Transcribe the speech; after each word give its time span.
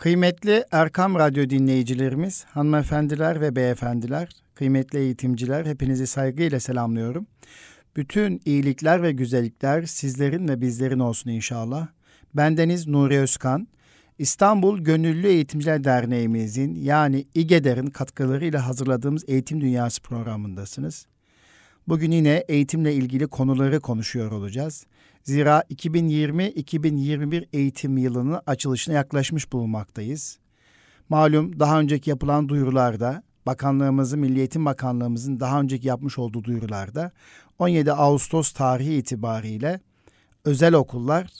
Kıymetli 0.00 0.64
Erkam 0.72 1.14
Radyo 1.14 1.50
dinleyicilerimiz, 1.50 2.44
hanımefendiler 2.44 3.40
ve 3.40 3.56
beyefendiler, 3.56 4.28
kıymetli 4.54 4.98
eğitimciler 4.98 5.66
hepinizi 5.66 6.06
saygıyla 6.06 6.60
selamlıyorum. 6.60 7.26
Bütün 7.96 8.40
iyilikler 8.44 9.02
ve 9.02 9.12
güzellikler 9.12 9.82
sizlerin 9.82 10.48
ve 10.48 10.60
bizlerin 10.60 10.98
olsun 10.98 11.30
inşallah. 11.30 11.88
Bendeniz 12.34 12.86
Nuri 12.86 13.18
Özkan. 13.18 13.68
İstanbul 14.18 14.78
Gönüllü 14.78 15.26
Eğitimciler 15.26 15.84
Derneğimizin 15.84 16.74
yani 16.74 17.24
İGEDER'in 17.34 17.86
katkılarıyla 17.86 18.66
hazırladığımız 18.66 19.24
Eğitim 19.28 19.60
Dünyası 19.60 20.02
programındasınız. 20.02 21.06
Bugün 21.88 22.10
yine 22.10 22.44
eğitimle 22.48 22.94
ilgili 22.94 23.26
konuları 23.26 23.80
konuşuyor 23.80 24.32
olacağız. 24.32 24.86
Zira 25.22 25.64
2020-2021 25.70 27.46
eğitim 27.52 27.96
yılının 27.98 28.40
açılışına 28.46 28.94
yaklaşmış 28.94 29.52
bulunmaktayız. 29.52 30.38
Malum 31.08 31.60
daha 31.60 31.80
önceki 31.80 32.10
yapılan 32.10 32.48
duyurularda, 32.48 33.22
bakanlığımızın, 33.46 34.20
Milli 34.20 34.38
Eğitim 34.38 34.64
Bakanlığımızın 34.64 35.40
daha 35.40 35.60
önceki 35.60 35.88
yapmış 35.88 36.18
olduğu 36.18 36.44
duyurularda 36.44 37.12
17 37.58 37.92
Ağustos 37.92 38.52
tarihi 38.52 38.94
itibariyle 38.94 39.80
özel 40.44 40.74
okullar 40.74 41.30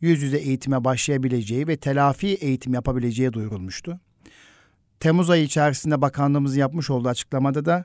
yüz 0.00 0.22
yüze 0.22 0.38
eğitime 0.38 0.84
başlayabileceği 0.84 1.68
ve 1.68 1.76
telafi 1.76 2.26
eğitim 2.26 2.74
yapabileceği 2.74 3.32
duyurulmuştu. 3.32 4.00
Temmuz 5.00 5.30
ayı 5.30 5.44
içerisinde 5.44 6.00
bakanlığımız 6.00 6.56
yapmış 6.56 6.90
olduğu 6.90 7.08
açıklamada 7.08 7.64
da 7.64 7.84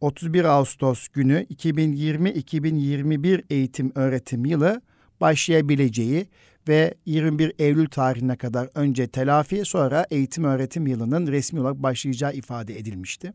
31 0.00 0.44
Ağustos 0.44 1.08
günü 1.08 1.46
2020-2021 1.50 3.42
eğitim 3.50 3.92
öğretim 3.94 4.44
yılı 4.44 4.82
başlayabileceği 5.20 6.26
ve 6.68 6.94
21 7.06 7.52
Eylül 7.58 7.88
tarihine 7.88 8.36
kadar 8.36 8.68
önce 8.74 9.06
telafi 9.06 9.64
sonra 9.64 10.06
eğitim 10.10 10.44
öğretim 10.44 10.86
yılının 10.86 11.26
resmi 11.26 11.60
olarak 11.60 11.82
başlayacağı 11.82 12.32
ifade 12.32 12.78
edilmişti. 12.78 13.32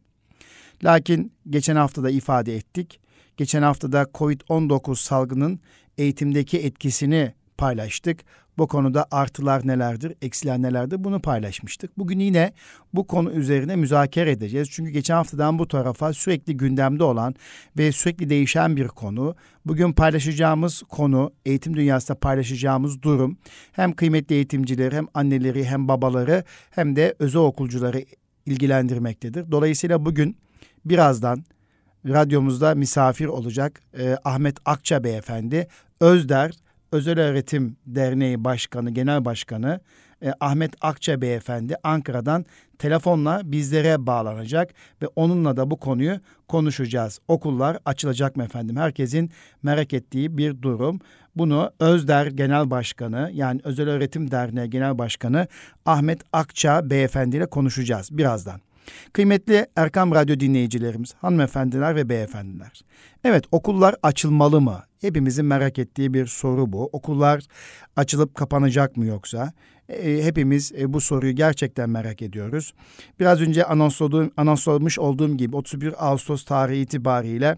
Lakin 0.83 1.31
geçen 1.49 1.75
hafta 1.75 2.03
da 2.03 2.09
ifade 2.09 2.55
ettik. 2.55 2.99
Geçen 3.37 3.61
hafta 3.61 3.91
da 3.91 4.03
COVID-19 4.03 4.95
salgının 4.95 5.59
eğitimdeki 5.97 6.59
etkisini 6.59 7.33
paylaştık. 7.57 8.19
Bu 8.57 8.67
konuda 8.67 9.05
artılar 9.11 9.67
nelerdir, 9.67 10.13
eksiler 10.21 10.61
nelerdir 10.61 11.03
bunu 11.03 11.21
paylaşmıştık. 11.21 11.97
Bugün 11.97 12.19
yine 12.19 12.53
bu 12.93 13.07
konu 13.07 13.31
üzerine 13.31 13.75
müzakere 13.75 14.31
edeceğiz. 14.31 14.67
Çünkü 14.71 14.91
geçen 14.91 15.15
haftadan 15.15 15.59
bu 15.59 15.67
tarafa 15.67 16.13
sürekli 16.13 16.57
gündemde 16.57 17.03
olan 17.03 17.35
ve 17.77 17.91
sürekli 17.91 18.29
değişen 18.29 18.75
bir 18.75 18.87
konu. 18.87 19.35
Bugün 19.65 19.93
paylaşacağımız 19.93 20.83
konu, 20.89 21.31
eğitim 21.45 21.75
dünyasında 21.75 22.19
paylaşacağımız 22.19 23.01
durum 23.01 23.37
hem 23.71 23.93
kıymetli 23.93 24.35
eğitimcileri 24.35 24.95
hem 24.95 25.07
anneleri 25.13 25.65
hem 25.65 25.87
babaları 25.87 26.43
hem 26.69 26.95
de 26.95 27.15
özel 27.19 27.41
okulcuları 27.41 28.05
ilgilendirmektedir. 28.45 29.51
Dolayısıyla 29.51 30.05
bugün 30.05 30.37
birazdan 30.85 31.43
radyomuzda 32.07 32.75
misafir 32.75 33.25
olacak 33.25 33.81
e, 33.97 34.17
Ahmet 34.23 34.57
Akça 34.65 35.03
Beyefendi 35.03 35.67
Özder 35.99 36.51
Özel 36.95 37.19
Öğretim 37.19 37.77
Derneği 37.85 38.43
Başkanı, 38.43 38.91
Genel 38.91 39.25
Başkanı 39.25 39.79
e, 40.21 40.33
Ahmet 40.39 40.73
Akça 40.81 41.21
Beyefendi 41.21 41.75
Ankara'dan 41.83 42.45
telefonla 42.79 43.41
bizlere 43.43 44.05
bağlanacak 44.05 44.73
ve 45.01 45.07
onunla 45.15 45.57
da 45.57 45.71
bu 45.71 45.77
konuyu 45.77 46.19
konuşacağız. 46.47 47.19
Okullar 47.27 47.77
açılacak 47.85 48.35
mı 48.35 48.43
efendim? 48.43 48.75
Herkesin 48.75 49.31
merak 49.63 49.93
ettiği 49.93 50.37
bir 50.37 50.61
durum. 50.61 50.99
Bunu 51.35 51.71
Özder 51.79 52.27
Genel 52.27 52.69
Başkanı 52.69 53.29
yani 53.33 53.61
Özel 53.63 53.89
Öğretim 53.89 54.31
Derneği 54.31 54.69
Genel 54.69 54.97
Başkanı 54.97 55.47
Ahmet 55.85 56.21
Akça 56.33 56.89
Beyefendi 56.89 57.37
ile 57.37 57.45
konuşacağız 57.45 58.17
birazdan. 58.17 58.64
Kıymetli 59.13 59.67
Erkam 59.75 60.15
Radyo 60.15 60.39
dinleyicilerimiz, 60.39 61.13
hanımefendiler 61.13 61.95
ve 61.95 62.09
beyefendiler. 62.09 62.81
Evet 63.23 63.43
okullar 63.51 63.95
açılmalı 64.03 64.61
mı? 64.61 64.83
Hepimizin 65.01 65.45
merak 65.45 65.79
ettiği 65.79 66.13
bir 66.13 66.25
soru 66.25 66.73
bu. 66.73 66.89
Okullar 66.91 67.43
açılıp 67.95 68.35
kapanacak 68.35 68.97
mı 68.97 69.05
yoksa? 69.05 69.53
E, 69.89 70.23
hepimiz 70.23 70.71
e, 70.71 70.93
bu 70.93 71.01
soruyu 71.01 71.35
gerçekten 71.35 71.89
merak 71.89 72.21
ediyoruz. 72.21 72.73
Biraz 73.19 73.41
önce 73.41 73.65
anonslamış 74.37 74.99
olduğum 74.99 75.37
gibi 75.37 75.55
31 75.55 76.07
Ağustos 76.07 76.45
tarihi 76.45 76.81
itibariyle 76.81 77.57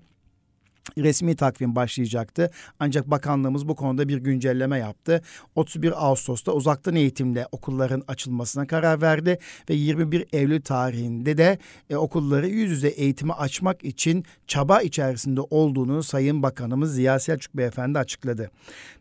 resmi 0.98 1.36
takvim 1.36 1.76
başlayacaktı. 1.76 2.52
Ancak 2.80 3.12
bakanlığımız 3.12 3.68
bu 3.68 3.76
konuda 3.76 4.08
bir 4.08 4.18
güncelleme 4.18 4.78
yaptı. 4.78 5.22
31 5.56 6.06
Ağustos'ta 6.06 6.52
uzaktan 6.52 6.96
eğitimle 6.96 7.48
okulların 7.52 8.04
açılmasına 8.08 8.68
karar 8.68 9.02
verdi 9.02 9.40
ve 9.70 9.74
21 9.74 10.26
Eylül 10.34 10.62
tarihinde 10.62 11.38
de 11.38 11.58
e, 11.90 11.96
okulları 11.96 12.48
yüz 12.48 12.72
yüze 12.72 12.88
eğitime 12.88 13.34
açmak 13.34 13.84
için 13.84 14.26
çaba 14.48 14.82
içerisinde 14.82 15.42
olduğunu 15.42 16.04
Sayın 16.04 16.44
Bakanımız 16.44 16.96
Ziya 16.96 17.20
Selçuk 17.20 17.58
Beyefendi 17.58 18.00
açıkladı. 18.00 18.52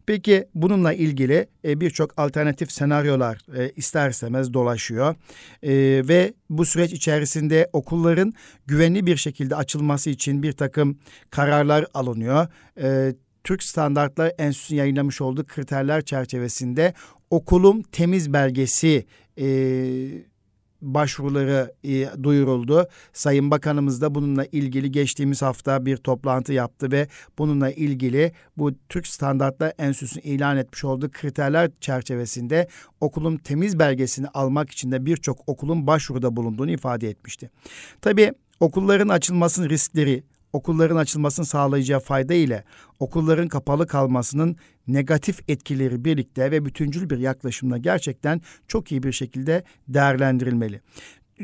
Peki 0.06 0.48
bununla 0.54 0.92
ilgili 0.92 1.46
e, 1.64 1.80
birçok 1.80 2.14
alternatif 2.16 2.72
senaryolar 2.72 3.38
e, 3.56 3.70
ister 3.76 4.10
istemez 4.10 4.54
dolaşıyor 4.54 5.14
e, 5.62 5.72
ve 6.08 6.34
bu 6.50 6.64
süreç 6.64 6.92
içerisinde 6.92 7.70
okulların 7.72 8.32
güvenli 8.66 9.06
bir 9.06 9.16
şekilde 9.16 9.56
açılması 9.56 10.10
için 10.10 10.42
bir 10.42 10.52
takım 10.52 10.98
kararlar 11.30 11.86
alınıyor. 11.94 12.46
E, 12.80 13.14
Türk 13.44 13.62
Standartlar 13.62 14.32
Enstitüsü 14.38 14.74
yayınlamış 14.74 15.20
olduğu 15.20 15.46
kriterler 15.46 16.02
çerçevesinde 16.02 16.94
okulum 17.30 17.82
temiz 17.82 18.32
belgesi 18.32 19.06
e, 19.38 19.46
başvuruları 20.82 21.74
e, 21.84 22.22
duyuruldu. 22.22 22.88
Sayın 23.12 23.50
Bakanımız 23.50 24.00
da 24.00 24.14
bununla 24.14 24.44
ilgili 24.44 24.92
geçtiğimiz 24.92 25.42
hafta 25.42 25.86
bir 25.86 25.96
toplantı 25.96 26.52
yaptı 26.52 26.92
ve 26.92 27.08
bununla 27.38 27.70
ilgili 27.70 28.32
bu 28.56 28.72
Türk 28.88 29.06
Standartlar 29.06 29.72
Enstitüsü'nün 29.78 30.24
ilan 30.24 30.56
etmiş 30.56 30.84
olduğu 30.84 31.10
kriterler 31.10 31.70
çerçevesinde 31.80 32.68
okulun 33.00 33.36
temiz 33.36 33.78
belgesini 33.78 34.28
almak 34.28 34.70
için 34.70 34.92
de 34.92 35.06
birçok 35.06 35.48
okulun 35.48 35.86
başvuruda 35.86 36.36
bulunduğunu 36.36 36.70
ifade 36.70 37.08
etmişti. 37.08 37.50
Tabii 38.00 38.32
okulların 38.60 39.08
açılmasının 39.08 39.68
riskleri, 39.68 40.22
okulların 40.52 40.96
açılmasını 40.96 41.46
sağlayacağı 41.46 42.00
fayda 42.00 42.34
ile 42.34 42.64
okulların 43.00 43.48
kapalı 43.48 43.86
kalmasının 43.86 44.56
negatif 44.88 45.40
etkileri 45.48 46.04
birlikte 46.04 46.50
ve 46.50 46.64
bütüncül 46.64 47.10
bir 47.10 47.18
yaklaşımla 47.18 47.78
gerçekten 47.78 48.40
çok 48.68 48.92
iyi 48.92 49.02
bir 49.02 49.12
şekilde 49.12 49.64
değerlendirilmeli. 49.88 50.80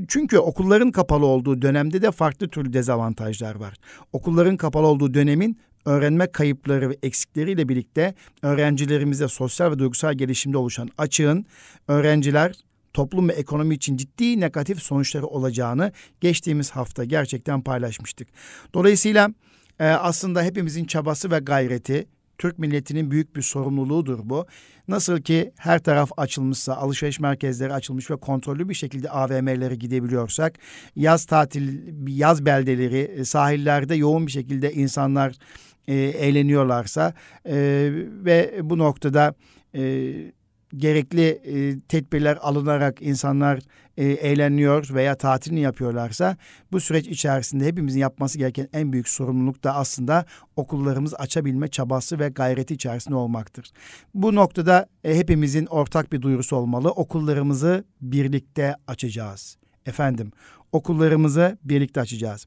Çünkü 0.08 0.38
okulların 0.38 0.91
kapalı 0.91 1.26
olduğu 1.26 1.62
dönemde 1.62 2.02
de 2.02 2.10
farklı 2.10 2.48
türlü 2.48 2.72
dezavantajlar 2.72 3.54
var. 3.54 3.75
Okulların 4.12 4.56
kapalı 4.56 4.86
olduğu 4.86 5.14
dönemin 5.14 5.58
öğrenme 5.84 6.26
kayıpları 6.26 6.91
ve 6.91 6.97
eksikleriyle 7.02 7.69
birlikte 7.69 8.14
öğrencilerimize 8.42 9.28
sosyal 9.28 9.72
ve 9.72 9.78
duygusal 9.78 10.14
gelişimde 10.14 10.58
oluşan 10.58 10.88
açığın 10.98 11.47
öğrenciler 11.88 12.54
toplum 12.94 13.28
ve 13.28 13.32
ekonomi 13.32 13.75
için 13.75 13.97
ciddi 13.97 14.41
negatif 14.41 14.82
sonuçları 14.82 15.26
olacağını 15.26 15.92
geçtiğimiz 16.20 16.70
hafta 16.70 17.04
gerçekten 17.04 17.62
paylaşmıştık. 17.62 18.28
Dolayısıyla 18.75 19.31
e, 19.81 19.84
aslında 19.86 20.42
hepimizin 20.42 20.84
çabası 20.84 21.31
ve 21.31 21.38
gayreti 21.38 22.06
Türk 22.42 22.58
milletinin 22.58 23.10
büyük 23.10 23.36
bir 23.36 23.42
sorumluluğudur 23.42 24.19
bu. 24.22 24.47
Nasıl 24.88 25.20
ki 25.20 25.53
her 25.58 25.78
taraf 25.78 26.10
açılmışsa, 26.16 26.76
alışveriş 26.76 27.20
merkezleri 27.20 27.72
açılmış 27.72 28.10
ve 28.10 28.16
kontrollü 28.16 28.69
bir 28.69 28.75
şekilde 28.75 29.10
AVM'lere 29.10 29.75
gidebiliyorsak, 29.75 30.58
yaz 30.97 31.25
tatil, 31.25 31.78
yaz 32.08 32.47
beldeleri, 32.47 32.98
e, 32.98 33.25
sahillerde 33.25 33.94
yoğun 33.94 34.26
bir 34.26 34.32
şekilde 34.32 34.72
insanlar 34.72 35.34
e, 35.88 35.94
eğleniyorlarsa 35.94 37.14
e, 37.47 37.54
ve 38.25 38.60
bu 38.62 38.78
noktada 38.78 39.34
e, 39.75 40.12
gerekli 40.77 41.28
e, 41.28 41.81
tedbirler 41.81 42.38
alınarak 42.41 43.03
insanlar 43.03 43.60
e, 43.96 44.05
eğleniyor 44.05 44.94
veya 44.94 45.14
tatilini 45.14 45.61
yapıyorlarsa 45.61 46.37
bu 46.73 46.81
süreç 46.81 47.06
içerisinde 47.06 47.67
hepimizin 47.67 48.00
yapması 48.00 48.38
gereken 48.38 48.69
en 48.73 48.93
büyük 48.93 49.08
sorumluluk 49.08 49.64
da 49.64 49.75
aslında 49.75 50.26
okullarımız 50.56 51.14
açabilme 51.14 51.69
çabası 51.69 52.19
ve 52.19 52.29
gayreti 52.29 52.75
içerisinde 52.75 53.14
olmaktır. 53.14 53.70
Bu 54.14 54.35
noktada 54.35 54.87
e, 55.05 55.17
hepimizin 55.17 55.67
ortak 55.67 56.12
bir 56.12 56.23
duyurusu 56.23 56.56
olmalı. 56.56 56.91
Okullarımızı 56.91 57.85
birlikte 58.00 58.76
açacağız. 58.87 59.56
Efendim, 59.87 60.32
okullarımızı 60.73 61.58
birlikte 61.64 62.00
açacağız. 62.00 62.46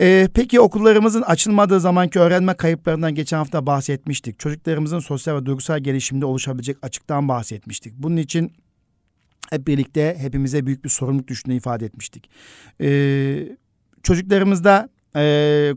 Ee, 0.00 0.28
peki 0.34 0.60
okullarımızın 0.60 1.22
açılmadığı 1.22 1.80
zamanki 1.80 2.18
öğrenme 2.20 2.54
kayıplarından 2.54 3.14
geçen 3.14 3.36
hafta 3.36 3.66
bahsetmiştik. 3.66 4.38
Çocuklarımızın 4.38 4.98
sosyal 4.98 5.36
ve 5.36 5.46
duygusal 5.46 5.80
gelişimde 5.80 6.26
oluşabilecek 6.26 6.76
açıktan 6.82 7.28
bahsetmiştik. 7.28 7.94
Bunun 7.96 8.16
için 8.16 8.52
hep 9.50 9.66
birlikte 9.66 10.16
hepimize 10.18 10.66
büyük 10.66 10.84
bir 10.84 10.88
sorumluluk 10.88 11.28
düştüğünü 11.28 11.54
ifade 11.54 11.86
etmiştik. 11.86 12.30
Ee, 12.80 13.56
çocuklarımızda 14.02 14.88
e, 15.16 15.74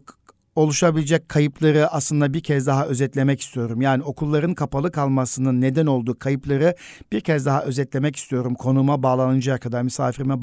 oluşabilecek 0.57 1.29
kayıpları 1.29 1.87
aslında 1.87 2.33
bir 2.33 2.39
kez 2.39 2.67
daha 2.67 2.85
özetlemek 2.85 3.41
istiyorum. 3.41 3.81
Yani 3.81 4.03
okulların 4.03 4.53
kapalı 4.53 4.91
kalmasının 4.91 5.61
neden 5.61 5.85
olduğu 5.85 6.19
kayıpları 6.19 6.75
bir 7.11 7.21
kez 7.21 7.45
daha 7.45 7.63
özetlemek 7.63 8.15
istiyorum. 8.15 8.55
Konuma 8.55 9.03
bağlanıncaya 9.03 9.57
kadar, 9.57 9.81
misafirime 9.81 10.41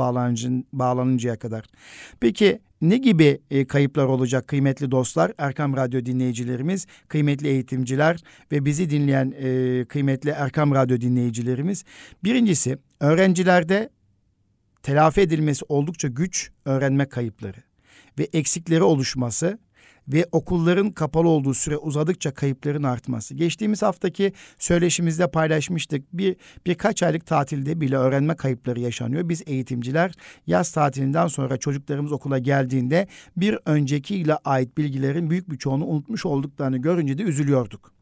bağlanıncaya 0.73 1.39
kadar. 1.39 1.65
Peki 2.21 2.61
ne 2.81 2.97
gibi 2.97 3.41
e, 3.51 3.67
kayıplar 3.67 4.05
olacak 4.05 4.49
kıymetli 4.49 4.91
dostlar, 4.91 5.33
Erkam 5.39 5.77
Radyo 5.77 6.05
dinleyicilerimiz, 6.05 6.87
kıymetli 7.09 7.49
eğitimciler 7.49 8.21
ve 8.53 8.65
bizi 8.65 8.91
dinleyen 8.91 9.35
e, 9.39 9.85
kıymetli 9.85 10.31
Erkam 10.31 10.75
Radyo 10.75 11.01
dinleyicilerimiz? 11.01 11.85
Birincisi 12.25 12.79
öğrencilerde 13.01 13.91
telafi 14.83 15.21
edilmesi 15.21 15.65
oldukça 15.69 16.09
güç 16.09 16.51
öğrenme 16.65 17.09
kayıpları 17.09 17.59
ve 18.19 18.29
eksikleri 18.33 18.83
oluşması 18.83 19.59
ve 20.09 20.27
okulların 20.33 20.91
kapalı 20.91 21.29
olduğu 21.29 21.55
süre 21.55 21.77
uzadıkça 21.77 22.35
kayıpların 22.35 22.83
artması. 22.83 23.35
Geçtiğimiz 23.35 23.83
haftaki 23.83 24.33
söyleşimizde 24.59 25.31
paylaşmıştık. 25.31 26.05
Bir 26.13 26.37
birkaç 26.67 27.03
aylık 27.03 27.27
tatilde 27.27 27.81
bile 27.81 27.97
öğrenme 27.97 28.37
kayıpları 28.37 28.81
yaşanıyor. 28.81 29.29
Biz 29.29 29.43
eğitimciler 29.47 30.13
yaz 30.47 30.73
tatilinden 30.73 31.27
sonra 31.27 31.57
çocuklarımız 31.57 32.13
okula 32.13 32.39
geldiğinde 32.39 33.09
bir 33.37 33.59
öncekiyle 33.67 34.37
ait 34.37 34.79
bilgilerin 34.79 35.31
büyük 35.31 35.51
bir 35.51 35.59
çoğunu 35.59 35.87
unutmuş 35.87 36.27
olduklarını 36.27 36.79
görünce 36.79 37.19
de 37.19 37.23
üzülüyorduk. 37.23 37.94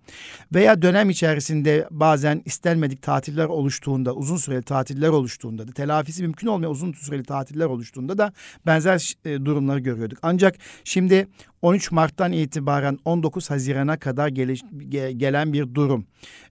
Veya 0.54 0.82
dönem 0.82 1.10
içerisinde 1.10 1.88
bazen 1.90 2.42
istenmedik 2.44 3.02
tatiller 3.02 3.44
oluştuğunda, 3.44 4.14
uzun 4.14 4.36
süreli 4.36 4.62
tatiller 4.62 5.08
oluştuğunda 5.08 5.68
da 5.68 5.72
telafisi 5.72 6.22
mümkün 6.22 6.46
olmayan 6.46 6.72
uzun 6.72 6.92
süreli 6.92 7.24
tatiller 7.24 7.66
oluştuğunda 7.66 8.18
da 8.18 8.32
benzer 8.66 9.14
e, 9.24 9.44
durumları 9.44 9.78
görüyorduk. 9.78 10.18
Ancak 10.22 10.56
şimdi 10.84 11.28
13 11.62 11.92
Mart'tan 11.92 12.32
itibaren 12.32 12.98
19 13.04 13.50
Haziran'a 13.50 13.98
kadar 13.98 14.28
gele, 14.28 14.54
gelen 15.12 15.52
bir 15.52 15.74
durum. 15.74 16.06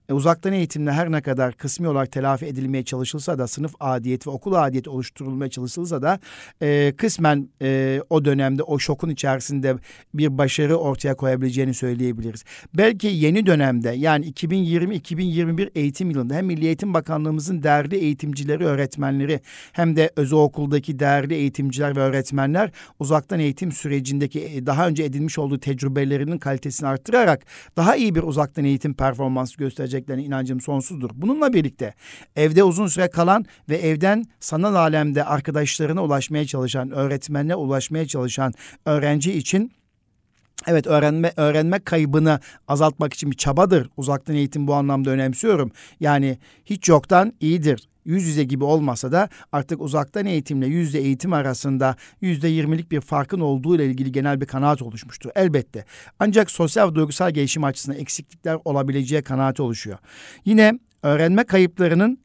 E, 0.08 0.12
uzaktan 0.12 0.52
eğitimle 0.52 0.92
her 0.92 1.12
ne 1.12 1.20
kadar 1.20 1.52
kısmi 1.52 1.88
olarak 1.88 2.12
telafi 2.12 2.46
edilmeye 2.46 2.84
çalışılsa 2.84 3.38
da 3.38 3.46
sınıf 3.46 3.74
adiyeti 3.80 4.30
ve 4.30 4.34
okul 4.34 4.52
adiyeti 4.52 4.90
oluşturulmaya 4.90 5.50
çalışılsa 5.50 6.02
da 6.02 6.18
e, 6.62 6.92
kısmen 6.96 7.48
e, 7.62 8.00
o 8.10 8.24
dönemde 8.24 8.62
o 8.62 8.78
şokun 8.78 9.10
içerisinde 9.10 9.76
bir 10.14 10.38
başarı 10.38 10.76
ortaya 10.76 11.14
koyabileceğini 11.14 11.74
söyleyebiliriz. 11.74 12.44
Belki 12.74 13.06
yeni 13.06 13.46
dönemde 13.46 13.90
yani 13.90 14.30
2020-2021 14.30 15.70
eğitim 15.74 16.10
yılında 16.10 16.34
hem 16.34 16.46
Milli 16.46 16.66
Eğitim 16.66 16.94
Bakanlığımızın 16.94 17.62
değerli 17.62 17.96
eğitimcileri, 17.96 18.64
öğretmenleri 18.64 19.40
hem 19.72 19.96
de 19.96 20.10
özel 20.16 20.38
okuldaki 20.38 20.98
değerli 20.98 21.34
eğitimciler 21.34 21.96
ve 21.96 22.00
öğretmenler 22.00 22.70
uzaktan 22.98 23.40
eğitim 23.40 23.72
sürecindeki 23.72 24.40
e, 24.40 24.66
daha 24.66 24.88
önce 24.88 25.04
edinmiş 25.04 25.38
olduğu 25.38 25.58
tecrübelerinin 25.58 26.38
kalitesini 26.38 26.88
arttırarak 26.88 27.42
daha 27.76 27.96
iyi 27.96 28.14
bir 28.14 28.22
uzaktan 28.22 28.64
eğitim 28.64 28.94
performansı 28.94 29.58
göstereceklerine 30.02 30.24
inancım 30.24 30.60
sonsuzdur. 30.60 31.10
Bununla 31.14 31.52
birlikte 31.52 31.94
evde 32.36 32.64
uzun 32.64 32.86
süre 32.86 33.08
kalan 33.08 33.44
ve 33.68 33.76
evden 33.76 34.24
sanal 34.40 34.74
alemde 34.74 35.24
arkadaşlarına 35.24 36.02
ulaşmaya 36.02 36.46
çalışan, 36.46 36.90
öğretmenine 36.90 37.54
ulaşmaya 37.54 38.06
çalışan 38.06 38.52
öğrenci 38.86 39.32
için 39.32 39.72
Evet 40.66 40.86
öğrenme 40.86 41.32
öğrenme 41.36 41.78
kaybını 41.78 42.40
azaltmak 42.68 43.14
için 43.14 43.30
bir 43.30 43.36
çabadır. 43.36 43.90
Uzaktan 43.96 44.36
eğitim 44.36 44.66
bu 44.66 44.74
anlamda 44.74 45.10
önemsiyorum. 45.10 45.70
Yani 46.00 46.38
hiç 46.64 46.88
yoktan 46.88 47.32
iyidir 47.40 47.88
yüz 48.04 48.24
yüze 48.24 48.44
gibi 48.44 48.64
olmasa 48.64 49.12
da 49.12 49.28
artık 49.52 49.80
uzaktan 49.80 50.26
eğitimle 50.26 50.66
yüz 50.66 50.88
yüze 50.88 50.98
eğitim 50.98 51.32
arasında 51.32 51.96
yüzde 52.20 52.48
yirmilik 52.48 52.90
bir 52.90 53.00
farkın 53.00 53.40
olduğu 53.40 53.76
ile 53.76 53.86
ilgili 53.86 54.12
genel 54.12 54.40
bir 54.40 54.46
kanaat 54.46 54.82
oluşmuştur. 54.82 55.30
Elbette. 55.34 55.84
Ancak 56.18 56.50
sosyal 56.50 56.90
ve 56.90 56.94
duygusal 56.94 57.30
gelişim 57.30 57.64
açısından 57.64 57.98
eksiklikler 57.98 58.58
olabileceği 58.64 59.22
kanaati 59.22 59.62
oluşuyor. 59.62 59.98
Yine 60.44 60.78
öğrenme 61.02 61.44
kayıplarının 61.44 62.18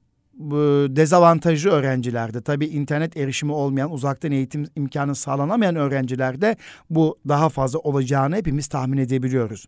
dezavantajlı 0.96 1.70
öğrencilerde 1.70 2.42
tabii 2.42 2.66
internet 2.66 3.18
erişimi 3.18 3.52
olmayan 3.52 3.92
uzaktan 3.92 4.32
eğitim 4.32 4.68
imkanı 4.76 5.16
sağlanamayan 5.16 5.76
öğrencilerde 5.76 6.56
bu 6.90 7.18
daha 7.28 7.50
fazla 7.50 7.80
olacağını 7.80 8.36
hepimiz 8.36 8.68
tahmin 8.68 8.98
edebiliyoruz. 8.98 9.66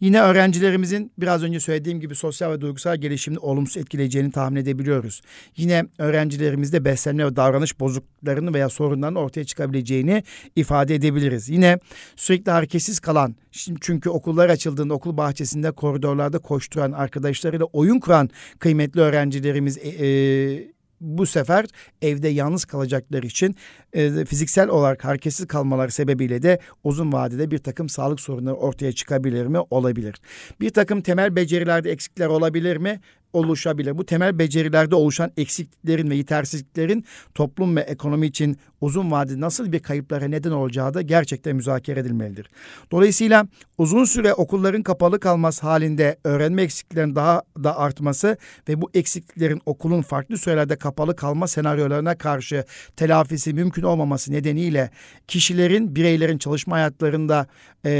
Yine 0.00 0.20
öğrencilerimizin 0.20 1.12
biraz 1.18 1.42
önce 1.42 1.60
söylediğim 1.60 2.00
gibi 2.00 2.14
sosyal 2.14 2.52
ve 2.52 2.60
duygusal 2.60 2.96
gelişimini 2.96 3.38
olumsuz 3.38 3.76
etkileyeceğini 3.76 4.30
tahmin 4.30 4.60
edebiliyoruz. 4.60 5.20
Yine 5.56 5.84
öğrencilerimizde 5.98 6.84
beslenme 6.84 7.26
ve 7.26 7.36
davranış 7.36 7.80
bozukluklarını 7.80 8.54
veya 8.54 8.68
sorunlarının 8.68 9.20
ortaya 9.20 9.44
çıkabileceğini 9.44 10.22
ifade 10.56 10.94
edebiliriz. 10.94 11.48
Yine 11.48 11.78
sürekli 12.16 12.50
hareketsiz 12.50 13.00
kalan 13.00 13.34
Şimdi 13.58 13.78
çünkü 13.82 14.10
okullar 14.10 14.48
açıldığında 14.48 14.94
okul 14.94 15.16
bahçesinde 15.16 15.70
koridorlarda 15.70 16.38
koşturan 16.38 16.92
arkadaşlarıyla 16.92 17.66
oyun 17.66 18.00
kuran 18.00 18.30
kıymetli 18.58 19.00
öğrencilerimiz 19.00 19.78
e, 19.78 19.88
e, 20.08 20.78
bu 21.00 21.26
sefer 21.26 21.64
evde 22.02 22.28
yalnız 22.28 22.64
kalacakları 22.64 23.26
için 23.26 23.56
e, 23.92 24.24
fiziksel 24.24 24.68
olarak 24.68 25.04
hareketsiz 25.04 25.46
kalmaları 25.46 25.90
sebebiyle 25.90 26.42
de 26.42 26.58
uzun 26.84 27.12
vadede 27.12 27.50
bir 27.50 27.58
takım 27.58 27.88
sağlık 27.88 28.20
sorunları 28.20 28.54
ortaya 28.54 28.92
çıkabilir 28.92 29.46
mi? 29.46 29.58
Olabilir. 29.70 30.16
Bir 30.60 30.70
takım 30.70 31.00
temel 31.00 31.36
becerilerde 31.36 31.90
eksikler 31.90 32.26
olabilir 32.26 32.76
mi? 32.76 33.00
Oluşabilir. 33.32 33.98
Bu 33.98 34.06
temel 34.06 34.38
becerilerde 34.38 34.94
oluşan 34.94 35.32
eksikliklerin 35.36 36.10
ve 36.10 36.14
yetersizliklerin 36.14 37.04
toplum 37.34 37.76
ve 37.76 37.80
ekonomi 37.80 38.26
için 38.26 38.56
uzun 38.80 39.10
vadede 39.10 39.40
nasıl 39.40 39.72
bir 39.72 39.80
kayıplara 39.80 40.28
neden 40.28 40.50
olacağı 40.50 40.94
da 40.94 41.02
gerçekten 41.02 41.56
müzakere 41.56 42.00
edilmelidir. 42.00 42.50
Dolayısıyla 42.90 43.46
uzun 43.78 44.04
süre 44.04 44.34
okulların 44.34 44.82
kapalı 44.82 45.20
kalması 45.20 45.66
halinde 45.66 46.18
öğrenme 46.24 46.62
eksikliklerinin 46.62 47.14
daha 47.14 47.42
da 47.64 47.78
artması 47.78 48.36
ve 48.68 48.80
bu 48.80 48.90
eksikliklerin 48.94 49.60
okulun 49.66 50.02
farklı 50.02 50.38
sürelerde 50.38 50.76
kapalı 50.76 51.16
kalma 51.16 51.46
senaryolarına 51.48 52.18
karşı 52.18 52.64
telafisi 52.96 53.54
mümkün 53.54 53.82
olmaması 53.82 54.32
nedeniyle 54.32 54.90
kişilerin, 55.28 55.96
bireylerin 55.96 56.38
çalışma 56.38 56.76
hayatlarında 56.76 57.46
e, 57.84 57.90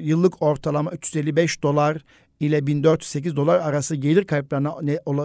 yıllık 0.00 0.42
ortalama 0.42 0.90
355 0.90 1.62
dolar 1.62 2.04
ile 2.40 2.66
1408 2.66 3.36
dolar 3.36 3.60
arası 3.60 3.96
gelir 3.96 4.24
kayıplarına 4.24 4.74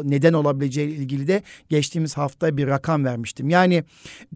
neden 0.04 0.34
olabileceği 0.34 0.90
ilgili 0.90 1.28
de 1.28 1.44
geçtiğimiz 1.70 2.18
hafta 2.18 2.58
bir 2.58 2.68
rakam 2.68 3.06
vermiştim. 3.06 3.50
Yani 3.50 3.84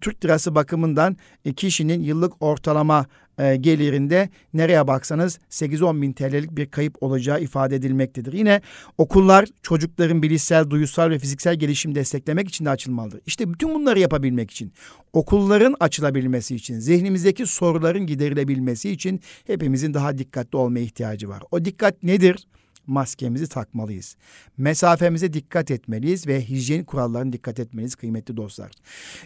Türk 0.02 0.26
lirası 0.26 0.56
bakımından 0.56 1.18
e, 1.46 1.54
kişinin 1.54 2.04
yıllık 2.04 2.34
ortalama 2.42 3.06
e, 3.40 3.56
gelirinde 3.56 4.30
nereye 4.54 4.88
baksanız 4.88 5.40
8-10 5.50 6.02
bin 6.02 6.14
TL'lik 6.14 6.52
bir 6.52 6.66
kayıp 6.66 7.04
olacağı 7.04 7.42
ifade 7.42 7.76
edilmektedir. 7.76 8.34
Yine 8.34 8.62
okullar 8.98 9.46
çocukların 9.62 10.24
bilişsel, 10.24 10.70
duyusal 10.70 11.10
ve 11.10 11.20
fiziksel 11.20 11.56
gelişim 11.56 11.96
desteklemek 11.96 12.50
için 12.50 12.66
de 12.66 12.70
açılmalıdır. 12.70 13.22
İşte 13.26 13.54
bütün 13.54 13.74
bunları 13.74 14.00
yapabilmek 14.00 14.52
için, 14.52 14.74
okulların 15.14 15.76
açılabilmesi 15.80 16.56
için, 16.56 16.80
zihnimizdeki 16.80 17.46
soruların 17.46 18.08
giderilebilmesi 18.08 18.90
için 18.90 19.22
hepimizin 19.48 19.94
daha 19.94 20.18
dikkatli 20.18 20.58
olmaya 20.58 20.82
ihtiyacı 20.82 21.30
var. 21.30 21.44
O 21.52 21.66
dikkat 21.66 22.04
nedir? 22.04 22.48
Maskemizi 22.88 23.48
takmalıyız. 23.48 24.16
Mesafemize 24.58 25.34
dikkat 25.34 25.72
etmeliyiz 25.72 26.28
ve 26.28 26.42
hijyen 26.42 26.84
kurallarına 26.84 27.34
dikkat 27.34 27.60
etmeliyiz 27.60 27.96
kıymetli 27.96 28.38
dostlar. 28.38 28.72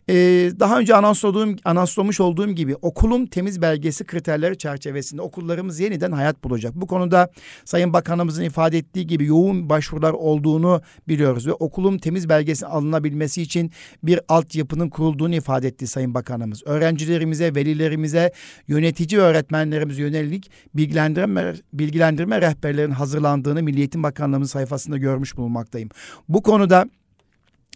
Ee, 0.10 0.14
daha 0.60 0.80
önce 0.80 0.96
anonsladuğum, 0.96 1.56
anonslamış 1.66 2.20
olduğum 2.20 2.52
gibi 2.52 2.76
okulun 2.76 3.26
temiz 3.26 3.62
belgesi 3.62 4.04
kriterleri 4.04 4.58
çerçevesinde 4.58 5.22
okullarımız 5.22 5.80
yeniden 5.80 6.12
hayat 6.12 6.44
bulacak. 6.44 6.76
Bu 6.76 6.88
konuda 6.88 7.30
Sayın 7.66 7.94
Bakanımızın 7.94 8.44
ifade 8.44 8.78
ettiği 8.78 9.08
gibi 9.08 9.26
yoğun 9.26 9.70
başvurular 9.70 10.14
olduğunu 10.14 10.82
biliyoruz 11.08 11.48
ve 11.48 11.54
okulun 11.54 11.98
temiz 11.98 12.30
belgesi 12.30 12.66
alınabilmesi 12.66 13.42
için 13.42 13.72
bir 14.04 14.20
altyapının 14.28 14.90
kurulduğunu 14.90 15.36
ifade 15.36 15.68
etti 15.68 15.88
Sayın 15.88 16.14
Bakanımız. 16.14 16.64
Öğrencilerimize, 16.66 17.56
velilerimize, 17.56 18.32
yönetici 18.68 19.22
öğretmenlerimize 19.22 20.02
yönelik 20.02 20.52
bilgilendirme, 20.74 21.54
bilgilendirme 21.74 22.42
rehberlerin 22.42 22.92
hazırlandığı 22.92 23.51
yapıldığını 23.52 23.64
Milli 23.64 23.80
Eğitim 23.80 24.04
Bakanlığımız 24.04 24.52
sayfasında 24.52 24.98
görmüş 24.98 25.38
bulunmaktayım. 25.38 25.90
Bu 26.30 26.42
konuda 26.42 26.86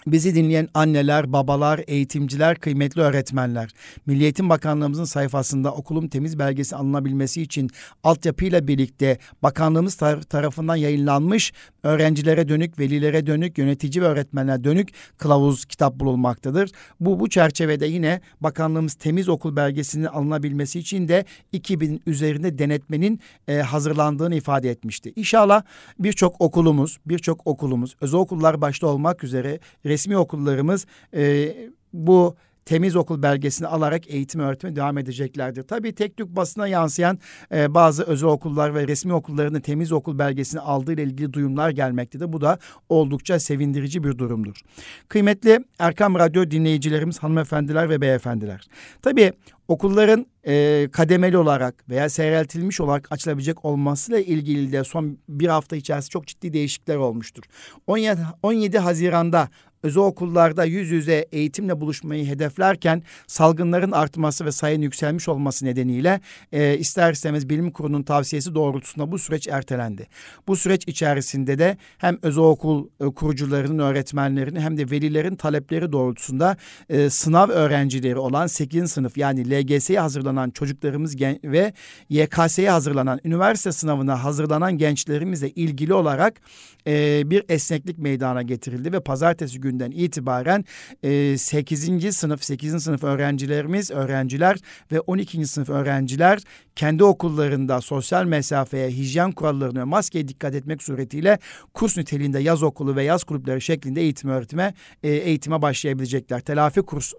Bizi 0.07 0.35
dinleyen 0.35 0.67
anneler, 0.74 1.33
babalar, 1.33 1.81
eğitimciler, 1.88 2.59
kıymetli 2.59 3.01
öğretmenler. 3.01 3.69
Milli 4.05 4.24
Eğitim 4.24 4.50
Bakanlığımızın 4.50 5.03
sayfasında 5.03 5.71
okulum 5.74 6.07
temiz 6.07 6.39
belgesi 6.39 6.75
alınabilmesi 6.75 7.41
için 7.41 7.69
altyapıyla 8.03 8.67
birlikte 8.67 9.17
bakanlığımız 9.43 9.95
tar- 9.95 10.24
tarafından 10.24 10.75
yayınlanmış 10.75 11.53
öğrencilere 11.83 12.50
dönük, 12.50 12.79
velilere 12.79 13.27
dönük, 13.27 13.57
yönetici 13.57 14.03
ve 14.03 14.07
öğretmenler 14.07 14.63
dönük 14.63 14.89
kılavuz 15.17 15.65
kitap 15.65 16.00
bulunmaktadır. 16.00 16.71
Bu 17.00 17.19
bu 17.19 17.29
çerçevede 17.29 17.85
yine 17.85 18.21
bakanlığımız 18.41 18.93
temiz 18.93 19.29
okul 19.29 19.55
belgesinin 19.55 20.05
alınabilmesi 20.05 20.79
için 20.79 21.07
de 21.07 21.25
2000 21.51 22.01
üzerinde 22.05 22.57
denetmenin 22.57 23.19
e, 23.47 23.57
hazırlandığını 23.57 24.35
ifade 24.35 24.69
etmişti. 24.69 25.13
İnşallah 25.15 25.63
birçok 26.00 26.41
okulumuz, 26.41 26.97
birçok 27.05 27.47
okulumuz, 27.47 27.95
özel 28.01 28.19
okullar 28.19 28.62
başta 28.62 28.88
olmak 28.88 29.24
üzere 29.24 29.59
resmi 29.95 30.17
okullarımız 30.17 30.85
e, 31.13 31.55
bu 31.93 32.35
temiz 32.65 32.95
okul 32.95 33.21
belgesini 33.21 33.67
alarak 33.67 34.09
eğitim 34.09 34.41
öğretime 34.41 34.75
devam 34.75 34.97
edeceklerdir. 34.97 35.63
Tabii 35.63 35.95
tek 35.95 36.17
tük 36.17 36.27
basına 36.27 36.67
yansıyan 36.67 37.19
e, 37.51 37.73
bazı 37.73 38.03
özel 38.03 38.29
okullar 38.29 38.75
ve 38.75 38.87
resmi 38.87 39.13
okulların 39.13 39.61
temiz 39.61 39.91
okul 39.91 40.19
belgesini 40.19 40.61
aldığı 40.61 40.93
ile 40.93 41.03
ilgili 41.03 41.33
duyumlar 41.33 41.69
gelmektedir. 41.69 42.33
Bu 42.33 42.41
da 42.41 42.59
oldukça 42.89 43.39
sevindirici 43.39 44.03
bir 44.03 44.17
durumdur. 44.17 44.61
Kıymetli 45.09 45.59
Erkam 45.79 46.15
Radyo 46.15 46.51
dinleyicilerimiz, 46.51 47.19
hanımefendiler 47.19 47.89
ve 47.89 48.01
beyefendiler. 48.01 48.67
Tabii 49.01 49.33
okulların 49.67 50.25
e, 50.47 50.87
kademeli 50.91 51.37
olarak 51.37 51.89
veya 51.89 52.09
seyreltilmiş 52.09 52.81
olarak 52.81 53.11
açılabilecek 53.11 53.65
olmasıyla 53.65 54.19
ilgili 54.19 54.71
de 54.71 54.83
son 54.83 55.17
bir 55.29 55.47
hafta 55.47 55.75
içerisinde 55.75 56.09
çok 56.09 56.27
ciddi 56.27 56.53
değişiklikler 56.53 56.95
olmuştur. 56.95 57.43
17, 57.87 58.21
17 58.43 58.77
Haziran'da 58.79 59.49
özel 59.85 60.03
okullarda 60.03 60.65
yüz 60.65 60.91
yüze 60.91 61.25
eğitimle 61.31 61.81
buluşmayı 61.81 62.25
hedeflerken 62.25 63.03
salgınların 63.27 63.91
artması 63.91 64.45
ve 64.45 64.51
sayının 64.51 64.83
yükselmiş 64.83 65.29
olması 65.29 65.65
nedeniyle 65.65 66.21
e, 66.51 66.77
ister 66.77 67.13
istemez 67.13 67.49
bilim 67.49 67.71
kurulunun 67.71 68.03
tavsiyesi 68.03 68.55
doğrultusunda 68.55 69.11
bu 69.11 69.19
süreç 69.19 69.47
ertelendi. 69.47 70.07
Bu 70.47 70.55
süreç 70.55 70.87
içerisinde 70.87 71.59
de 71.59 71.77
hem 71.97 72.17
özel 72.21 72.43
okul 72.43 72.87
e, 73.01 73.05
kurucularının, 73.05 73.79
öğretmenlerinin 73.79 74.59
hem 74.59 74.77
de 74.77 74.91
velilerin 74.91 75.35
talepleri 75.35 75.91
doğrultusunda 75.91 76.57
e, 76.89 77.09
sınav 77.09 77.49
öğrencileri 77.49 78.17
olan 78.17 78.47
8. 78.47 78.91
sınıf 78.91 79.17
yani 79.17 79.51
LGS'ye 79.51 79.99
hazırlanan 79.99 80.49
çocuklarımız 80.49 81.15
gen 81.15 81.39
ve 81.43 81.73
YKS'ye 82.09 82.69
hazırlanan 82.69 83.19
üniversite 83.23 83.71
sınavına 83.71 84.23
hazırlanan 84.23 84.77
gençlerimizle 84.77 85.49
ilgili 85.49 85.93
olarak 85.93 86.41
e, 86.87 87.21
bir 87.29 87.43
esneklik 87.49 87.97
meydana 87.97 88.41
getirildi 88.41 88.93
ve 88.93 88.99
pazartesi 88.99 89.61
gününden 89.75 89.91
itibaren 89.91 90.65
e, 91.03 91.38
8. 91.38 92.15
sınıf 92.15 92.44
8. 92.44 92.84
sınıf 92.84 93.03
öğrencilerimiz 93.03 93.91
öğrenciler 93.91 94.58
ve 94.91 95.00
12. 95.00 95.48
sınıf 95.48 95.70
öğrenciler 95.70 96.39
kendi 96.75 97.03
okullarında 97.03 97.82
sosyal 97.82 98.25
mesafeye, 98.25 98.89
hijyen 98.89 99.32
kurallarına 99.32 99.79
ve 99.79 99.84
maskeye 99.84 100.27
dikkat 100.27 100.55
etmek 100.55 100.84
suretiyle 100.84 101.39
kurs 101.74 101.98
niteliğinde 101.98 102.39
yaz 102.39 102.63
okulu 102.63 102.96
ve 102.96 103.03
yaz 103.03 103.24
kulüpleri 103.24 103.62
şeklinde 103.62 104.01
eğitim 104.01 104.29
öğretime 104.29 104.74
e, 105.03 105.10
eğitime 105.10 105.62
başlayabilecekler. 105.62 106.39
Telafi 106.39 106.82
kurs 106.82 107.13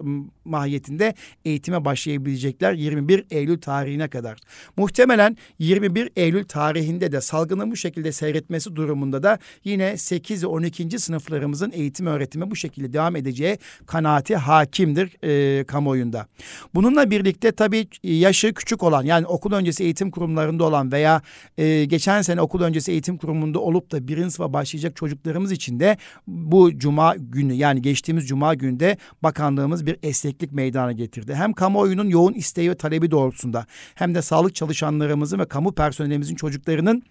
mahiyetinde 0.44 1.14
eğitime 1.44 1.84
başlayabilecekler 1.84 2.72
21 2.72 3.24
Eylül 3.30 3.60
tarihine 3.60 4.08
kadar. 4.08 4.38
Muhtemelen 4.76 5.36
21 5.58 6.10
Eylül 6.16 6.44
tarihinde 6.44 7.12
de 7.12 7.20
salgının 7.20 7.70
bu 7.70 7.76
şekilde 7.76 8.12
seyretmesi 8.12 8.76
durumunda 8.76 9.22
da 9.22 9.38
yine 9.64 9.96
8 9.96 10.42
ve 10.42 10.46
12. 10.46 10.98
sınıflarımızın 10.98 11.72
eğitim 11.74 12.06
öğretimi 12.06 12.45
bu 12.50 12.56
şekilde 12.56 12.92
devam 12.92 13.16
edeceği 13.16 13.58
kanaati 13.86 14.36
hakimdir 14.36 15.24
e, 15.24 15.64
kamuoyunda. 15.64 16.26
Bununla 16.74 17.10
birlikte 17.10 17.52
tabii 17.52 17.88
yaşı 18.02 18.54
küçük 18.54 18.82
olan 18.82 19.04
yani 19.04 19.26
okul 19.26 19.52
öncesi 19.52 19.84
eğitim 19.84 20.10
kurumlarında 20.10 20.64
olan 20.64 20.92
veya 20.92 21.22
e, 21.58 21.84
geçen 21.84 22.22
sene 22.22 22.40
okul 22.40 22.60
öncesi 22.60 22.92
eğitim 22.92 23.16
kurumunda 23.18 23.60
olup 23.60 23.92
da 23.92 24.08
birinci 24.08 24.30
sınıfa 24.30 24.52
başlayacak 24.52 24.96
çocuklarımız 24.96 25.52
için 25.52 25.80
de 25.80 25.96
bu 26.26 26.78
cuma 26.78 27.14
günü 27.16 27.52
yani 27.54 27.82
geçtiğimiz 27.82 28.28
cuma 28.28 28.54
günde 28.54 28.96
bakanlığımız 29.22 29.86
bir 29.86 29.96
esneklik 30.02 30.52
meydana 30.52 30.92
getirdi. 30.92 31.34
Hem 31.34 31.52
kamuoyunun 31.52 32.08
yoğun 32.08 32.32
isteği 32.32 32.70
ve 32.70 32.74
talebi 32.74 33.10
doğrultusunda 33.10 33.66
hem 33.94 34.14
de 34.14 34.22
sağlık 34.22 34.54
çalışanlarımızın 34.54 35.38
ve 35.38 35.44
kamu 35.44 35.72
personelimizin 35.72 36.34
çocuklarının 36.34 37.02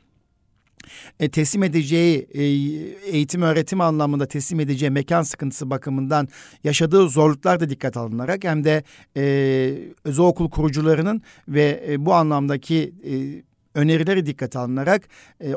e, 1.20 1.29
teslim 1.29 1.63
edeceği 1.63 2.27
e, 2.34 2.44
eğitim 3.12 3.41
öğretim 3.41 3.82
anlamında 3.82 4.25
teslim 4.25 4.60
edeceği 4.60 4.89
mekan 4.89 5.22
sıkıntısı 5.22 5.70
bakımından 5.70 6.27
yaşadığı 6.63 7.10
zorluklar 7.10 7.60
da 7.60 7.70
dikkat 7.70 7.98
alınarak 7.98 8.44
hem 8.44 8.63
de 8.63 8.84
e, 9.17 9.24
özel 10.03 10.25
okul 10.25 10.50
kurucularının 10.50 11.22
ve 11.48 11.86
e, 11.89 12.05
bu 12.05 12.13
anlamdaki 12.13 12.94
e, 13.03 13.13
önerileri 13.75 14.25
dikkate 14.25 14.60
alınarak 14.60 15.08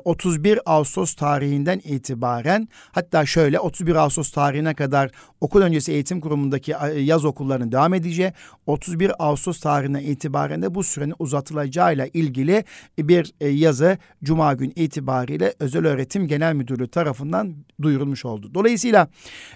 31 0.05 0.57
e, 0.57 0.61
Ağustos 0.67 1.15
tarihinden 1.15 1.81
itibaren 1.85 2.69
hatta 2.93 3.27
şöyle 3.27 3.61
31 3.61 3.95
Ağustos 3.95 4.31
tarihine 4.31 4.75
kadar 4.75 5.11
okul 5.41 5.63
öncesi 5.63 5.93
eğitim 5.93 6.21
kurumundaki 6.21 6.75
e, 6.83 7.01
yaz 7.01 7.25
okullarının 7.25 7.73
devam 7.73 7.95
edeceği 7.95 8.33
31 8.67 9.13
Ağustos 9.19 9.61
tarihine 9.61 10.03
itibaren 10.03 10.63
de 10.63 10.75
bu 10.75 10.85
sürenin 10.85 11.15
uzatılacağıyla 11.19 12.07
ilgili 12.07 12.65
bir 12.99 13.33
e, 13.41 13.49
yazı 13.49 13.99
Cuma 14.25 14.55
gün 14.55 14.73
itibariyle 14.77 15.55
Özel 15.59 15.87
Öğretim 15.87 16.29
Genel 16.29 16.55
Müdürlüğü 16.55 16.89
tarafından 16.89 17.55
duyurulmuş 17.83 18.25
oldu. 18.25 18.51
Dolayısıyla 18.55 19.09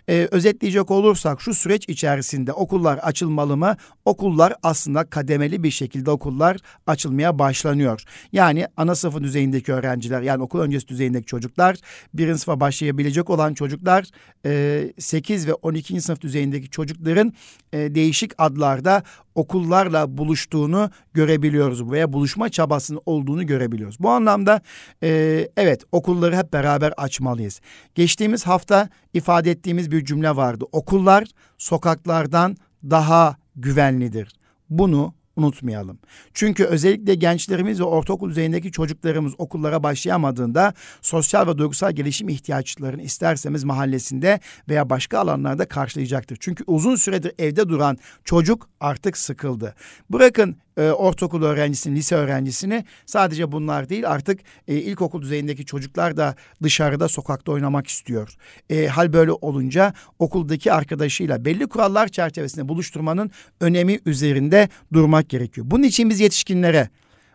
e, 0.09 0.28
özetleyecek 0.31 0.90
olursak 0.90 1.40
şu 1.40 1.54
süreç 1.54 1.88
içerisinde 1.88 2.52
okullar 2.52 2.99
açılmalı 2.99 3.57
mı? 3.57 3.76
Okullar 4.04 4.54
aslında 4.62 5.04
kademeli 5.04 5.62
bir 5.62 5.71
şekilde 5.71 6.11
okullar 6.11 6.57
açılmaya 6.87 7.38
başlanıyor. 7.38 8.04
Yani 8.33 8.51
yani 8.52 8.66
ana 8.76 8.94
sınıfı 8.94 9.23
düzeyindeki 9.23 9.73
öğrenciler 9.73 10.23
yani 10.23 10.42
okul 10.42 10.61
öncesi 10.61 10.88
düzeyindeki 10.88 11.26
çocuklar 11.26 11.76
birinci 12.14 12.38
sınıfa 12.38 12.61
başlayabilecek 12.61 13.30
olan 13.30 13.54
çocuklar 13.54 14.04
e, 14.47 14.92
8 14.99 15.49
ve 15.49 15.54
12. 15.54 16.00
sınıf 16.00 16.21
düzeyindeki 16.21 16.71
çocukların 16.71 17.32
e, 17.73 17.94
değişik 17.94 18.32
adlarda 18.38 19.02
okullarla 19.35 20.18
buluştuğunu 20.18 20.90
görebiliyoruz 21.14 21.90
veya 21.90 22.12
buluşma 22.12 22.49
çabasının 22.49 23.00
olduğunu 23.06 23.47
görebiliyoruz. 23.47 23.97
Bu 24.00 24.11
anlamda 24.11 24.61
e, 25.02 25.49
evet 25.56 25.82
okulları 25.92 26.37
hep 26.37 26.52
beraber 26.52 26.92
açmalıyız. 26.97 27.61
Geçtiğimiz 27.94 28.47
hafta 28.47 28.88
ifade 29.14 29.50
ettiğimiz 29.50 29.90
bir 29.90 30.04
cümle 30.04 30.37
vardı. 30.37 30.64
Okullar 30.73 31.25
sokaklardan 31.59 32.56
daha 32.85 33.37
güvenlidir. 33.56 34.32
Bunu 34.71 35.14
unutmayalım. 35.37 35.99
Çünkü 36.35 36.65
özellikle 36.65 37.15
gençlerimiz 37.15 37.81
ve 37.81 37.85
ortaokul 37.85 38.31
düzeyindeki 38.31 38.73
çocuklarımız 38.73 39.33
okullara 39.39 39.83
başlayamadığında 39.83 40.75
sosyal 41.03 41.49
ve 41.49 41.59
duygusal 41.59 41.93
gelişim 41.93 42.29
ihtiyaçlarını 42.29 43.03
isterseniz 43.03 43.65
mahallesinde 43.65 44.41
veya 44.69 44.91
başka 44.91 45.19
alanlarda 45.19 45.69
karşılayacaktır. 45.69 46.37
Çünkü 46.41 46.65
uzun 46.67 46.97
süredir 46.97 47.33
evde 47.39 47.69
duran 47.69 47.99
çocuk 48.25 48.69
artık 48.81 49.17
sıkıldı. 49.19 49.75
Bırakın 50.11 50.57
e, 50.76 50.91
ortaokul 50.91 51.43
öğrencisini, 51.43 51.97
lise 51.97 52.14
öğrencisini 52.14 52.85
sadece 53.07 53.52
bunlar 53.52 53.88
değil 53.88 54.11
artık 54.11 54.41
e, 54.69 54.75
ilkokul 54.76 55.23
düzeyindeki 55.23 55.64
çocuklar 55.64 56.17
da 56.17 56.35
dışarıda 56.62 57.09
sokakta 57.09 57.52
oynamak 57.52 57.87
istiyor. 57.87 58.37
E, 58.71 58.87
hal 58.87 59.12
böyle 59.12 59.33
olunca 59.33 59.95
okuldaki 60.19 60.73
arkadaşıyla 60.73 61.45
belli 61.45 61.67
kurallar 61.67 62.09
çerçevesinde 62.09 62.69
buluşturmanın 62.69 63.31
önemi 63.61 64.00
üzerinde 64.07 64.69
durmak 64.93 65.29
gerekiyor. 65.29 65.67
Bunun 65.71 65.83
için 65.83 66.11
biz 66.11 66.21
yetişkinlere, 66.21 66.88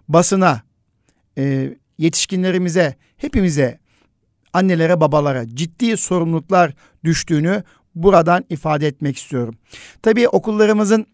basına, 0.08 0.62
e, 1.38 1.74
yetişkinlerimize, 1.98 2.96
hepimize, 3.18 3.80
annelere, 4.54 5.00
babalara 5.00 5.56
ciddi 5.56 5.98
sorumluluklar 5.98 6.74
düştüğünü 7.04 7.64
buradan 7.96 8.46
ifade 8.50 8.88
etmek 8.88 9.18
istiyorum. 9.18 9.56
Tabii 10.02 10.28
okullarımızın 10.28 11.08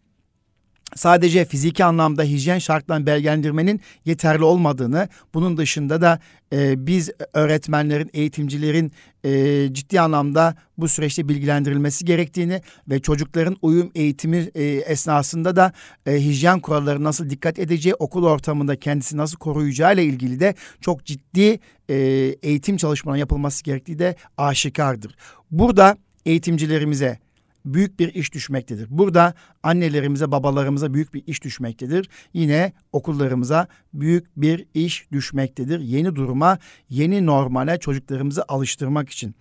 sadece 0.95 1.45
fiziki 1.45 1.85
anlamda 1.85 2.23
hijyen 2.23 2.59
şartlarını 2.59 3.05
belgelendirmenin 3.05 3.81
yeterli 4.05 4.43
olmadığını, 4.43 5.07
bunun 5.33 5.57
dışında 5.57 6.01
da 6.01 6.19
e, 6.53 6.87
biz 6.87 7.09
öğretmenlerin, 7.33 8.09
eğitimcilerin 8.13 8.91
e, 9.23 9.67
ciddi 9.73 10.01
anlamda 10.01 10.55
bu 10.77 10.87
süreçte 10.87 11.29
bilgilendirilmesi 11.29 12.05
gerektiğini 12.05 12.61
ve 12.89 12.99
çocukların 12.99 13.57
uyum 13.61 13.91
eğitimi 13.95 14.49
e, 14.55 14.63
esnasında 14.63 15.55
da 15.55 15.73
e, 16.05 16.13
hijyen 16.13 16.59
kuralları 16.59 17.03
nasıl 17.03 17.29
dikkat 17.29 17.59
edeceği, 17.59 17.95
okul 17.95 18.25
ortamında 18.25 18.75
kendisi 18.75 19.17
nasıl 19.17 19.37
koruyacağı 19.37 19.93
ile 19.93 20.03
ilgili 20.03 20.39
de 20.39 20.55
çok 20.81 21.05
ciddi 21.05 21.59
e, 21.89 21.95
eğitim 22.43 22.77
çalışmalarının 22.77 23.19
yapılması 23.19 23.63
gerektiği 23.63 23.99
de 23.99 24.15
aşikardır. 24.37 25.15
Burada 25.51 25.97
eğitimcilerimize, 26.25 27.19
büyük 27.65 27.99
bir 27.99 28.13
iş 28.13 28.33
düşmektedir. 28.33 28.87
Burada 28.89 29.33
annelerimize, 29.63 30.31
babalarımıza 30.31 30.93
büyük 30.93 31.13
bir 31.13 31.23
iş 31.27 31.43
düşmektedir. 31.43 32.09
Yine 32.33 32.73
okullarımıza 32.91 33.67
büyük 33.93 34.27
bir 34.37 34.65
iş 34.73 35.11
düşmektedir. 35.11 35.79
Yeni 35.79 36.15
duruma, 36.15 36.57
yeni 36.89 37.25
normale 37.25 37.79
çocuklarımızı 37.79 38.43
alıştırmak 38.47 39.09
için. 39.09 39.35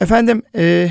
Efendim, 0.00 0.42
e, 0.56 0.90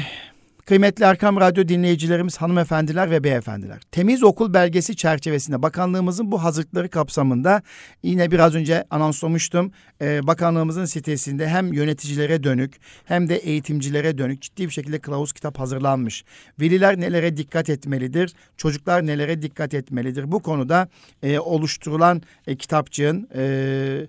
Kıymetli 0.65 1.05
Erkam 1.05 1.37
Radyo 1.39 1.67
dinleyicilerimiz, 1.67 2.37
hanımefendiler 2.37 3.11
ve 3.11 3.23
beyefendiler. 3.23 3.81
Temiz 3.91 4.23
okul 4.23 4.53
belgesi 4.53 4.95
çerçevesinde 4.95 5.61
bakanlığımızın 5.61 6.31
bu 6.31 6.43
hazırlıkları 6.43 6.89
kapsamında 6.89 7.61
yine 8.03 8.31
biraz 8.31 8.55
önce 8.55 8.85
anonslamıştım. 8.89 9.71
E, 10.01 10.27
bakanlığımızın 10.27 10.85
sitesinde 10.85 11.47
hem 11.47 11.73
yöneticilere 11.73 12.43
dönük 12.43 12.75
hem 13.05 13.29
de 13.29 13.35
eğitimcilere 13.35 14.17
dönük 14.17 14.41
ciddi 14.41 14.65
bir 14.65 14.71
şekilde 14.71 14.99
kılavuz 14.99 15.33
kitap 15.33 15.59
hazırlanmış. 15.59 16.23
Veliler 16.59 16.99
nelere 16.99 17.37
dikkat 17.37 17.69
etmelidir? 17.69 18.33
Çocuklar 18.57 19.05
nelere 19.05 19.41
dikkat 19.41 19.73
etmelidir? 19.73 20.31
Bu 20.31 20.39
konuda 20.39 20.89
e, 21.23 21.39
oluşturulan 21.39 22.21
e, 22.47 22.55
kitapçığın... 22.55 23.29
E, 23.35 24.07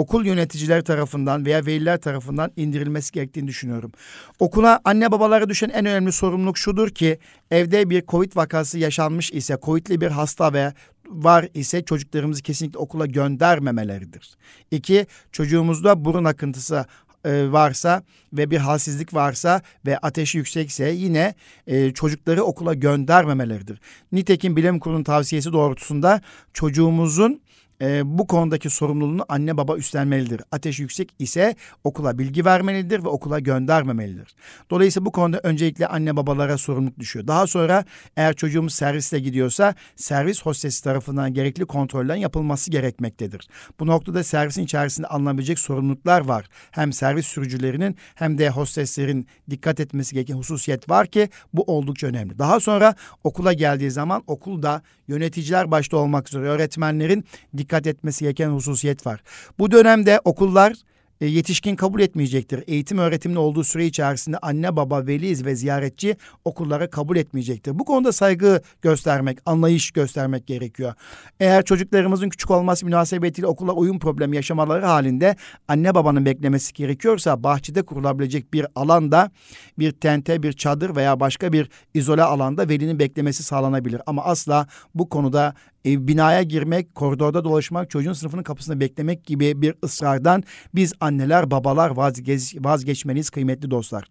okul 0.00 0.26
yöneticiler 0.26 0.84
tarafından 0.84 1.46
veya 1.46 1.66
veliler 1.66 2.00
tarafından 2.00 2.52
indirilmesi 2.56 3.12
gerektiğini 3.12 3.48
düşünüyorum. 3.48 3.92
Okula 4.38 4.80
anne 4.84 5.12
babalara 5.12 5.48
düşen 5.48 5.68
en 5.68 5.86
önemli 5.86 6.12
sorumluluk 6.12 6.58
şudur 6.58 6.88
ki 6.88 7.18
evde 7.50 7.90
bir 7.90 8.06
Covid 8.06 8.36
vakası 8.36 8.78
yaşanmış 8.78 9.32
ise, 9.32 9.58
Covid'li 9.62 10.00
bir 10.00 10.10
hasta 10.10 10.52
ve 10.52 10.72
var 11.06 11.48
ise 11.54 11.84
çocuklarımızı 11.84 12.42
kesinlikle 12.42 12.78
okula 12.78 13.06
göndermemeleridir. 13.06 14.36
İki, 14.70 15.06
çocuğumuzda 15.32 16.04
burun 16.04 16.24
akıntısı 16.24 16.86
e, 17.24 17.52
varsa 17.52 18.02
ve 18.32 18.50
bir 18.50 18.58
halsizlik 18.58 19.14
varsa 19.14 19.62
ve 19.86 19.98
ateşi 19.98 20.38
yüksekse 20.38 20.90
yine 20.90 21.34
e, 21.66 21.90
çocukları 21.90 22.42
okula 22.42 22.74
göndermemeleridir. 22.74 23.80
Nitekim 24.12 24.56
bilim 24.56 24.78
kurulunun 24.78 25.04
tavsiyesi 25.04 25.52
doğrultusunda 25.52 26.20
çocuğumuzun 26.54 27.40
e, 27.82 28.18
bu 28.18 28.26
konudaki 28.26 28.70
sorumluluğunu 28.70 29.24
anne 29.28 29.56
baba 29.56 29.76
üstlenmelidir. 29.76 30.42
Ateş 30.52 30.78
yüksek 30.78 31.14
ise 31.18 31.54
okula 31.84 32.18
bilgi 32.18 32.44
vermelidir 32.44 33.04
ve 33.04 33.08
okula 33.08 33.38
göndermemelidir. 33.38 34.34
Dolayısıyla 34.70 35.06
bu 35.06 35.12
konuda 35.12 35.40
öncelikle 35.42 35.86
anne 35.86 36.16
babalara 36.16 36.58
sorumluluk 36.58 36.98
düşüyor. 36.98 37.26
Daha 37.26 37.46
sonra 37.46 37.84
eğer 38.16 38.34
çocuğumuz 38.34 38.74
servisle 38.74 39.20
gidiyorsa 39.20 39.74
servis 39.96 40.42
hostesi 40.42 40.84
tarafından 40.84 41.34
gerekli 41.34 41.64
kontrollerin 41.64 42.20
yapılması 42.20 42.70
gerekmektedir. 42.70 43.48
Bu 43.80 43.86
noktada 43.86 44.24
servisin 44.24 44.62
içerisinde 44.62 45.06
alınabilecek 45.06 45.58
sorumluluklar 45.58 46.20
var. 46.20 46.48
Hem 46.70 46.92
servis 46.92 47.26
sürücülerinin 47.26 47.96
hem 48.14 48.38
de 48.38 48.48
hosteslerin 48.50 49.26
dikkat 49.50 49.80
etmesi 49.80 50.14
gereken 50.14 50.34
hususiyet 50.34 50.90
var 50.90 51.06
ki 51.06 51.28
bu 51.52 51.62
oldukça 51.62 52.06
önemli. 52.06 52.38
Daha 52.38 52.60
sonra 52.60 52.94
okula 53.24 53.52
geldiği 53.52 53.90
zaman 53.90 54.22
okulda 54.26 54.82
yöneticiler 55.08 55.70
başta 55.70 55.96
olmak 55.96 56.28
üzere 56.28 56.42
öğretmenlerin 56.42 57.24
dikkat 57.56 57.69
etmesi 57.78 58.24
gereken 58.24 58.50
hususiyet 58.50 59.06
var. 59.06 59.22
Bu 59.58 59.70
dönemde 59.70 60.20
okullar 60.24 60.74
e, 61.20 61.26
yetişkin 61.26 61.76
kabul 61.76 62.00
etmeyecektir. 62.00 62.64
Eğitim 62.66 62.98
öğretimli 62.98 63.38
olduğu 63.38 63.64
süre 63.64 63.86
içerisinde 63.86 64.38
anne 64.38 64.76
baba, 64.76 65.06
veliz 65.06 65.44
ve 65.44 65.56
ziyaretçi 65.56 66.16
okullara 66.44 66.90
kabul 66.90 67.16
etmeyecektir. 67.16 67.78
Bu 67.78 67.84
konuda 67.84 68.12
saygı 68.12 68.62
göstermek, 68.82 69.38
anlayış 69.46 69.90
göstermek 69.90 70.46
gerekiyor. 70.46 70.94
Eğer 71.40 71.64
çocuklarımızın 71.64 72.28
küçük 72.28 72.50
olması 72.50 72.86
münasebetiyle 72.86 73.46
okula 73.46 73.72
uyum 73.72 73.98
problemi 73.98 74.36
yaşamaları 74.36 74.86
halinde 74.86 75.36
anne 75.68 75.94
babanın 75.94 76.24
beklemesi 76.24 76.72
gerekiyorsa 76.72 77.42
bahçede 77.42 77.82
kurulabilecek 77.82 78.54
bir 78.54 78.66
alanda 78.74 79.30
bir 79.78 79.92
tente, 79.92 80.42
bir 80.42 80.52
çadır 80.52 80.96
veya 80.96 81.20
başka 81.20 81.52
bir 81.52 81.70
izole 81.94 82.22
alanda 82.22 82.68
velinin 82.68 82.98
beklemesi 82.98 83.42
sağlanabilir. 83.42 84.02
Ama 84.06 84.24
asla 84.24 84.66
bu 84.94 85.08
konuda 85.08 85.54
e, 85.86 86.08
binaya 86.08 86.42
girmek, 86.42 86.94
koridorda 86.94 87.44
dolaşmak, 87.44 87.90
çocuğun 87.90 88.12
sınıfının 88.12 88.42
kapısında 88.42 88.80
beklemek 88.80 89.26
gibi 89.26 89.62
bir 89.62 89.74
ısrardan 89.84 90.42
biz 90.74 90.92
anneler, 91.00 91.50
babalar 91.50 91.90
vazgeç, 91.90 92.56
vazgeçmeliyiz 92.58 93.30
kıymetli 93.30 93.70
dostlar. 93.70 94.04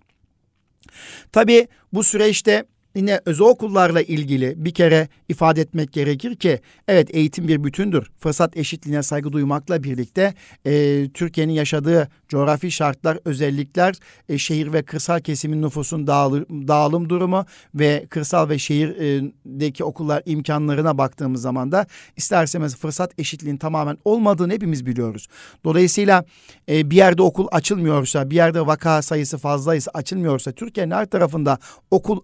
Tabii 1.32 1.68
bu 1.94 2.04
süreçte 2.04 2.66
yine 2.96 3.22
özel 3.26 3.48
okullarla 3.48 4.02
ilgili 4.02 4.54
bir 4.66 4.74
kere 4.74 5.08
ifade 5.30 5.62
etmek 5.62 5.94
gerekir 5.94 6.36
ki 6.36 6.60
evet 6.88 7.16
eğitim 7.16 7.48
bir 7.48 7.64
bütündür. 7.64 8.12
Fırsat 8.20 8.58
eşitliğine 8.58 9.04
saygı 9.04 9.34
duymakla 9.34 9.84
birlikte 9.84 10.34
e, 10.66 11.06
Türkiye'nin 11.14 11.54
yaşadığı 11.54 12.10
coğrafi 12.28 12.72
şartlar, 12.72 13.18
özellikler, 13.26 13.96
e, 14.30 14.38
şehir 14.38 14.74
ve 14.74 14.84
kırsal 14.84 15.20
kesimin 15.20 15.62
nüfusun 15.62 16.08
dağılım, 16.08 16.68
dağılım 16.68 17.10
durumu 17.10 17.46
ve 17.76 18.06
kırsal 18.10 18.50
ve 18.50 18.60
şehirdeki 18.60 19.84
okullar 19.84 20.24
imkanlarına 20.26 20.98
baktığımız 20.98 21.42
zaman 21.42 21.72
da 21.72 21.86
isterseniz 22.18 22.76
fırsat 22.76 23.20
eşitliğinin 23.20 23.58
tamamen 23.58 23.98
olmadığını 24.06 24.54
hepimiz 24.54 24.86
biliyoruz. 24.86 25.28
Dolayısıyla 25.64 26.26
e, 26.70 26.90
bir 26.92 26.96
yerde 26.96 27.22
okul 27.22 27.48
açılmıyorsa, 27.52 28.30
bir 28.30 28.36
yerde 28.36 28.68
vaka 28.68 29.02
sayısı 29.02 29.38
fazlaysa 29.38 29.92
açılmıyorsa 29.94 30.52
Türkiye'nin 30.52 30.92
her 30.92 31.06
tarafında 31.06 31.58
okul 31.92 32.20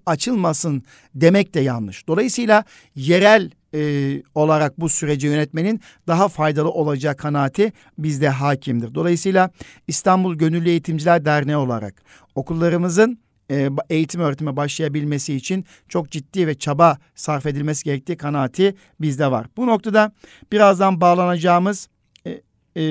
açılmasın 0.55 0.83
demek 1.15 1.53
de 1.53 1.59
yanlış. 1.59 2.07
Dolayısıyla 2.07 2.63
yerel 2.95 3.51
e, 3.73 4.23
olarak 4.35 4.79
bu 4.79 4.89
süreci 4.89 5.27
yönetmenin 5.27 5.81
daha 6.07 6.27
faydalı 6.27 6.69
olacağı 6.69 7.15
kanaati 7.15 7.73
bizde 7.97 8.29
hakimdir. 8.29 8.95
Dolayısıyla 8.95 9.49
İstanbul 9.87 10.35
Gönüllü 10.35 10.69
Eğitimciler 10.69 11.25
Derneği 11.25 11.57
olarak 11.57 11.93
okullarımızın 12.35 13.19
e, 13.51 13.69
eğitim 13.89 14.21
öğretime 14.21 14.55
başlayabilmesi 14.55 15.35
için 15.35 15.65
çok 15.89 16.11
ciddi 16.11 16.47
ve 16.47 16.55
çaba 16.55 16.97
sarf 17.15 17.45
edilmesi 17.45 17.83
gerektiği 17.83 18.17
kanaati 18.17 18.75
bizde 18.99 19.31
var. 19.31 19.47
Bu 19.57 19.67
noktada 19.67 20.11
birazdan 20.51 21.01
bağlanacağımız 21.01 21.89
e, 22.25 22.41
e, 22.77 22.83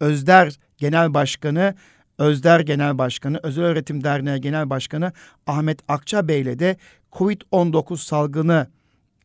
Özder 0.00 0.58
Genel 0.78 1.14
Başkanı 1.14 1.74
Özder 2.18 2.60
Genel 2.60 2.98
Başkanı, 2.98 3.40
Özel 3.42 3.64
Öğretim 3.64 4.04
Derneği 4.04 4.40
Genel 4.40 4.70
Başkanı 4.70 5.12
Ahmet 5.46 5.78
Akça 5.88 6.28
Bey 6.28 6.40
ile 6.40 6.58
de 6.58 6.76
COVID-19 7.12 7.96
salgını 7.96 8.66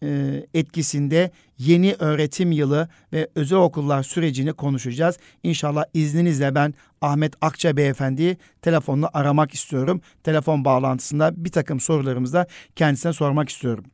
e, 0.04 0.44
etkisinde 0.54 1.32
yeni 1.58 1.96
öğretim 2.00 2.52
yılı 2.52 2.90
ve 3.14 3.28
özel 3.36 3.60
okullar 3.60 4.04
sürecini 4.04 4.54
konuşacağız. 4.54 5.18
İnşallah 5.44 5.84
izninizle 5.94 6.56
ben 6.56 6.74
Ahmet 7.02 7.34
Akça 7.42 7.78
Beyefendi'yi 7.78 8.38
telefonla 8.62 9.10
aramak 9.14 9.54
istiyorum. 9.54 10.02
Telefon 10.24 10.66
bağlantısında 10.66 11.32
bir 11.36 11.52
takım 11.52 11.80
sorularımızı 11.80 12.34
da 12.34 12.48
kendisine 12.76 13.14
sormak 13.14 13.50
istiyorum. 13.50 13.86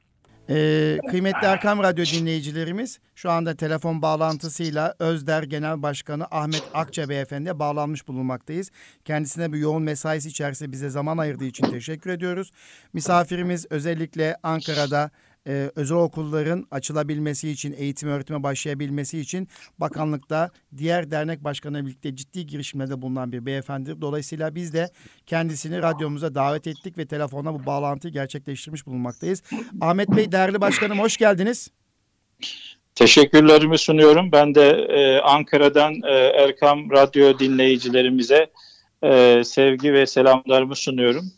Ee, 0.50 1.00
kıymetli 1.10 1.48
Erkam 1.48 1.84
Radyo 1.84 2.06
dinleyicilerimiz 2.06 3.00
şu 3.16 3.32
anda 3.32 3.56
telefon 3.56 4.02
bağlantısıyla 4.02 4.96
Özder 5.00 5.44
Genel 5.44 5.82
Başkanı 5.82 6.28
Ahmet 6.32 6.64
Akça 6.74 7.10
Beyefendi'ye 7.10 7.60
bağlanmış 7.60 8.08
bulunmaktayız. 8.08 8.72
Kendisine 9.06 9.54
bir 9.54 9.58
yoğun 9.58 9.84
mesaisi 9.84 10.30
içerisinde 10.30 10.72
bize 10.72 10.90
zaman 10.90 11.18
ayırdığı 11.18 11.46
için 11.46 11.72
teşekkür 11.72 12.10
ediyoruz. 12.10 12.52
Misafirimiz 12.94 13.66
özellikle 13.70 14.38
Ankara'da 14.44 15.12
e, 15.48 15.72
özel 15.76 15.98
okulların 15.98 16.68
açılabilmesi 16.72 17.50
için, 17.50 17.76
eğitim 17.78 18.10
öğretime 18.10 18.44
başlayabilmesi 18.44 19.20
için 19.20 19.48
bakanlıkta 19.78 20.52
diğer 20.78 21.12
dernek 21.12 21.44
başkanı 21.44 21.86
birlikte 21.86 22.16
ciddi 22.16 22.48
girişimlerde 22.48 23.02
bulunan 23.02 23.32
bir 23.32 23.46
beyefendidir. 23.46 24.02
Dolayısıyla 24.02 24.56
biz 24.56 24.74
de 24.74 24.90
kendisini 25.26 25.82
radyomuza 25.82 26.36
davet 26.36 26.68
ettik 26.68 26.98
ve 26.98 27.06
telefonla 27.06 27.54
bu 27.54 27.66
bağlantıyı 27.66 28.14
gerçekleştirmiş 28.14 28.86
bulunmaktayız. 28.86 29.44
Ahmet 29.82 30.10
Bey 30.10 30.32
değerli 30.32 30.62
başkanım 30.62 31.00
hoş 31.00 31.18
geldiniz. 31.18 31.70
Teşekkürlerimi 32.96 33.78
sunuyorum. 33.78 34.32
Ben 34.32 34.56
de 34.56 34.70
e, 34.70 35.20
Ankara'dan 35.20 35.94
e, 36.04 36.14
Erkam 36.14 36.92
Radyo 36.92 37.40
dinleyicilerimize 37.40 38.50
e, 39.04 39.42
sevgi 39.44 39.94
ve 39.94 40.06
selamlarımı 40.06 40.76
sunuyorum. 40.76 41.32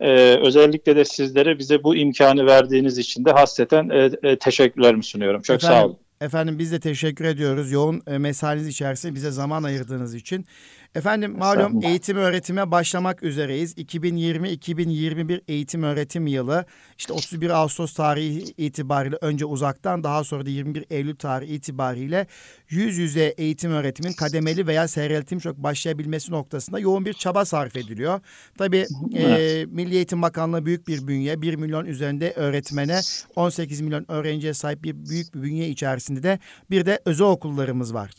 Ee, 0.00 0.38
özellikle 0.42 0.96
de 0.96 1.04
sizlere 1.04 1.58
bize 1.58 1.84
bu 1.84 1.96
imkanı 1.96 2.46
verdiğiniz 2.46 2.98
için 2.98 3.24
de 3.24 3.30
hasreten 3.32 3.88
e, 3.88 4.10
e, 4.22 4.38
teşekkürlerimi 4.38 5.04
sunuyorum. 5.04 5.42
Çok 5.42 5.56
efendim, 5.56 5.76
sağ 5.76 5.86
olun. 5.86 5.98
Efendim 6.20 6.58
biz 6.58 6.72
de 6.72 6.80
teşekkür 6.80 7.24
ediyoruz 7.24 7.72
yoğun 7.72 8.02
e, 8.06 8.18
mesainiz 8.18 8.66
içerisinde 8.66 9.14
bize 9.14 9.30
zaman 9.30 9.62
ayırdığınız 9.62 10.14
için. 10.14 10.46
Efendim 10.94 11.38
malum 11.38 11.84
eğitim 11.84 12.16
öğretime 12.16 12.70
başlamak 12.70 13.22
üzereyiz. 13.22 13.74
2020-2021 13.78 15.40
eğitim 15.48 15.82
öğretim 15.82 16.26
yılı 16.26 16.64
işte 16.98 17.12
31 17.12 17.50
Ağustos 17.50 17.94
tarihi 17.94 18.54
itibariyle 18.56 19.18
önce 19.20 19.44
uzaktan 19.44 20.04
daha 20.04 20.24
sonra 20.24 20.46
da 20.46 20.50
21 20.50 20.84
Eylül 20.90 21.16
tarihi 21.16 21.54
itibariyle 21.54 22.26
yüz 22.68 22.98
yüze 22.98 23.34
eğitim 23.38 23.72
öğretimin 23.72 24.12
kademeli 24.12 24.66
veya 24.66 24.88
seyreltilmiş 24.88 25.46
olarak 25.46 25.62
başlayabilmesi 25.62 26.32
noktasında 26.32 26.78
yoğun 26.78 27.04
bir 27.04 27.12
çaba 27.12 27.44
sarf 27.44 27.76
ediliyor. 27.76 28.20
Tabii 28.58 28.86
evet. 29.14 29.40
e, 29.40 29.66
Milli 29.66 29.94
Eğitim 29.94 30.22
Bakanlığı 30.22 30.66
büyük 30.66 30.88
bir 30.88 31.06
bünye 31.06 31.42
1 31.42 31.54
milyon 31.54 31.86
üzerinde 31.86 32.32
öğretmene 32.32 33.00
18 33.36 33.80
milyon 33.80 34.10
öğrenciye 34.10 34.54
sahip 34.54 34.84
bir 34.84 35.06
büyük 35.08 35.34
bir 35.34 35.42
bünye 35.42 35.68
içerisinde 35.68 36.22
de 36.22 36.38
bir 36.70 36.86
de 36.86 37.00
özel 37.04 37.26
okullarımız 37.26 37.94
var. 37.94 38.10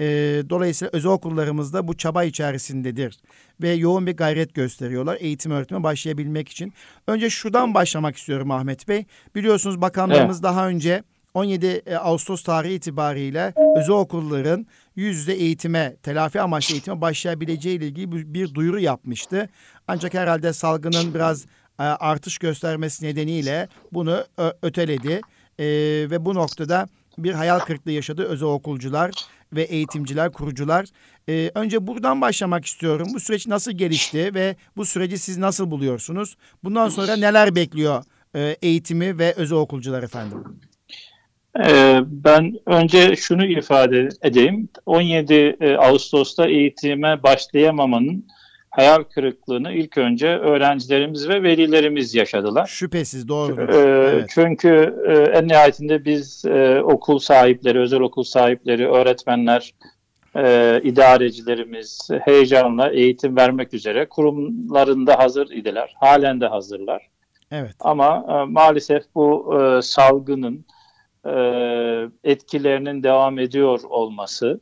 E, 0.00 0.06
dolayısıyla 0.50 0.90
özel 0.92 1.12
okullarımızda 1.12 1.88
bu 1.88 1.96
çaba 1.96 2.24
içerisindedir 2.24 3.18
ve 3.62 3.70
yoğun 3.70 4.06
bir 4.06 4.16
gayret 4.16 4.54
gösteriyorlar 4.54 5.16
eğitim 5.20 5.52
öğretime 5.52 5.82
başlayabilmek 5.82 6.48
için. 6.48 6.72
Önce 7.06 7.30
şuradan 7.30 7.74
başlamak 7.74 8.16
istiyorum 8.16 8.50
Ahmet 8.50 8.88
Bey. 8.88 9.04
Biliyorsunuz 9.34 9.80
bakanlığımız 9.80 10.36
evet. 10.36 10.42
daha 10.42 10.68
önce 10.68 11.02
17 11.34 11.66
e, 11.66 11.96
Ağustos 11.96 12.42
tarihi 12.42 12.74
itibariyle 12.74 13.54
özel 13.76 13.94
okulların 13.94 14.66
yüz 14.96 15.16
yüze 15.16 15.32
eğitime, 15.32 15.96
telafi 16.02 16.40
amaçlı 16.40 16.74
eğitime 16.74 17.00
başlayabileceği 17.00 17.78
ile 17.78 17.86
ilgili 17.86 18.34
bir 18.34 18.54
duyuru 18.54 18.80
yapmıştı. 18.80 19.48
Ancak 19.88 20.14
herhalde 20.14 20.52
salgının 20.52 21.14
biraz 21.14 21.46
e, 21.78 21.82
artış 21.82 22.38
göstermesi 22.38 23.04
nedeniyle 23.04 23.68
bunu 23.92 24.24
öteledi. 24.62 25.20
E, 25.58 25.66
ve 26.10 26.24
bu 26.24 26.34
noktada 26.34 26.88
bir 27.18 27.32
hayal 27.32 27.58
kırıklığı 27.58 27.90
yaşadı 27.90 28.24
özel 28.24 28.48
okulcular 28.48 29.10
ve 29.52 29.62
eğitimciler, 29.62 30.32
kurucular. 30.32 30.86
Ee, 31.28 31.50
önce 31.54 31.86
buradan 31.86 32.20
başlamak 32.20 32.64
istiyorum. 32.64 33.08
Bu 33.14 33.20
süreç 33.20 33.46
nasıl 33.46 33.72
gelişti 33.72 34.34
ve 34.34 34.56
bu 34.76 34.84
süreci 34.84 35.18
siz 35.18 35.38
nasıl 35.38 35.70
buluyorsunuz? 35.70 36.36
Bundan 36.64 36.88
sonra 36.88 37.16
neler 37.16 37.54
bekliyor 37.54 38.04
e, 38.34 38.56
eğitimi 38.62 39.18
ve 39.18 39.34
özel 39.36 39.58
okulcular 39.58 40.02
efendim? 40.02 40.44
Ee, 41.66 42.00
ben 42.06 42.58
önce 42.66 43.16
şunu 43.16 43.46
ifade 43.46 44.08
edeyim. 44.22 44.68
17 44.86 45.34
e, 45.34 45.76
Ağustos'ta 45.76 46.48
eğitime 46.48 47.22
başlayamamanın 47.22 48.26
hayal 48.70 49.02
kırıklığını 49.02 49.72
ilk 49.72 49.98
önce 49.98 50.28
öğrencilerimiz 50.28 51.28
ve 51.28 51.42
velilerimiz 51.42 52.14
yaşadılar. 52.14 52.66
Şüphesiz 52.66 53.28
doğru. 53.28 53.60
Ee, 53.60 53.76
evet. 54.14 54.30
Çünkü 54.34 54.94
e, 55.08 55.12
en 55.12 55.48
nihayetinde 55.48 56.04
biz 56.04 56.44
e, 56.44 56.82
okul 56.82 57.18
sahipleri, 57.18 57.78
özel 57.78 58.00
okul 58.00 58.22
sahipleri, 58.22 58.88
öğretmenler, 58.88 59.74
idarecilerimiz 60.82 62.08
heyecanla 62.24 62.90
eğitim 62.90 63.36
vermek 63.36 63.74
üzere 63.74 64.08
kurumlarında 64.08 65.18
hazır 65.18 65.50
idiler. 65.50 65.94
Halen 66.00 66.40
de 66.40 66.46
hazırlar. 66.46 67.08
Evet. 67.50 67.74
Ama 67.80 68.24
maalesef 68.46 69.02
bu 69.14 69.58
salgının 69.82 70.64
e, 71.26 71.32
etkilerinin 72.24 73.02
devam 73.02 73.38
ediyor 73.38 73.80
olması, 73.88 74.60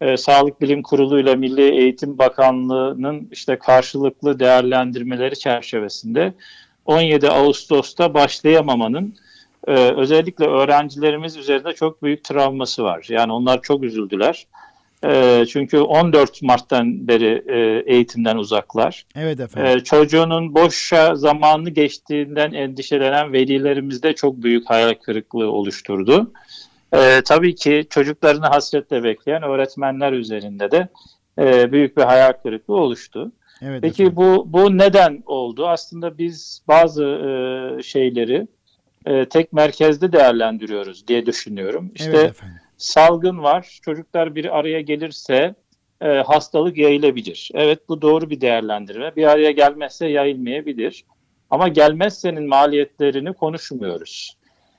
e, 0.00 0.16
Sağlık 0.16 0.60
Bilim 0.60 0.82
Kurulu 0.82 1.20
ile 1.20 1.34
Milli 1.36 1.80
Eğitim 1.80 2.18
Bakanlığı'nın 2.18 3.28
işte 3.32 3.58
karşılıklı 3.58 4.40
değerlendirmeleri 4.40 5.38
çerçevesinde 5.38 6.34
17 6.86 7.28
Ağustos'ta 7.28 8.14
başlayamamanın 8.14 9.14
e, 9.66 9.72
özellikle 9.72 10.44
öğrencilerimiz 10.44 11.36
üzerinde 11.36 11.72
çok 11.72 12.02
büyük 12.02 12.24
travması 12.24 12.84
var. 12.84 13.06
Yani 13.08 13.32
onlar 13.32 13.62
çok 13.62 13.82
üzüldüler. 13.82 14.46
E, 15.04 15.44
çünkü 15.48 15.78
14 15.78 16.42
Mart'tan 16.42 17.08
beri 17.08 17.44
e, 17.46 17.82
eğitimden 17.94 18.36
uzaklar. 18.36 19.06
Evet 19.16 19.40
efendim. 19.40 19.78
E, 19.78 19.84
çocuğunun 19.84 20.54
boşa 20.54 21.14
zamanını 21.14 21.70
geçtiğinden 21.70 22.52
endişelenen 22.52 23.32
velilerimizde 23.32 24.12
çok 24.12 24.42
büyük 24.42 24.70
hayal 24.70 24.94
kırıklığı 24.94 25.50
oluşturdu. 25.50 26.32
E, 26.94 27.22
tabii 27.24 27.54
ki 27.54 27.86
çocuklarını 27.90 28.46
hasretle 28.46 29.04
bekleyen 29.04 29.42
öğretmenler 29.42 30.12
üzerinde 30.12 30.70
de 30.70 30.88
e, 31.38 31.72
büyük 31.72 31.96
bir 31.96 32.02
hayal 32.02 32.32
kırıklığı 32.32 32.76
oluştu. 32.76 33.32
Evet, 33.62 33.82
Peki 33.82 34.02
efendim. 34.02 34.16
bu 34.16 34.52
bu 34.52 34.78
neden 34.78 35.22
oldu? 35.26 35.68
Aslında 35.68 36.18
biz 36.18 36.62
bazı 36.68 37.04
e, 37.04 37.82
şeyleri 37.82 38.46
e, 39.06 39.28
tek 39.28 39.52
merkezde 39.52 40.12
değerlendiriyoruz 40.12 41.08
diye 41.08 41.26
düşünüyorum. 41.26 41.92
İşte 41.94 42.10
evet 42.10 42.30
efendim 42.30 42.56
salgın 42.76 43.42
var. 43.42 43.78
Çocuklar 43.82 44.34
bir 44.34 44.58
araya 44.58 44.80
gelirse 44.80 45.54
e, 46.00 46.08
hastalık 46.08 46.78
yayılabilir. 46.78 47.50
Evet 47.54 47.88
bu 47.88 48.02
doğru 48.02 48.30
bir 48.30 48.40
değerlendirme. 48.40 49.16
Bir 49.16 49.24
araya 49.24 49.50
gelmezse 49.50 50.06
yayılmayabilir. 50.06 51.04
Ama 51.50 51.68
gelmezsenin 51.68 52.48
maliyetlerini 52.48 53.32
konuşmuyoruz. 53.32 54.36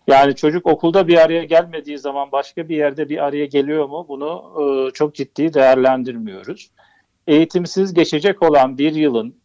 Yani 0.07 0.35
çocuk 0.35 0.65
okulda 0.65 1.07
bir 1.07 1.17
araya 1.17 1.43
gelmediği 1.43 1.97
zaman 1.97 2.31
başka 2.31 2.69
bir 2.69 2.77
yerde 2.77 3.09
bir 3.09 3.25
araya 3.25 3.45
geliyor 3.45 3.89
mu 3.89 4.05
bunu 4.09 4.43
e, 4.59 4.91
çok 4.93 5.15
ciddi 5.15 5.53
değerlendirmiyoruz. 5.53 6.69
Eğitimsiz 7.27 7.93
geçecek 7.93 8.41
olan 8.41 8.77
bir 8.77 8.95
yılın, 8.95 9.35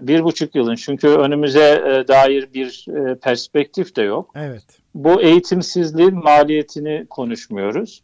bir 0.00 0.24
buçuk 0.24 0.54
yılın 0.54 0.74
çünkü 0.74 1.08
önümüze 1.08 1.82
e, 1.86 2.08
dair 2.08 2.54
bir 2.54 2.86
e, 2.88 3.14
perspektif 3.14 3.96
de 3.96 4.02
yok. 4.02 4.30
Evet 4.36 4.82
bu 4.94 5.22
eğitimsizliğin 5.22 6.14
maliyetini 6.14 7.06
konuşmuyoruz. 7.10 8.02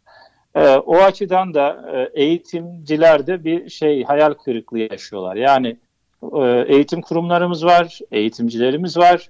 E, 0.55 0.75
o 0.75 0.97
açıdan 0.97 1.53
da 1.53 1.91
e, 1.93 2.21
eğitimciler 2.23 3.27
de 3.27 3.43
bir 3.43 3.69
şey 3.69 4.03
hayal 4.03 4.33
kırıklığı 4.33 4.79
yaşıyorlar. 4.79 5.35
Yani 5.35 5.77
e, 6.33 6.65
eğitim 6.67 7.01
kurumlarımız 7.01 7.65
var, 7.65 7.99
eğitimcilerimiz 8.11 8.97
var, 8.97 9.29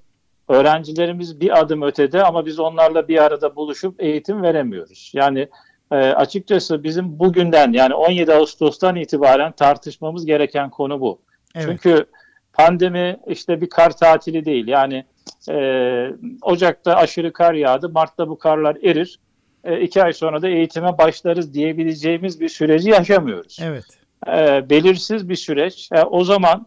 öğrencilerimiz 0.49 1.41
bir 1.41 1.59
adım 1.59 1.81
ötede 1.81 2.23
ama 2.23 2.45
biz 2.45 2.59
onlarla 2.59 3.07
bir 3.07 3.23
arada 3.23 3.55
buluşup 3.55 4.03
eğitim 4.03 4.43
veremiyoruz. 4.43 5.11
Yani 5.15 5.47
e, 5.91 5.95
açıkçası 5.95 6.83
bizim 6.83 7.19
bugünden 7.19 7.73
yani 7.73 7.93
17 7.93 8.33
Ağustos'tan 8.33 8.95
itibaren 8.95 9.51
tartışmamız 9.51 10.25
gereken 10.25 10.69
konu 10.69 11.01
bu. 11.01 11.21
Evet. 11.55 11.65
Çünkü 11.67 12.05
pandemi 12.53 13.19
işte 13.27 13.61
bir 13.61 13.69
kar 13.69 13.97
tatili 13.97 14.45
değil. 14.45 14.67
Yani 14.67 15.05
e, 15.49 16.11
Ocak'ta 16.41 16.95
aşırı 16.95 17.33
kar 17.33 17.53
yağdı, 17.53 17.89
Mart'ta 17.89 18.29
bu 18.29 18.37
karlar 18.37 18.77
erir. 18.83 19.19
E, 19.63 19.81
iki 19.81 20.03
ay 20.03 20.13
sonra 20.13 20.41
da 20.41 20.49
eğitime 20.49 20.97
başlarız 20.97 21.53
diyebileceğimiz 21.53 22.39
bir 22.39 22.49
süreci 22.49 22.89
yaşamıyoruz. 22.89 23.57
Evet. 23.61 23.85
E, 24.27 24.69
belirsiz 24.69 25.29
bir 25.29 25.35
süreç. 25.35 25.89
E, 25.91 26.03
o 26.03 26.23
zaman 26.23 26.65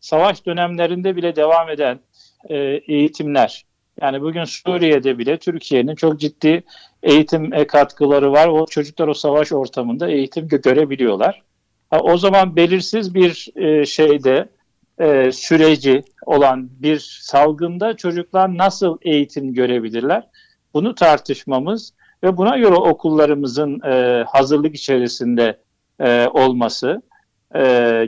savaş 0.00 0.46
dönemlerinde 0.46 1.16
bile 1.16 1.36
devam 1.36 1.70
eden 1.70 2.00
e, 2.48 2.56
eğitimler, 2.86 3.64
yani 4.00 4.20
bugün 4.20 4.44
Suriye'de 4.44 5.18
bile 5.18 5.38
Türkiye'nin 5.38 5.94
çok 5.94 6.20
ciddi 6.20 6.62
eğitim 7.02 7.66
katkıları 7.66 8.32
var. 8.32 8.48
O 8.48 8.66
çocuklar 8.66 9.08
o 9.08 9.14
savaş 9.14 9.52
ortamında 9.52 10.10
eğitim 10.10 10.48
görebiliyorlar. 10.48 11.42
O 11.90 12.18
zaman 12.18 12.56
belirsiz 12.56 13.14
bir 13.14 13.48
e, 13.56 13.86
şeyde 13.86 14.48
e, 14.98 15.32
süreci 15.32 16.02
olan 16.26 16.70
bir 16.78 16.98
salgında 17.20 17.96
çocuklar 17.96 18.58
nasıl 18.58 18.98
eğitim 19.02 19.54
görebilirler? 19.54 20.26
Bunu 20.74 20.94
tartışmamız 20.94 21.92
ve 22.22 22.36
buna 22.36 22.58
göre 22.58 22.74
okullarımızın 22.74 23.80
e, 23.80 24.24
hazırlık 24.28 24.74
içerisinde 24.74 25.58
e, 26.00 26.26
olması 26.26 27.02
e, 27.54 27.60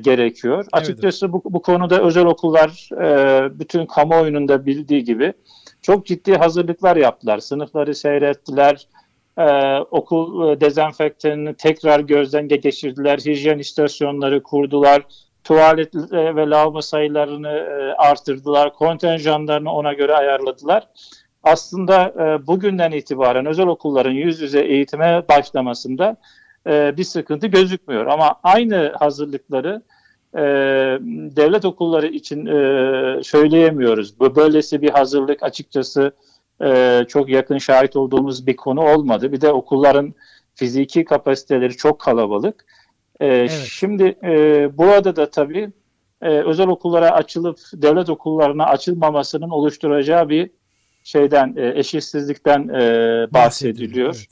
gerekiyor. 0.02 0.58
Evet. 0.58 0.68
Açıkçası 0.72 1.32
bu, 1.32 1.42
bu 1.44 1.62
konuda 1.62 2.02
özel 2.02 2.24
okullar 2.26 2.88
e, 3.02 3.58
bütün 3.58 3.86
kamuoyunun 3.86 4.48
da 4.48 4.66
bildiği 4.66 5.04
gibi 5.04 5.32
çok 5.82 6.06
ciddi 6.06 6.34
hazırlıklar 6.34 6.96
yaptılar. 6.96 7.38
Sınıfları 7.38 7.94
seyrettiler, 7.94 8.86
e, 9.38 9.78
okul 9.90 10.48
e, 10.48 10.60
dezenfektanını 10.60 11.54
tekrar 11.54 12.00
gözden 12.00 12.48
geçirdiler, 12.48 13.18
hijyen 13.18 13.58
istasyonları 13.58 14.42
kurdular, 14.42 15.02
tuvalet 15.44 15.94
e, 15.94 16.36
ve 16.36 16.50
lavabo 16.50 16.82
sayılarını 16.82 17.48
e, 17.48 17.94
artırdılar, 17.94 18.72
kontenjanlarını 18.72 19.72
ona 19.72 19.92
göre 19.92 20.14
ayarladılar. 20.14 20.88
Aslında 21.42 22.14
e, 22.18 22.46
bugünden 22.46 22.92
itibaren 22.92 23.46
özel 23.46 23.66
okulların 23.66 24.10
yüz 24.10 24.40
yüze 24.40 24.60
eğitime 24.60 25.22
başlamasında 25.28 26.16
bir 26.66 27.04
sıkıntı 27.04 27.46
gözükmüyor. 27.46 28.06
Ama 28.06 28.34
aynı 28.42 28.92
hazırlıkları 28.98 29.82
devlet 31.36 31.64
okulları 31.64 32.06
için 32.06 32.46
söyleyemiyoruz. 33.22 34.20
Böylesi 34.20 34.82
bir 34.82 34.90
hazırlık 34.90 35.42
açıkçası 35.42 36.12
çok 37.08 37.28
yakın 37.28 37.58
şahit 37.58 37.96
olduğumuz 37.96 38.46
bir 38.46 38.56
konu 38.56 38.80
olmadı. 38.80 39.32
Bir 39.32 39.40
de 39.40 39.52
okulların 39.52 40.14
fiziki 40.54 41.04
kapasiteleri 41.04 41.76
çok 41.76 42.00
kalabalık. 42.00 42.64
Ee, 43.20 43.26
evet. 43.26 43.50
Şimdi 43.70 44.18
e, 44.22 44.70
burada 44.78 45.16
da 45.16 45.30
tabii 45.30 45.70
e, 46.22 46.28
özel 46.28 46.68
okullara 46.68 47.10
açılıp 47.10 47.58
devlet 47.74 48.10
okullarına 48.10 48.64
açılmamasının 48.64 49.50
oluşturacağı 49.50 50.28
bir 50.28 50.50
şeyden 51.04 51.54
e, 51.56 51.78
eşitsizlikten 51.78 52.68
e, 52.68 52.80
bahsediliyor. 53.32 54.14
Evet. 54.14 54.26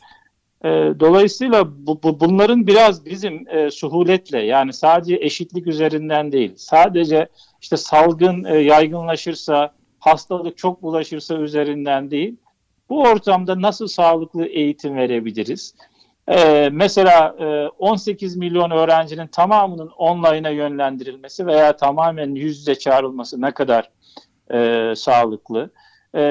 E, 0.65 0.69
dolayısıyla 1.01 1.87
bu, 1.87 2.03
bu, 2.03 2.21
bunların 2.21 2.67
biraz 2.67 3.07
bizim 3.07 3.49
e, 3.49 3.71
suhuletle 3.71 4.39
yani 4.39 4.73
sadece 4.73 5.17
eşitlik 5.17 5.67
üzerinden 5.67 6.33
değil, 6.33 6.53
sadece 6.57 7.29
işte 7.61 7.77
salgın 7.77 8.45
e, 8.45 8.57
yaygınlaşırsa, 8.57 9.75
hastalık 9.99 10.59
çok 10.59 10.83
bulaşırsa 10.83 11.37
üzerinden 11.37 12.11
değil, 12.11 12.37
bu 12.89 13.03
ortamda 13.03 13.63
nasıl 13.63 13.87
sağlıklı 13.87 14.47
eğitim 14.47 14.97
verebiliriz? 14.97 15.75
Ee, 16.29 16.69
mesela 16.73 17.37
e, 17.39 17.69
18 17.69 18.37
milyon 18.37 18.71
öğrencinin 18.71 19.27
tamamının 19.27 19.91
online'a 19.99 20.51
yönlendirilmesi 20.51 21.47
veya 21.47 21.77
tamamen 21.77 22.35
yüz 22.35 22.59
yüze 22.59 22.75
çağrılması 22.75 23.41
ne 23.41 23.51
kadar 23.51 23.91
e, 24.53 24.93
sağlıklı? 24.97 25.71
E, 26.15 26.23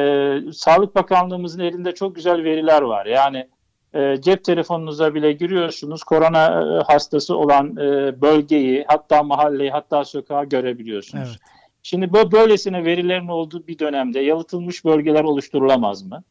Sağlık 0.54 0.96
Bakanlığımızın 0.96 1.60
elinde 1.60 1.92
çok 1.92 2.16
güzel 2.16 2.44
veriler 2.44 2.82
var. 2.82 3.06
Yani 3.06 3.48
e, 3.94 4.22
cep 4.22 4.44
telefonunuza 4.44 5.14
bile 5.16 5.32
giriyorsunuz. 5.32 6.04
Korona 6.04 6.46
e, 6.46 6.84
hastası 6.94 7.38
olan 7.38 7.78
e, 7.78 8.22
bölgeyi, 8.22 8.86
hatta 8.88 9.24
mahalleyi, 9.24 9.72
hatta 9.72 10.06
sokağı 10.06 10.46
görebiliyorsunuz. 10.46 11.30
Evet. 11.30 11.60
Şimdi 11.84 12.14
bu 12.14 12.32
böylesine 12.32 12.86
verilerin 12.86 13.28
olduğu 13.28 13.68
bir 13.68 13.80
dönemde 13.80 14.20
yalıtılmış 14.20 14.86
bölgeler 14.86 15.24
oluşturulamaz 15.24 16.04
mı? 16.04 16.24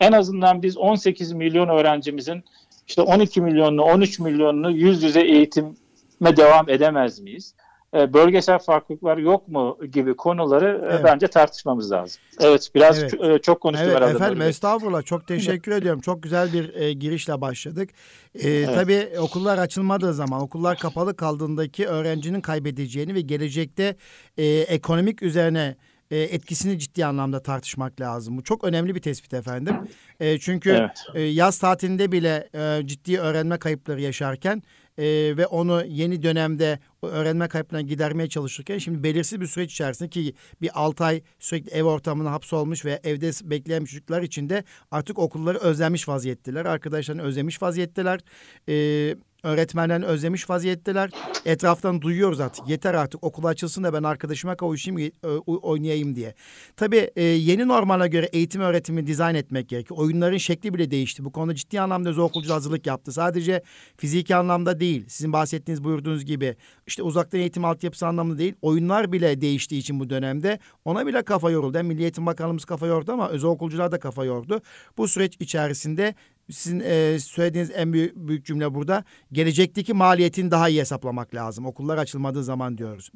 En 0.00 0.12
azından 0.12 0.62
biz 0.62 0.78
18 0.78 1.32
milyon 1.32 1.68
öğrencimizin 1.68 2.44
işte 2.86 3.02
12 3.02 3.40
milyonlu, 3.40 3.82
13 3.82 4.18
milyonlu 4.18 4.70
yüz 4.70 5.02
yüze 5.02 5.20
eğitime 5.20 6.36
devam 6.36 6.68
edemez 6.70 7.20
miyiz? 7.20 7.54
E, 7.94 8.14
bölgesel 8.14 8.58
farklılıklar 8.58 9.18
yok 9.18 9.48
mu 9.48 9.78
gibi 9.92 10.16
konuları 10.16 10.82
e, 10.82 10.94
evet. 10.94 11.04
bence 11.04 11.26
tartışmamız 11.26 11.92
lazım. 11.92 12.22
Evet 12.40 12.70
biraz 12.74 13.02
evet. 13.02 13.14
E, 13.20 13.38
çok 13.38 13.60
konuştum 13.60 13.88
evet, 13.88 13.96
herhalde. 13.96 14.16
Efendim 14.16 14.42
estağfurullah 14.42 15.04
çok 15.04 15.26
teşekkür 15.28 15.72
ediyorum. 15.72 16.00
Çok 16.00 16.22
güzel 16.22 16.52
bir 16.52 16.74
e, 16.74 16.92
girişle 16.92 17.40
başladık. 17.40 17.90
E, 18.34 18.50
evet. 18.50 18.74
Tabii 18.74 19.08
okullar 19.20 19.58
açılmadığı 19.58 20.14
zaman 20.14 20.40
okullar 20.40 20.78
kapalı 20.78 21.16
kaldığındaki 21.16 21.86
öğrencinin 21.86 22.40
kaybedeceğini 22.40 23.14
ve 23.14 23.20
gelecekte 23.20 23.96
e, 24.36 24.46
ekonomik 24.46 25.22
üzerine 25.22 25.76
e, 26.10 26.18
etkisini 26.18 26.78
ciddi 26.78 27.06
anlamda 27.06 27.42
tartışmak 27.42 28.00
lazım. 28.00 28.36
Bu 28.36 28.42
çok 28.42 28.64
önemli 28.64 28.94
bir 28.94 29.00
tespit 29.00 29.34
efendim. 29.34 29.76
E, 30.20 30.38
çünkü 30.38 30.70
Evet. 30.70 31.04
e, 31.14 31.22
yaz 31.22 31.58
tatilinde 31.58 32.12
bile 32.12 32.48
e, 32.54 32.86
ciddi 32.86 33.18
öğrenme 33.18 33.58
kayıpları 33.58 34.00
yaşarken 34.00 34.62
e, 34.98 35.04
ve 35.36 35.46
onu 35.46 35.84
yeni 35.86 36.22
dönemde 36.22 36.78
öğrenme 37.02 37.48
kayıplarını 37.48 37.86
gidermeye 37.86 38.28
çalışırken 38.28 38.78
şimdi 38.78 39.02
belirsiz 39.02 39.40
bir 39.40 39.46
süreç 39.46 39.72
içerisinde 39.72 40.08
ki 40.08 40.34
bir 40.60 40.70
6 40.74 41.04
ay 41.04 41.22
sürekli 41.38 41.70
ev 41.70 41.84
ortamına 41.84 42.32
hapsolmuş 42.32 42.84
ve 42.84 43.00
evde 43.04 43.30
bekleyen 43.50 43.84
çocuklar 43.84 44.22
için 44.22 44.48
de 44.48 44.64
artık 44.90 45.18
okulları 45.18 45.58
özlemiş 45.58 46.08
vaziyetteler. 46.08 46.64
Arkadaşlarını 46.64 47.22
özlemiş 47.22 47.62
vaziyetteler. 47.62 48.20
E, 48.68 49.16
öğretmenlerini 49.46 50.04
özlemiş 50.04 50.50
vaziyetteler. 50.50 51.10
Etraftan 51.44 52.02
duyuyoruz 52.02 52.40
artık. 52.40 52.68
Yeter 52.68 52.94
artık 52.94 53.24
okul 53.24 53.44
açılsın 53.44 53.84
da 53.84 53.92
ben 53.92 54.02
arkadaşıma 54.02 54.56
kavuşayım, 54.56 55.00
e, 55.00 55.28
oynayayım 55.46 56.14
diye. 56.14 56.34
Tabii 56.76 57.10
e, 57.16 57.22
yeni 57.22 57.68
normala 57.68 58.06
göre 58.06 58.26
eğitim 58.32 58.60
öğretimi 58.60 59.06
dizayn 59.06 59.34
etmek 59.34 59.68
gerekiyor. 59.68 60.00
Oyunların 60.00 60.36
şekli 60.36 60.74
bile 60.74 60.90
değişti. 60.90 61.24
Bu 61.24 61.32
konuda 61.32 61.54
ciddi 61.54 61.80
anlamda 61.80 62.08
özel 62.08 62.24
okulcu 62.24 62.54
hazırlık 62.54 62.86
yaptı. 62.86 63.12
Sadece 63.12 63.62
fiziki 63.96 64.36
anlamda 64.36 64.80
değil. 64.80 65.04
Sizin 65.08 65.32
bahsettiğiniz 65.32 65.84
buyurduğunuz 65.84 66.24
gibi 66.24 66.56
işte 66.86 67.02
uzaktan 67.02 67.40
eğitim 67.40 67.64
altyapısı 67.64 68.06
anlamında 68.06 68.38
değil. 68.38 68.54
Oyunlar 68.62 69.12
bile 69.12 69.40
değiştiği 69.40 69.80
için 69.80 70.00
bu 70.00 70.10
dönemde 70.10 70.58
ona 70.84 71.06
bile 71.06 71.22
kafa 71.22 71.50
yoruldu. 71.50 71.82
Milli 71.82 72.02
Eğitim 72.02 72.26
Bakanlığımız 72.26 72.64
kafa 72.64 72.86
yordu 72.86 73.12
ama 73.12 73.28
özel 73.28 73.50
okulcular 73.50 73.92
da 73.92 73.98
kafa 73.98 74.24
yordu. 74.24 74.60
Bu 74.98 75.08
süreç 75.08 75.36
içerisinde 75.40 76.14
sizin 76.50 76.80
e, 76.80 77.18
söylediğiniz 77.18 77.70
en 77.74 77.92
büyük, 77.92 78.16
büyük 78.16 78.46
cümle 78.46 78.74
burada. 78.74 79.04
Gelecekteki 79.32 79.94
maliyetini 79.94 80.50
daha 80.50 80.68
iyi 80.68 80.80
hesaplamak 80.80 81.34
lazım. 81.34 81.66
Okullar 81.66 81.98
açılmadığı 81.98 82.44
zaman 82.44 82.78
diyoruz. 82.78 83.10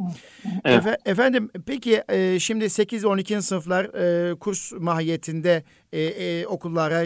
Evet. 0.65 0.85
Efe- 0.85 0.99
efendim 1.11 1.51
peki 1.67 2.03
e, 2.09 2.39
şimdi 2.39 2.71
8 2.71 3.05
12. 3.05 3.43
sınıflar 3.43 3.85
e, 3.85 4.35
kurs 4.35 4.73
mahiyetinde 4.73 5.65
e, 5.93 6.01
e, 6.01 6.47
okullara 6.47 7.05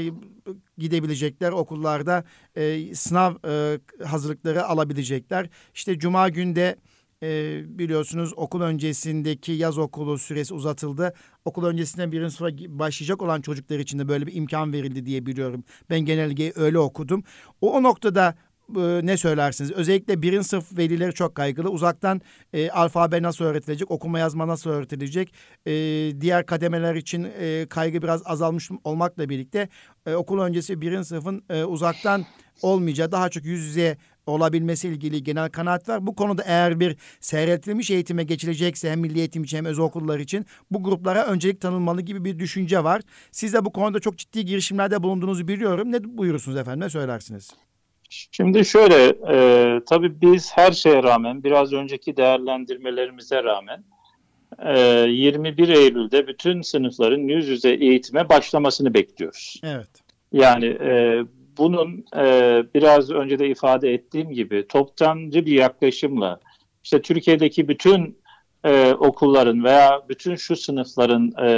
gidebilecekler. 0.79 1.53
Okullarda 1.53 2.25
e, 2.57 2.95
sınav 2.95 3.35
e, 3.49 3.79
hazırlıkları 4.05 4.65
alabilecekler. 4.65 5.49
İşte 5.75 5.99
cuma 5.99 6.29
günde 6.29 6.77
e, 7.25 7.63
biliyorsunuz 7.79 8.33
okul 8.37 8.61
öncesindeki 8.61 9.53
yaz 9.53 9.79
okulu 9.79 10.19
süresi 10.19 10.55
uzatıldı. 10.55 11.15
Okul 11.45 11.65
öncesinden 11.65 12.13
birinci 12.13 12.35
sınıfa 12.35 12.57
başlayacak 12.69 13.23
olan 13.23 13.41
çocuklar 13.41 13.79
için 13.79 13.99
de 13.99 14.09
böyle 14.09 14.27
bir 14.27 14.35
imkan 14.35 14.73
verildi 14.73 15.07
diye 15.07 15.27
biliyorum. 15.27 15.65
Ben 15.91 16.01
genelgeyi 16.01 16.53
öyle 16.57 16.79
okudum. 16.79 17.25
O, 17.61 17.73
o 17.73 17.83
noktada 17.83 18.35
e, 18.77 19.01
ne 19.03 19.17
söylersiniz? 19.17 19.73
Özellikle 19.73 20.23
birinci 20.23 20.49
sınıf 20.49 20.79
velileri 20.79 21.15
çok 21.15 21.35
kaygılı. 21.35 21.71
Uzaktan 21.71 22.21
e, 22.53 22.71
alfabe 22.71 23.23
nasıl 23.23 23.45
öğretilecek, 23.45 23.91
okuma 23.91 24.19
yazma 24.19 24.49
nasıl 24.49 24.71
öğretilecek? 24.71 25.35
E, 25.67 25.73
diğer 26.21 26.47
kademeler 26.47 26.95
için 26.95 27.29
e, 27.41 27.67
kaygı 27.69 28.03
biraz 28.03 28.23
azalmış 28.25 28.71
olmakla 28.85 29.29
birlikte 29.29 29.69
e, 30.07 30.15
okul 30.15 30.41
öncesi 30.41 30.81
birinci 30.81 31.09
sınıfın 31.09 31.43
e, 31.51 31.65
uzaktan 31.65 32.25
olmayacağı, 32.63 33.13
daha 33.13 33.29
çok 33.29 33.45
yüz 33.45 33.61
yüze 33.65 33.97
olabilmesi 34.27 34.89
ilgili 34.89 35.23
genel 35.23 35.51
kanaat 35.51 35.89
var. 35.89 36.07
Bu 36.07 36.15
konuda 36.15 36.43
eğer 36.47 36.81
bir 36.81 36.97
seyretilmiş 37.21 37.91
eğitime 37.91 38.25
geçilecekse 38.25 38.91
hem 38.91 39.01
milli 39.01 39.19
eğitim 39.19 39.45
için 39.45 39.57
hem 39.57 39.65
özel 39.65 39.85
okullar 39.85 40.19
için 40.19 40.47
bu 40.71 40.83
gruplara 40.83 41.27
öncelik 41.27 41.61
tanınmalı 41.61 42.01
gibi 42.03 42.25
bir 42.25 42.39
düşünce 42.39 42.85
var. 42.85 43.03
Siz 43.31 43.55
de 43.55 43.65
bu 43.65 43.73
konuda 43.73 44.01
çok 44.01 44.19
ciddi 44.19 44.45
girişimlerde 44.45 45.03
bulunduğunuzu 45.03 45.49
biliyorum. 45.49 45.93
Ne 45.93 46.05
buyurursunuz 46.05 46.57
efendim? 46.57 46.81
Ne 46.81 46.91
söylersiniz? 46.91 47.51
Şimdi 48.11 48.65
şöyle, 48.65 49.17
e, 49.29 49.81
tabii 49.87 50.21
biz 50.21 50.53
her 50.53 50.73
şeye 50.73 51.03
rağmen, 51.03 51.45
biraz 51.45 51.73
önceki 51.73 52.17
değerlendirmelerimize 52.17 53.45
rağmen, 53.45 53.85
e, 54.59 54.79
21 55.11 55.69
Eylül'de 55.69 56.27
bütün 56.27 56.63
sınıfların 56.63 57.29
yüz 57.29 57.49
yüze 57.49 57.71
eğitime 57.71 58.29
başlamasını 58.29 58.95
bekliyoruz. 58.95 59.61
Evet. 59.65 59.89
Yani 60.33 60.67
e, 60.67 61.23
bunun 61.59 62.05
e, 62.17 62.63
biraz 62.75 63.11
önce 63.11 63.39
de 63.39 63.49
ifade 63.49 63.95
ettiğim 63.95 64.31
gibi 64.31 64.67
toptancı 64.69 65.47
bir 65.47 65.53
yaklaşımla, 65.53 66.41
işte 66.85 67.03
Türkiye'deki 67.03 67.69
bütün 67.69 68.19
e, 68.65 68.93
okulların 68.93 69.65
veya 69.65 70.01
bütün 70.09 70.37
şu 70.37 70.57
sınıfların 70.57 71.33
e, 71.43 71.49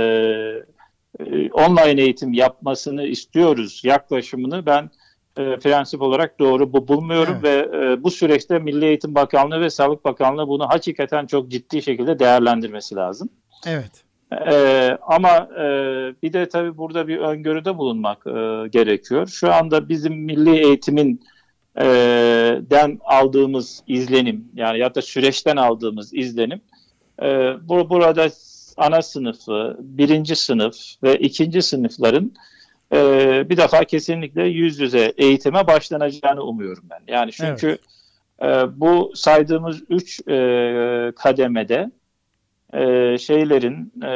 e, 1.21 1.51
online 1.51 2.03
eğitim 2.03 2.33
yapmasını 2.33 3.07
istiyoruz 3.07 3.81
yaklaşımını 3.85 4.67
ben 4.67 4.91
e, 5.37 5.57
prensip 5.59 6.03
olarak 6.03 6.39
doğru 6.39 6.73
bu 6.73 6.89
bulmuyorum 6.89 7.43
ve 7.43 7.69
e, 7.75 8.03
bu 8.03 8.11
süreçte 8.11 8.59
Milli 8.59 8.85
Eğitim 8.85 9.15
Bakanlığı 9.15 9.61
ve 9.61 9.71
Sağlık 9.71 10.05
Bakanlığı 10.05 10.49
bunu 10.49 10.69
hakikaten 10.69 11.27
çok 11.27 11.51
ciddi 11.51 11.83
şekilde 11.83 12.19
değerlendirmesi 12.19 12.95
lazım. 12.95 13.29
Evet. 13.67 14.06
Ee, 14.33 14.99
ama 15.03 15.49
e, 15.59 15.65
bir 16.23 16.33
de 16.33 16.49
tabii 16.49 16.77
burada 16.77 17.09
bir 17.09 17.19
öngörüde 17.19 17.79
bulunmak 17.79 18.27
e, 18.27 18.69
gerekiyor. 18.69 19.27
Şu 19.27 19.53
anda 19.53 19.89
bizim 19.89 20.15
milli 20.15 20.57
eğitimin 20.57 21.21
e, 21.79 21.85
den 22.71 22.99
aldığımız 23.05 23.83
izlenim 23.87 24.49
yani 24.55 24.79
ya 24.79 24.95
da 24.95 25.03
süreçten 25.03 25.57
aldığımız 25.57 26.15
izlenim 26.15 26.61
e, 27.23 27.27
bu 27.69 27.91
burada 27.91 28.29
ana 28.77 29.03
sınıfı, 29.03 29.77
birinci 29.81 30.37
sınıf 30.37 30.77
ve 31.03 31.19
ikinci 31.19 31.63
sınıfların 31.63 32.33
e, 32.93 32.99
bir 33.51 33.57
defa 33.57 33.85
kesinlikle 33.85 34.43
yüz 34.43 34.81
yüze 34.81 35.13
eğitime 35.17 35.67
başlanacağını 35.67 36.43
umuyorum 36.43 36.85
ben. 36.91 37.15
Yani 37.15 37.33
çünkü 37.33 37.79
e, 38.43 38.47
bu 38.81 39.13
saydığımız 39.15 39.83
üç 39.91 40.21
e, 40.29 41.13
kademede 41.17 41.91
e, 42.77 43.19
şeylerin 43.19 43.93
e, 44.05 44.13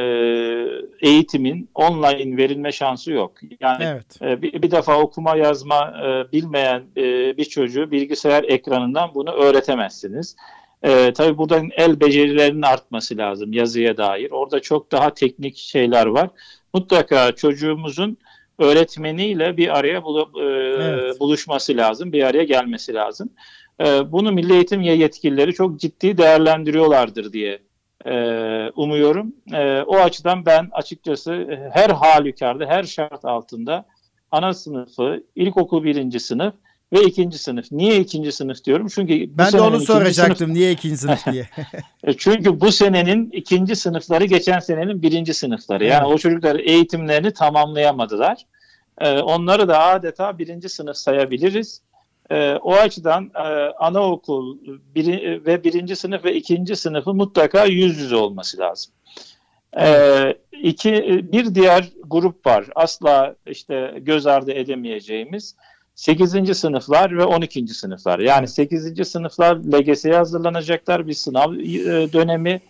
eğitimin 1.08 1.68
online 1.74 2.36
verilme 2.36 2.72
şansı 2.72 3.12
yok. 3.12 3.32
Yani 3.60 3.84
Evet. 3.84 4.22
e, 4.22 4.42
bir, 4.42 4.62
bir 4.62 4.70
defa 4.70 4.98
okuma 4.98 5.36
yazma 5.36 5.94
e, 6.04 6.32
bilmeyen 6.32 6.82
e, 6.96 7.36
bir 7.36 7.44
çocuğu 7.44 7.90
bilgisayar 7.90 8.44
ekranından 8.44 9.10
bunu 9.14 9.30
öğretemezsiniz. 9.30 10.36
E, 10.82 11.12
tabii 11.12 11.38
buradan 11.38 11.70
el 11.76 12.00
becerilerinin 12.00 12.62
artması 12.62 13.16
lazım 13.16 13.52
yazıya 13.52 13.96
dair. 13.96 14.30
Orada 14.30 14.60
çok 14.60 14.92
daha 14.92 15.14
teknik 15.14 15.56
şeyler 15.56 16.06
var. 16.06 16.28
Mutlaka 16.74 17.32
çocuğumuzun 17.32 18.16
öğretmeniyle 18.58 19.56
bir 19.56 19.78
araya 19.78 19.98
bulu- 20.02 20.42
e, 20.42 20.82
Evet. 20.84 21.20
buluşması 21.20 21.76
lazım, 21.76 22.12
bir 22.12 22.22
araya 22.22 22.44
gelmesi 22.44 22.94
lazım. 22.94 23.30
E, 23.80 24.12
bunu 24.12 24.32
Milli 24.32 24.52
Eğitim 24.52 24.82
yetkilileri 24.82 25.52
çok 25.54 25.80
ciddi 25.80 26.18
değerlendiriyorlardır 26.18 27.32
diye 27.32 27.58
umuyorum. 28.76 29.32
E, 29.52 29.82
o 29.82 29.96
açıdan 29.96 30.46
ben 30.46 30.68
açıkçası 30.72 31.32
e, 31.32 31.70
her 31.72 31.90
halükarda, 31.90 32.66
her 32.66 32.84
şart 32.84 33.24
altında 33.24 33.84
ana 34.30 34.54
sınıfı, 34.54 35.24
ilkokul 35.36 35.84
birinci 35.84 36.20
sınıf 36.20 36.54
ve 36.92 37.02
ikinci 37.04 37.38
sınıf. 37.38 37.72
Niye 37.72 38.00
ikinci 38.00 38.32
sınıf 38.32 38.64
diyorum? 38.64 38.86
Çünkü 38.94 39.34
bu 39.34 39.38
Ben 39.38 39.52
de 39.52 39.60
onu 39.60 39.68
ikinci 39.68 39.84
sınıf- 39.84 39.86
soracaktım. 39.98 40.54
Niye 40.54 40.72
ikinci 40.72 40.96
sınıf 40.96 41.32
diye. 41.32 41.48
e, 42.04 42.12
Çünkü 42.12 42.60
bu 42.60 42.72
senenin 42.72 43.30
ikinci 43.30 43.76
sınıfları 43.76 44.24
geçen 44.24 44.58
senenin 44.58 45.02
birinci 45.02 45.34
sınıfları. 45.34 45.84
Yani 45.84 46.04
Evet. 46.06 46.14
o 46.14 46.18
çocuklar 46.18 46.56
eğitimlerini 46.56 47.32
tamamlayamadılar. 47.32 48.46
E, 49.00 49.18
onları 49.18 49.68
da 49.68 49.78
adeta 49.84 50.38
birinci 50.38 50.68
sınıf 50.68 50.96
sayabiliriz. 50.96 51.82
E, 52.30 52.54
o 52.54 52.74
açıdan 52.74 53.30
e, 53.34 53.40
anaokul 53.78 54.58
biri, 54.94 55.46
ve 55.46 55.64
birinci 55.64 55.96
sınıf 55.96 56.24
ve 56.24 56.34
ikinci 56.34 56.76
sınıfı 56.76 57.14
mutlaka 57.14 57.64
yüz 57.64 57.98
yüze 57.98 58.16
olması 58.16 58.58
lazım. 58.58 58.92
E, 59.80 60.34
iki, 60.62 60.92
bir 61.32 61.54
diğer 61.54 61.88
grup 62.04 62.46
var. 62.46 62.66
Asla 62.74 63.34
işte 63.46 63.94
göz 64.00 64.26
ardı 64.26 64.52
edemeyeceğimiz 64.52 65.56
8. 65.94 66.58
sınıflar 66.58 67.18
ve 67.18 67.24
12. 67.24 67.68
sınıflar. 67.68 68.18
Yani 68.18 68.48
8. 68.48 69.08
sınıflar 69.08 69.56
LGS'ye 69.56 70.14
hazırlanacaklar 70.14 71.06
bir 71.06 71.12
sınav 71.12 71.54
e, 71.54 72.12
dönemi. 72.12 72.60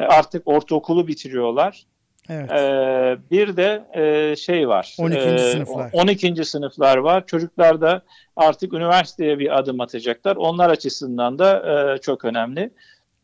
E, 0.00 0.04
Artık 0.04 0.42
ortaokulu 0.48 1.08
bitiriyorlar. 1.08 1.86
Evet. 2.28 2.50
Ee, 2.52 3.18
bir 3.30 3.56
de 3.56 3.84
e, 3.94 4.36
şey 4.36 4.68
var. 4.68 4.96
12. 4.98 5.20
Ee, 5.20 5.38
sınıflar. 5.38 5.90
12. 5.92 6.44
sınıflar 6.44 6.96
var. 6.96 7.26
Çocuklar 7.26 7.80
da 7.80 8.02
artık 8.36 8.72
üniversiteye 8.72 9.38
bir 9.38 9.58
adım 9.58 9.80
atacaklar. 9.80 10.36
Onlar 10.36 10.70
açısından 10.70 11.38
da 11.38 11.62
e, 11.94 11.98
çok 11.98 12.24
önemli. 12.24 12.70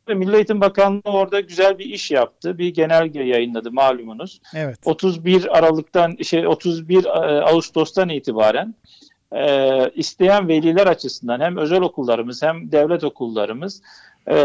Milli 0.09 0.37
Eğitim 0.37 0.61
Bakanlığı 0.61 1.01
orada 1.05 1.41
güzel 1.41 1.79
bir 1.79 1.85
iş 1.85 2.11
yaptı. 2.11 2.59
Bir 2.59 2.75
genelge 2.75 3.23
yayınladı 3.23 3.73
malumunuz. 3.73 4.41
Evet. 4.55 4.79
31 4.85 5.59
Aralık'tan 5.59 6.17
şey 6.23 6.47
31 6.47 7.07
Ağustos'tan 7.51 8.09
itibaren 8.09 8.75
e, 9.35 9.91
isteyen 9.95 10.49
veliler 10.49 10.87
açısından 10.87 11.41
hem 11.41 11.57
özel 11.57 11.81
okullarımız 11.81 12.43
hem 12.43 12.73
devlet 12.73 13.05
okullarımız 13.05 13.83
e, 14.29 14.37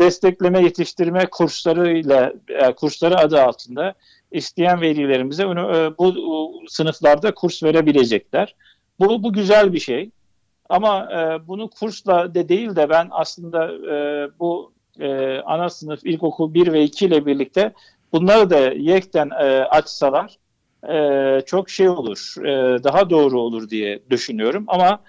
destekleme 0.00 0.62
yetiştirme 0.62 1.26
kurslarıyla 1.26 2.32
e, 2.48 2.72
kursları 2.72 3.18
adı 3.18 3.42
altında 3.42 3.94
isteyen 4.32 4.80
velilerimize 4.80 5.42
e, 5.42 5.46
bu, 5.98 6.14
bu 6.14 6.62
sınıflarda 6.68 7.34
kurs 7.34 7.62
verebilecekler. 7.62 8.54
Bu, 9.00 9.22
bu 9.22 9.32
güzel 9.32 9.72
bir 9.72 9.80
şey. 9.80 10.10
Ama 10.68 11.08
e, 11.12 11.48
bunu 11.48 11.70
kursla 11.70 12.34
de 12.34 12.48
değil 12.48 12.76
de 12.76 12.88
ben 12.88 13.08
aslında 13.10 13.72
e, 13.72 14.28
bu 14.40 14.72
e, 15.00 15.38
ana 15.40 15.70
sınıf, 15.70 16.06
ilkokul 16.06 16.54
1 16.54 16.72
ve 16.72 16.82
2 16.82 17.06
ile 17.06 17.26
birlikte 17.26 17.72
bunları 18.12 18.50
da 18.50 18.58
yekten 18.58 19.30
e, 19.30 19.44
açsalar 19.64 20.38
e, 20.88 21.40
çok 21.46 21.70
şey 21.70 21.88
olur, 21.88 22.34
e, 22.46 22.84
daha 22.84 23.10
doğru 23.10 23.40
olur 23.40 23.70
diye 23.70 24.02
düşünüyorum. 24.10 24.64
Ama 24.66 25.00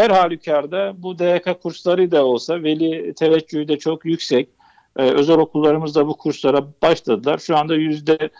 her 0.00 0.10
halükarda 0.10 0.94
bu 0.98 1.18
DYK 1.18 1.62
kursları 1.62 2.10
da 2.10 2.24
olsa 2.24 2.62
veli 2.62 3.14
teveccühü 3.14 3.68
de 3.68 3.78
çok 3.78 4.04
yüksek. 4.04 4.48
E, 4.96 5.02
özel 5.02 5.38
okullarımızda 5.38 6.06
bu 6.06 6.16
kurslara 6.16 6.66
başladılar. 6.82 7.38
Şu 7.38 7.56
anda 7.56 7.74
yüzde 7.74 8.30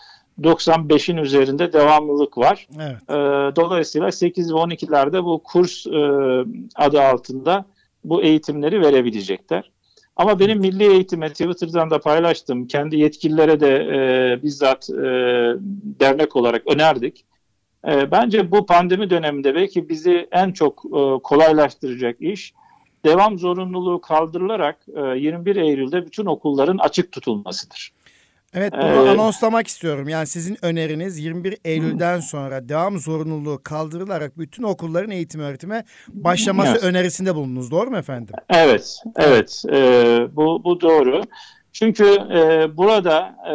95'in 0.41 1.17
üzerinde 1.17 1.73
devamlılık 1.73 2.39
var. 2.39 2.69
Evet. 2.77 2.97
E, 3.11 3.57
dolayısıyla 3.57 4.13
8 4.13 4.53
ve 4.53 4.57
12'lerde 4.57 5.25
bu 5.25 5.43
kurs 5.45 5.87
e, 5.87 6.01
adı 6.75 7.03
altında 7.03 7.65
bu 8.05 8.23
eğitimleri 8.23 8.81
verebilecekler. 8.81 9.71
Ama 10.17 10.39
benim 10.39 10.61
milli 10.61 10.93
eğitime 10.93 11.29
Twitter'dan 11.29 11.91
da 11.91 12.01
paylaştım. 12.01 12.67
Kendi 12.67 12.97
yetkililere 12.97 13.61
de 13.61 13.69
e, 13.77 14.43
bizzat 14.43 14.91
e, 14.91 15.03
dernek 16.01 16.37
olarak 16.37 16.63
önerdik. 16.67 17.25
E, 17.89 18.11
bence 18.11 18.51
bu 18.51 18.67
pandemi 18.67 19.11
döneminde 19.11 19.55
belki 19.55 19.89
bizi 19.89 20.29
en 20.33 20.53
çok 20.53 20.85
e, 20.85 21.23
kolaylaştıracak 21.23 22.21
iş 22.21 22.55
devam 23.05 23.39
zorunluluğu 23.39 24.01
kaldırılarak 24.01 24.79
e, 24.97 25.01
21 25.01 25.57
Eylül'de 25.57 26.07
bütün 26.07 26.27
okulların 26.27 26.79
açık 26.79 27.13
tutulmasıdır. 27.13 27.93
Evet 28.55 28.73
bunu 28.73 29.07
ee, 29.07 29.11
anonslamak 29.11 29.67
istiyorum. 29.67 30.09
Yani 30.09 30.27
sizin 30.27 30.65
öneriniz 30.65 31.19
21 31.19 31.59
Eylül'den 31.65 32.21
sonra 32.21 32.69
devam 32.69 32.99
zorunluluğu 32.99 33.61
kaldırılarak 33.63 34.39
bütün 34.39 34.63
okulların 34.63 35.11
eğitim 35.11 35.41
öğretime 35.41 35.85
başlaması 36.09 36.73
evet. 36.73 36.85
önerisinde 36.85 37.35
bulundunuz. 37.35 37.71
Doğru 37.71 37.91
mu 37.91 37.97
efendim? 37.97 38.35
Evet, 38.49 38.97
evet. 39.17 39.63
E, 39.73 39.77
bu, 40.37 40.65
bu 40.65 40.81
doğru. 40.81 41.23
Çünkü 41.73 42.05
e, 42.05 42.77
burada 42.77 43.37
e, 43.53 43.55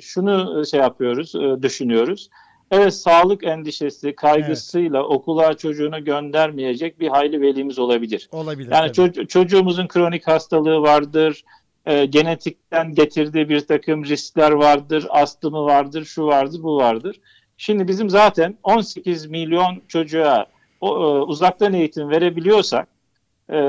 şunu 0.00 0.62
şey 0.70 0.80
yapıyoruz, 0.80 1.34
e, 1.34 1.62
düşünüyoruz. 1.62 2.30
Evet 2.72 2.94
sağlık 2.94 3.44
endişesi, 3.44 4.14
kaygısıyla 4.14 5.00
evet. 5.00 5.10
okula 5.10 5.54
çocuğunu 5.54 6.04
göndermeyecek 6.04 7.00
bir 7.00 7.08
hayli 7.08 7.40
velimiz 7.40 7.78
olabilir. 7.78 8.28
Olabilir. 8.32 8.72
Yani 8.72 8.90
ço- 8.90 9.26
çocuğumuzun 9.26 9.86
kronik 9.86 10.26
hastalığı 10.26 10.82
vardır, 10.82 11.44
e, 11.86 12.06
genetikten 12.06 12.94
getirdiği 12.94 13.48
bir 13.48 13.60
takım 13.60 14.04
riskler 14.04 14.50
vardır, 14.50 15.06
astımı 15.10 15.64
vardır, 15.64 16.04
şu 16.04 16.26
vardır, 16.26 16.62
bu 16.62 16.76
vardır. 16.76 17.20
Şimdi 17.56 17.88
bizim 17.88 18.10
zaten 18.10 18.58
18 18.62 19.26
milyon 19.26 19.82
çocuğa 19.88 20.46
o, 20.80 20.88
e, 20.88 21.20
uzaktan 21.20 21.72
eğitim 21.72 22.10
verebiliyorsak 22.10 22.88
e, 23.52 23.60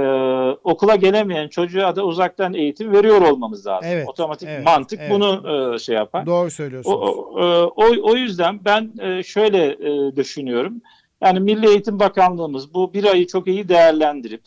okula 0.64 0.96
gelemeyen 0.96 1.48
çocuğa 1.48 1.96
da 1.96 2.06
uzaktan 2.06 2.54
eğitim 2.54 2.92
veriyor 2.92 3.22
olmamız 3.22 3.68
lazım. 3.68 3.90
Evet, 3.92 4.10
Otomatik 4.10 4.50
evet, 4.50 4.66
mantık 4.66 5.00
evet. 5.00 5.12
bunu 5.12 5.44
e, 5.76 5.80
şey 5.80 5.96
yapar. 5.96 6.26
Doğru 6.26 6.52
söylüyorsunuz. 6.52 6.98
O, 6.98 7.74
o, 7.76 7.86
o 8.02 8.16
yüzden 8.16 8.66
ben 8.66 8.92
e, 9.00 9.24
şöyle 9.24 9.66
e, 9.66 10.16
düşünüyorum. 10.16 10.82
Yani 11.22 11.40
Milli 11.40 11.68
Eğitim 11.68 12.00
Bakanlığımız 12.00 12.74
bu 12.74 12.94
bir 12.94 13.04
ayı 13.04 13.28
çok 13.28 13.48
iyi 13.48 13.70
değerlendirip 13.70 14.42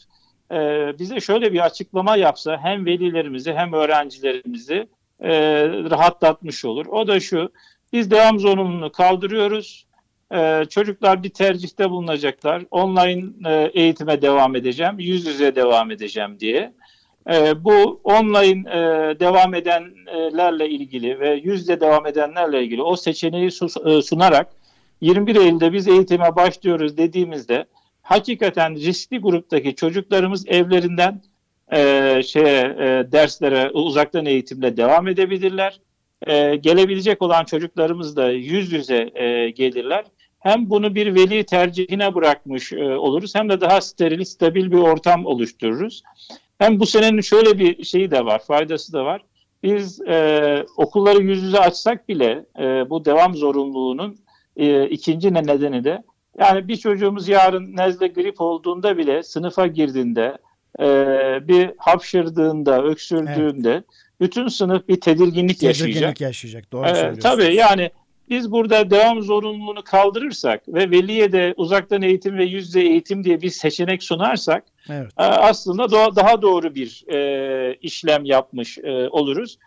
e, 0.52 0.58
bize 0.98 1.20
şöyle 1.20 1.52
bir 1.52 1.64
açıklama 1.64 2.16
yapsa 2.16 2.58
hem 2.62 2.86
velilerimizi 2.86 3.52
hem 3.52 3.72
öğrencilerimizi 3.72 4.88
e, 5.20 5.30
rahatlatmış 5.90 6.64
olur. 6.64 6.86
O 6.86 7.06
da 7.06 7.20
şu, 7.20 7.52
biz 7.92 8.10
devam 8.10 8.38
zorunluluğunu 8.38 8.92
kaldırıyoruz. 8.92 9.86
Ee, 10.34 10.64
çocuklar 10.70 11.22
bir 11.22 11.28
tercihte 11.28 11.90
bulunacaklar. 11.90 12.62
Online 12.70 13.24
e, 13.46 13.70
eğitime 13.74 14.22
devam 14.22 14.56
edeceğim, 14.56 14.98
yüz 14.98 15.26
yüze 15.26 15.56
devam 15.56 15.90
edeceğim 15.90 16.40
diye. 16.40 16.72
E, 17.32 17.64
bu 17.64 18.00
online 18.04 18.70
e, 18.70 18.80
devam 19.20 19.54
edenlerle 19.54 20.68
ilgili 20.68 21.20
ve 21.20 21.40
yüzde 21.44 21.80
devam 21.80 22.06
edenlerle 22.06 22.64
ilgili 22.64 22.82
o 22.82 22.96
seçeneği 22.96 23.46
e, 23.84 24.02
sunarak 24.02 24.48
21 25.00 25.36
Eylül'de 25.36 25.72
biz 25.72 25.88
eğitime 25.88 26.36
başlıyoruz 26.36 26.96
dediğimizde 26.96 27.66
hakikaten 28.02 28.76
riskli 28.76 29.18
gruptaki 29.18 29.74
çocuklarımız 29.74 30.48
evlerinden 30.48 31.22
e, 31.72 32.22
şeye 32.22 32.64
e, 32.64 33.12
derslere 33.12 33.70
uzaktan 33.70 34.26
eğitimle 34.26 34.76
devam 34.76 35.08
edebilirler. 35.08 35.80
Gelebilecek 36.60 37.22
olan 37.22 37.44
çocuklarımız 37.44 38.16
da 38.16 38.30
yüz 38.30 38.72
yüze 38.72 39.04
gelirler. 39.56 40.04
Hem 40.46 40.70
bunu 40.70 40.94
bir 40.94 41.14
veli 41.14 41.44
tercihine 41.44 42.14
bırakmış 42.14 42.72
e, 42.72 42.96
oluruz 42.96 43.34
hem 43.34 43.48
de 43.48 43.60
daha 43.60 43.80
steril, 43.80 44.24
stabil 44.24 44.70
bir 44.70 44.76
ortam 44.76 45.26
oluştururuz. 45.26 46.02
Hem 46.58 46.80
bu 46.80 46.86
senenin 46.86 47.20
şöyle 47.20 47.58
bir 47.58 47.84
şeyi 47.84 48.10
de 48.10 48.24
var, 48.24 48.42
faydası 48.46 48.92
da 48.92 49.04
var. 49.04 49.22
Biz 49.62 50.00
e, 50.00 50.66
okulları 50.76 51.22
yüz 51.22 51.42
yüze 51.42 51.58
açsak 51.58 52.08
bile 52.08 52.44
e, 52.58 52.90
bu 52.90 53.04
devam 53.04 53.34
zorunluluğunun 53.34 54.18
e, 54.56 54.88
ikinci 54.88 55.34
nedeni 55.34 55.84
de 55.84 56.02
yani 56.38 56.68
bir 56.68 56.76
çocuğumuz 56.76 57.28
yarın 57.28 57.76
nezle 57.76 58.06
grip 58.06 58.40
olduğunda 58.40 58.98
bile 58.98 59.22
sınıfa 59.22 59.66
girdiğinde 59.66 60.38
e, 60.80 60.86
bir 61.48 61.70
hapşırdığında, 61.78 62.82
öksürdüğünde 62.82 63.72
evet. 63.72 63.84
bütün 64.20 64.48
sınıf 64.48 64.88
bir 64.88 65.00
tedirginlik, 65.00 65.60
tedirginlik 65.60 65.62
yaşayacak. 65.62 66.20
yaşayacak. 66.20 66.72
Doğru 66.72 66.86
ee, 66.86 67.18
Tabii 67.18 67.54
yani 67.54 67.90
biz 68.28 68.52
burada 68.52 68.90
devam 68.90 69.22
zorunluluğunu 69.22 69.84
kaldırırsak 69.84 70.68
ve 70.68 70.90
veliye 70.90 71.32
de 71.32 71.54
uzaktan 71.56 72.02
eğitim 72.02 72.38
ve 72.38 72.44
yüzde 72.44 72.80
eğitim 72.80 73.24
diye 73.24 73.42
bir 73.42 73.50
seçenek 73.50 74.02
sunarsak 74.02 74.64
evet. 74.90 75.12
E, 75.18 75.22
aslında 75.22 75.90
daha 76.16 76.42
doğru 76.42 76.74
bir 76.74 77.04
e, 77.14 77.74
işlem 77.74 78.24
yapmış 78.24 78.78
e, 78.78 79.08
oluruz. 79.08 79.58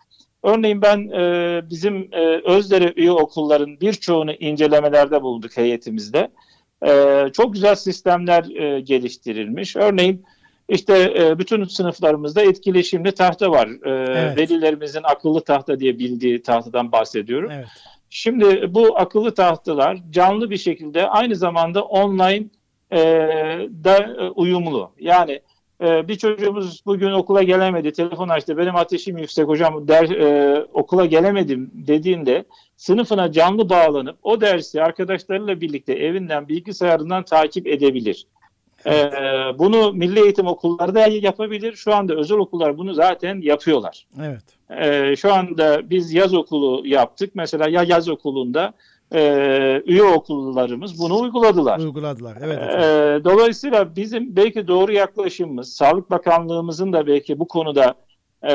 Örneğin 0.42 0.82
ben 0.82 1.08
e, 1.08 1.70
bizim 1.70 2.08
e, 2.12 2.40
Özdere 2.44 2.92
üye 2.96 3.12
okulların 3.12 3.80
birçoğunu 3.80 4.32
incelemelerde 4.32 5.22
bulduk 5.22 5.56
heyetimizde. 5.56 6.30
E, 6.86 7.24
çok 7.32 7.52
güzel 7.54 7.74
sistemler 7.74 8.44
e, 8.62 8.80
geliştirilmiş. 8.80 9.76
Örneğin 9.76 10.24
işte 10.68 11.14
e, 11.18 11.38
bütün 11.38 11.64
sınıflarımızda 11.64 12.42
etkileşimli 12.42 13.12
tahta 13.12 13.50
var. 13.50 13.68
E, 13.68 13.90
evet. 14.20 14.38
Velilerimizin 14.38 15.02
akıllı 15.04 15.40
tahta 15.40 15.80
diye 15.80 15.98
bildiği 15.98 16.42
tahtadan 16.42 16.92
bahsediyorum. 16.92 17.50
Evet. 17.50 17.68
Şimdi 18.10 18.74
bu 18.74 18.98
akıllı 18.98 19.34
tahtalar 19.34 19.98
canlı 20.10 20.50
bir 20.50 20.56
şekilde 20.56 21.08
aynı 21.08 21.36
zamanda 21.36 21.82
online 21.82 22.44
e, 22.92 22.98
da 23.84 23.98
e, 23.98 24.28
uyumlu. 24.30 24.90
Yani 25.00 25.40
e, 25.80 26.08
bir 26.08 26.18
çocuğumuz 26.18 26.82
bugün 26.86 27.12
okula 27.12 27.42
gelemedi, 27.42 27.92
telefon 27.92 28.28
açtı, 28.28 28.56
benim 28.56 28.76
ateşim 28.76 29.18
yüksek 29.18 29.48
hocam 29.48 29.88
der, 29.88 30.10
e, 30.10 30.64
okula 30.72 31.06
gelemedim 31.06 31.70
dediğinde 31.74 32.44
sınıfına 32.76 33.32
canlı 33.32 33.68
bağlanıp 33.68 34.18
o 34.22 34.40
dersi 34.40 34.82
arkadaşlarıyla 34.82 35.60
birlikte 35.60 35.92
evinden, 35.92 36.48
bilgisayarından 36.48 37.24
takip 37.24 37.66
edebilir. 37.66 38.26
Ee, 38.86 39.10
bunu 39.58 39.92
milli 39.92 40.20
eğitim 40.20 40.46
okulları 40.46 40.94
da 40.94 41.06
yapabilir. 41.06 41.76
Şu 41.76 41.94
anda 41.94 42.14
özel 42.14 42.38
okullar 42.38 42.78
bunu 42.78 42.94
zaten 42.94 43.40
yapıyorlar. 43.40 44.06
Evet. 44.22 44.44
Ee, 44.70 45.16
şu 45.16 45.34
anda 45.34 45.90
biz 45.90 46.12
yaz 46.12 46.34
okulu 46.34 46.86
yaptık. 46.86 47.30
Mesela 47.34 47.68
ya 47.68 47.82
yaz 47.82 48.08
okulunda 48.08 48.72
e, 49.14 49.82
üye 49.86 50.02
okullarımız 50.02 50.98
bunu 50.98 51.20
uyguladılar. 51.20 51.78
Uyguladılar. 51.78 52.38
Evet. 52.42 52.58
Ee, 52.58 53.24
dolayısıyla 53.24 53.96
bizim 53.96 54.36
belki 54.36 54.68
doğru 54.68 54.92
yaklaşımımız, 54.92 55.72
Sağlık 55.72 56.10
Bakanlığımızın 56.10 56.92
da 56.92 57.06
belki 57.06 57.38
bu 57.38 57.48
konuda 57.48 57.94
e, 58.48 58.52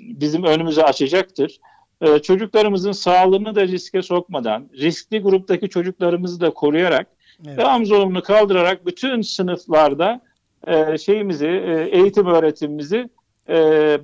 bizim 0.00 0.44
önümüzü 0.44 0.80
açacaktır. 0.80 1.58
E, 2.00 2.18
çocuklarımızın 2.18 2.92
sağlığını 2.92 3.54
da 3.54 3.62
riske 3.62 4.02
sokmadan, 4.02 4.68
riskli 4.78 5.20
gruptaki 5.20 5.68
çocuklarımızı 5.68 6.40
da 6.40 6.50
koruyarak 6.50 7.06
Evet. 7.46 7.58
Devam 7.58 7.86
zorunluluğunu 7.86 8.22
kaldırarak 8.22 8.86
bütün 8.86 9.22
sınıflarda 9.22 10.20
e, 10.66 10.98
şeyimizi, 10.98 11.46
e, 11.46 11.88
eğitim 11.92 12.26
öğretimimizi 12.26 13.08
e, 13.48 13.54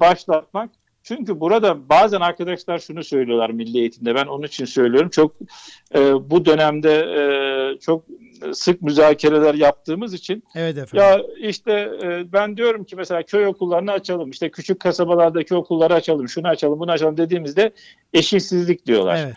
başlatmak. 0.01 0.71
Çünkü 1.05 1.41
burada 1.41 1.89
bazen 1.89 2.21
arkadaşlar 2.21 2.79
şunu 2.79 3.05
söylüyorlar 3.05 3.51
milli 3.51 3.79
eğitimde. 3.79 4.15
Ben 4.15 4.27
onun 4.27 4.47
için 4.47 4.65
söylüyorum. 4.65 5.11
Çok 5.11 5.37
e, 5.95 6.31
bu 6.31 6.45
dönemde 6.45 6.93
e, 6.95 7.79
çok 7.79 8.05
sık 8.53 8.83
müzakereler 8.83 9.55
yaptığımız 9.55 10.15
için. 10.15 10.45
Evet 10.55 10.79
efendim. 10.79 10.97
Ya 10.97 11.23
işte 11.49 11.73
e, 12.03 12.33
ben 12.33 12.57
diyorum 12.57 12.85
ki 12.85 12.97
mesela 12.97 13.23
köy 13.23 13.47
okullarını 13.47 13.93
açalım. 13.93 14.31
İşte 14.31 14.51
küçük 14.51 14.81
kasabalardaki 14.81 15.55
okulları 15.55 15.95
açalım. 15.95 16.29
Şunu 16.29 16.49
açalım, 16.49 16.81
bunu 16.81 16.91
açalım 16.91 17.17
dediğimizde 17.17 17.73
eşitsizlik 18.13 18.87
diyorlar. 18.87 19.25
Evet. 19.25 19.35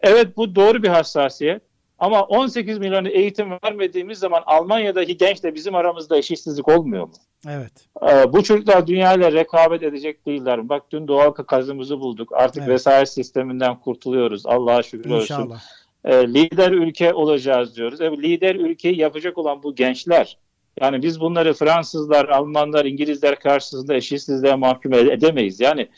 Evet 0.00 0.36
bu 0.36 0.54
doğru 0.54 0.82
bir 0.82 0.88
hassasiyet. 0.88 1.62
Ama 1.98 2.22
18 2.22 2.78
milyon 2.78 3.04
eğitim 3.04 3.50
vermediğimiz 3.64 4.18
zaman 4.18 4.42
Almanya'daki 4.46 5.16
gençle 5.16 5.54
bizim 5.54 5.74
aramızda 5.74 6.18
eşitsizlik 6.18 6.68
olmuyor 6.68 7.04
mu? 7.04 7.12
Evet. 7.48 7.72
Ee, 8.02 8.32
bu 8.32 8.42
çocuklar 8.42 8.86
dünyayla 8.86 9.32
rekabet 9.32 9.82
edecek 9.82 10.26
değiller. 10.26 10.68
Bak 10.68 10.82
dün 10.90 11.08
doğal 11.08 11.30
gazımızı 11.30 12.00
bulduk. 12.00 12.32
Artık 12.32 12.62
evet. 12.62 12.68
vesayet 12.68 13.08
sisteminden 13.08 13.80
kurtuluyoruz. 13.80 14.46
Allah'a 14.46 14.82
şükür 14.82 15.10
İnşallah. 15.10 15.46
olsun. 15.46 15.58
Ee, 16.04 16.28
lider 16.28 16.72
ülke 16.72 17.14
olacağız 17.14 17.76
diyoruz. 17.76 18.00
Evet, 18.00 18.18
lider 18.18 18.54
ülkeyi 18.54 18.98
yapacak 18.98 19.38
olan 19.38 19.62
bu 19.62 19.74
gençler 19.74 20.38
Yani 20.80 21.02
biz 21.02 21.20
bunları 21.20 21.54
Fransızlar, 21.54 22.28
Almanlar, 22.28 22.84
İngilizler 22.84 23.40
karşısında 23.40 23.94
eşitsizliğe 23.94 24.54
mahkum 24.54 24.94
edemeyiz. 24.94 25.60
Yani 25.60 25.88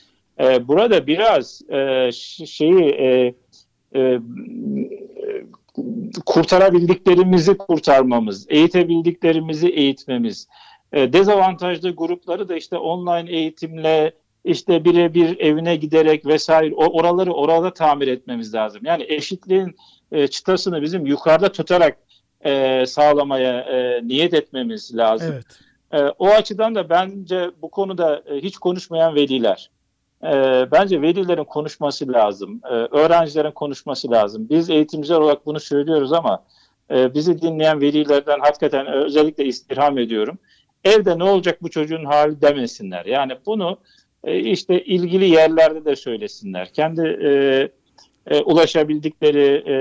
e, 0.41 0.69
burada 0.69 1.07
biraz 1.07 1.63
e, 1.71 2.11
şeyi 2.47 2.85
e, 2.85 3.35
e, 3.95 4.21
kurtarabildiklerimizi 6.27 7.57
kurtarmamız, 7.57 8.47
eğitebildiklerimizi 8.49 9.69
eğitmemiz, 9.69 10.49
e, 10.93 11.13
dezavantajlı 11.13 11.91
grupları 11.91 12.49
da 12.49 12.57
işte 12.57 12.77
online 12.77 13.31
eğitimle 13.31 14.13
işte 14.45 14.85
birebir 14.85 15.41
evine 15.41 15.77
giderek 15.77 16.27
vesaire 16.27 16.75
oraları 16.75 17.33
orada 17.33 17.75
tamir 17.75 18.09
etmemiz 18.09 18.55
lazım. 18.55 18.81
Yani 18.85 19.05
eşitliğin 19.09 19.77
e, 20.13 20.29
çıtasını 20.29 20.83
bizim 20.83 21.07
yukarıda 21.07 21.53
tutarak 21.53 21.99
e, 22.45 22.85
sağlamaya 22.87 23.61
e, 23.61 24.09
niyet 24.09 24.35
etmemiz 24.35 24.97
lazım. 24.97 25.33
Evet. 25.33 25.47
E, 25.93 26.15
o 26.19 26.29
açıdan 26.29 26.75
da 26.75 26.89
bence 26.89 27.51
bu 27.63 27.71
konuda 27.71 28.23
e, 28.27 28.37
hiç 28.37 28.57
konuşmayan 28.57 29.15
veliler. 29.15 29.71
E, 30.25 30.67
bence 30.73 31.03
velilerin 31.03 31.45
konuşması 31.45 32.13
lazım. 32.13 32.61
E, 32.65 32.75
öğrencilerin 32.75 33.51
konuşması 33.51 34.11
lazım. 34.11 34.47
Biz 34.51 34.71
eğitimciler 34.71 35.19
olarak 35.19 35.47
bunu 35.47 35.61
söylüyoruz 35.61 36.13
ama 36.13 36.45
e, 36.91 37.15
bizi 37.15 37.43
dinleyen 37.43 37.81
velilerden 37.81 38.41
hakikaten 38.41 38.87
e, 38.87 38.91
özellikle 38.91 39.45
istirham 39.45 39.99
ediyorum. 39.99 40.39
Evde 40.85 41.19
ne 41.19 41.25
olacak 41.25 41.63
bu 41.63 41.71
çocuğun 41.71 42.05
hali 42.05 42.41
demesinler. 42.41 43.07
Yani 43.07 43.33
bunu 43.47 43.79
e, 44.25 44.39
işte 44.39 44.85
ilgili 44.85 45.29
yerlerde 45.29 45.85
de 45.85 45.97
söylesinler. 45.97 46.73
Kendi 46.73 47.03
e, 47.23 47.31
e, 48.27 48.41
ulaşabildikleri 48.41 49.65
e, 49.69 49.75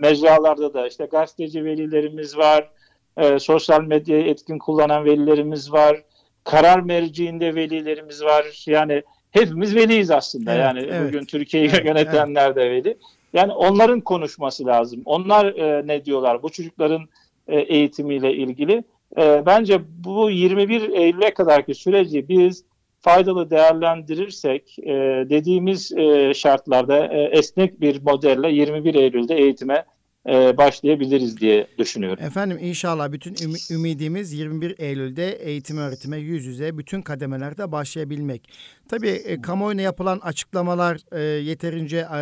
mecralarda 0.00 0.74
da 0.74 0.88
işte 0.88 1.04
gazeteci 1.04 1.64
velilerimiz 1.64 2.36
var, 2.38 2.70
e, 3.16 3.38
sosyal 3.38 3.82
medyayı 3.82 4.26
etkin 4.26 4.58
kullanan 4.58 5.04
velilerimiz 5.04 5.72
var, 5.72 6.04
karar 6.44 6.80
merciinde 6.80 7.54
velilerimiz 7.54 8.24
var. 8.24 8.64
Yani 8.66 9.02
hepimiz 9.40 9.74
veliyiz 9.74 10.10
aslında. 10.10 10.52
Evet, 10.54 10.62
yani 10.62 10.78
evet. 10.78 11.08
bugün 11.08 11.24
Türkiye'yi 11.24 11.68
evet, 11.68 11.84
yönetenler 11.84 12.46
evet. 12.46 12.56
de 12.56 12.70
veli. 12.70 12.96
Yani 13.32 13.52
onların 13.52 14.00
konuşması 14.00 14.66
lazım. 14.66 15.02
Onlar 15.04 15.46
e, 15.46 15.86
ne 15.86 16.04
diyorlar 16.04 16.42
bu 16.42 16.48
çocukların 16.50 17.08
e, 17.48 17.60
eğitimiyle 17.60 18.34
ilgili? 18.34 18.84
E, 19.18 19.42
bence 19.46 19.80
bu 20.04 20.30
21 20.30 20.88
Eylül'e 20.88 21.34
kadarki 21.34 21.74
süreci 21.74 22.28
biz 22.28 22.64
faydalı 23.00 23.50
değerlendirirsek 23.50 24.78
e, 24.78 24.92
dediğimiz 25.30 25.92
e, 25.92 26.34
şartlarda 26.34 27.06
e, 27.06 27.22
esnek 27.22 27.80
bir 27.80 28.02
modelle 28.02 28.50
21 28.50 28.94
Eylül'de 28.94 29.34
eğitime 29.34 29.84
e, 30.28 30.56
başlayabiliriz 30.56 31.40
diye 31.40 31.66
düşünüyorum. 31.78 32.24
Efendim 32.24 32.58
inşallah 32.60 33.12
bütün 33.12 33.34
üm- 33.34 33.74
ümidimiz 33.74 34.32
21 34.32 34.74
Eylül'de 34.78 35.32
eğitim 35.32 35.78
öğretime 35.78 36.16
yüz 36.16 36.44
yüze 36.46 36.78
bütün 36.78 37.02
kademelerde 37.02 37.72
başlayabilmek. 37.72 38.48
Tabii 38.88 39.08
e, 39.08 39.40
kamuoyuna 39.42 39.82
yapılan 39.82 40.18
açıklamalar 40.18 40.98
e, 41.12 41.20
yeterince 41.20 42.06
e, 42.16 42.20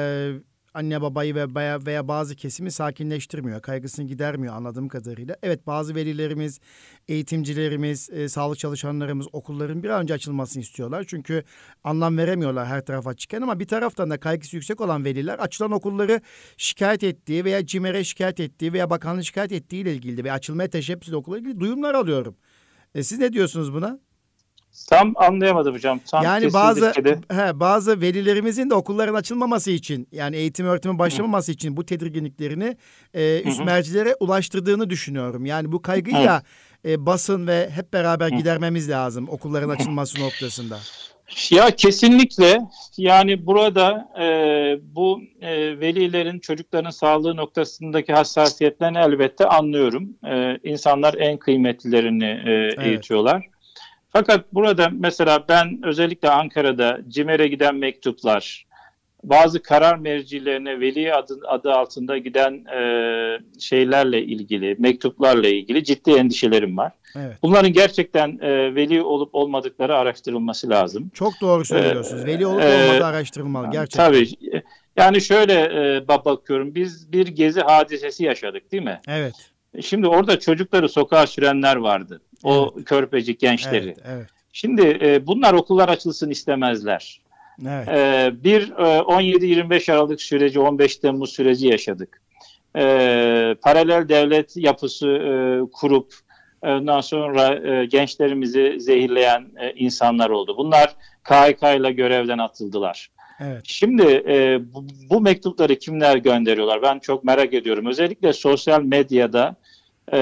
anne 0.74 1.00
babayı 1.00 1.34
ve 1.34 1.46
veya, 1.86 2.08
bazı 2.08 2.36
kesimi 2.36 2.70
sakinleştirmiyor, 2.70 3.62
kaygısını 3.62 4.06
gidermiyor 4.06 4.54
anladığım 4.54 4.88
kadarıyla. 4.88 5.36
Evet 5.42 5.66
bazı 5.66 5.94
velilerimiz, 5.94 6.60
eğitimcilerimiz, 7.08 8.10
e, 8.10 8.28
sağlık 8.28 8.58
çalışanlarımız 8.58 9.26
okulların 9.32 9.82
bir 9.82 9.88
an 9.88 10.02
önce 10.02 10.14
açılmasını 10.14 10.62
istiyorlar. 10.62 11.04
Çünkü 11.08 11.44
anlam 11.84 12.18
veremiyorlar 12.18 12.66
her 12.66 12.84
tarafa 12.84 13.14
çıkan 13.14 13.42
ama 13.42 13.60
bir 13.60 13.66
taraftan 13.66 14.10
da 14.10 14.20
kaygısı 14.20 14.56
yüksek 14.56 14.80
olan 14.80 15.04
veliler 15.04 15.38
açılan 15.38 15.72
okulları 15.72 16.20
şikayet 16.56 17.04
ettiği 17.04 17.44
veya 17.44 17.66
CİMER'e 17.66 18.04
şikayet 18.04 18.40
ettiği 18.40 18.72
veya 18.72 18.90
bakanlığı 18.90 19.24
şikayet 19.24 19.52
ettiği 19.52 19.82
ile 19.82 19.94
ilgili 19.94 20.24
ve 20.24 20.32
açılmaya 20.32 20.70
teşebbüs 20.70 21.12
okullarla 21.12 21.40
ilgili 21.40 21.60
duyumlar 21.60 21.94
alıyorum. 21.94 22.36
E, 22.94 23.02
siz 23.02 23.18
ne 23.18 23.32
diyorsunuz 23.32 23.72
buna? 23.72 24.00
Tam 24.88 25.12
anlayamadım 25.16 25.74
hocam. 25.74 26.00
Tam 26.10 26.24
yani 26.24 26.52
bazı 26.52 26.92
he, 27.30 27.60
bazı 27.60 28.00
velilerimizin 28.00 28.70
de 28.70 28.74
okulların 28.74 29.14
açılmaması 29.14 29.70
için 29.70 30.08
yani 30.12 30.36
eğitim 30.36 30.66
öğretimin 30.66 30.98
başlamaması 30.98 31.52
Hı. 31.52 31.54
için 31.54 31.76
bu 31.76 31.86
tedirginliklerini 31.86 32.76
e, 33.14 33.42
üst 33.42 33.60
Hı. 33.60 33.64
mercilere 33.64 34.14
ulaştırdığını 34.20 34.90
düşünüyorum. 34.90 35.46
Yani 35.46 35.72
bu 35.72 35.82
kaygıyı 35.82 36.24
da 36.24 36.42
e, 36.84 37.06
basın 37.06 37.46
ve 37.46 37.70
hep 37.70 37.92
beraber 37.92 38.32
Hı. 38.32 38.36
gidermemiz 38.36 38.90
lazım 38.90 39.28
okulların 39.28 39.68
açılması 39.68 40.20
noktasında. 40.20 40.78
Ya 41.50 41.70
kesinlikle 41.70 42.60
yani 42.96 43.46
burada 43.46 44.08
e, 44.20 44.26
bu 44.96 45.20
e, 45.40 45.80
velilerin 45.80 46.38
çocukların 46.38 46.90
sağlığı 46.90 47.36
noktasındaki 47.36 48.12
hassasiyetlerini 48.12 48.98
elbette 48.98 49.46
anlıyorum. 49.46 50.16
E, 50.26 50.58
insanlar 50.64 51.14
en 51.14 51.38
kıymetlilerini 51.38 52.24
e, 52.24 52.50
evet. 52.50 52.86
eğitiyorlar. 52.86 53.53
Fakat 54.16 54.54
burada 54.54 54.88
mesela 54.92 55.44
ben 55.48 55.80
özellikle 55.82 56.30
Ankara'da 56.30 57.00
CİMER'e 57.08 57.48
giden 57.48 57.74
mektuplar, 57.74 58.66
bazı 59.24 59.62
karar 59.62 59.96
mercilerine 59.96 60.80
veli 60.80 61.14
adı, 61.14 61.40
adı 61.48 61.72
altında 61.72 62.18
giden 62.18 62.52
e, 62.52 62.80
şeylerle 63.60 64.22
ilgili, 64.22 64.76
mektuplarla 64.78 65.48
ilgili 65.48 65.84
ciddi 65.84 66.10
endişelerim 66.10 66.76
var. 66.76 66.92
Evet. 67.16 67.36
Bunların 67.42 67.72
gerçekten 67.72 68.38
e, 68.42 68.74
veli 68.74 69.02
olup 69.02 69.34
olmadıkları 69.34 69.96
araştırılması 69.96 70.70
lazım. 70.70 71.10
Çok 71.14 71.32
doğru 71.40 71.64
söylüyorsunuz. 71.64 72.22
Ee, 72.22 72.26
veli 72.26 72.46
olup 72.46 72.62
e, 72.62 72.66
olmadığı 72.66 73.06
araştırılmalı 73.06 73.70
gerçekten. 73.70 74.06
Tabii. 74.06 74.28
Yani 74.96 75.20
şöyle 75.20 75.54
e, 75.54 76.08
bakıyorum. 76.08 76.74
Biz 76.74 77.12
bir 77.12 77.26
gezi 77.26 77.60
hadisesi 77.60 78.24
yaşadık 78.24 78.72
değil 78.72 78.82
mi? 78.82 79.00
Evet. 79.08 79.34
Şimdi 79.82 80.08
orada 80.08 80.38
çocukları 80.38 80.88
sokağa 80.88 81.26
sürenler 81.26 81.76
vardı. 81.76 82.20
O 82.44 82.72
evet. 82.76 82.84
körpecik 82.84 83.40
gençleri. 83.40 83.84
Evet, 83.86 83.98
evet. 84.06 84.26
Şimdi 84.52 84.98
e, 85.02 85.26
bunlar 85.26 85.54
okullar 85.54 85.88
açılsın 85.88 86.30
istemezler. 86.30 87.20
Evet. 87.66 87.88
E, 87.88 88.32
bir 88.44 88.70
e, 88.70 88.98
17-25 88.98 89.92
Aralık 89.92 90.22
süreci, 90.22 90.60
15 90.60 90.96
Temmuz 90.96 91.32
süreci 91.32 91.66
yaşadık. 91.66 92.20
E, 92.76 92.82
paralel 93.62 94.08
devlet 94.08 94.56
yapısı 94.56 95.08
e, 95.08 95.32
kurup 95.72 96.14
ondan 96.62 97.00
sonra 97.00 97.68
e, 97.68 97.86
gençlerimizi 97.86 98.76
zehirleyen 98.78 99.46
e, 99.60 99.72
insanlar 99.72 100.30
oldu. 100.30 100.54
Bunlar 100.58 100.96
KHK 101.24 101.62
ile 101.62 101.92
görevden 101.92 102.38
atıldılar. 102.38 103.10
Evet. 103.40 103.60
Şimdi 103.64 104.22
e, 104.28 104.60
bu, 104.74 104.86
bu 105.10 105.20
mektupları 105.20 105.78
kimler 105.78 106.16
gönderiyorlar? 106.16 106.82
Ben 106.82 106.98
çok 106.98 107.24
merak 107.24 107.54
ediyorum. 107.54 107.86
Özellikle 107.86 108.32
sosyal 108.32 108.82
medyada 108.82 109.56
e, 110.12 110.18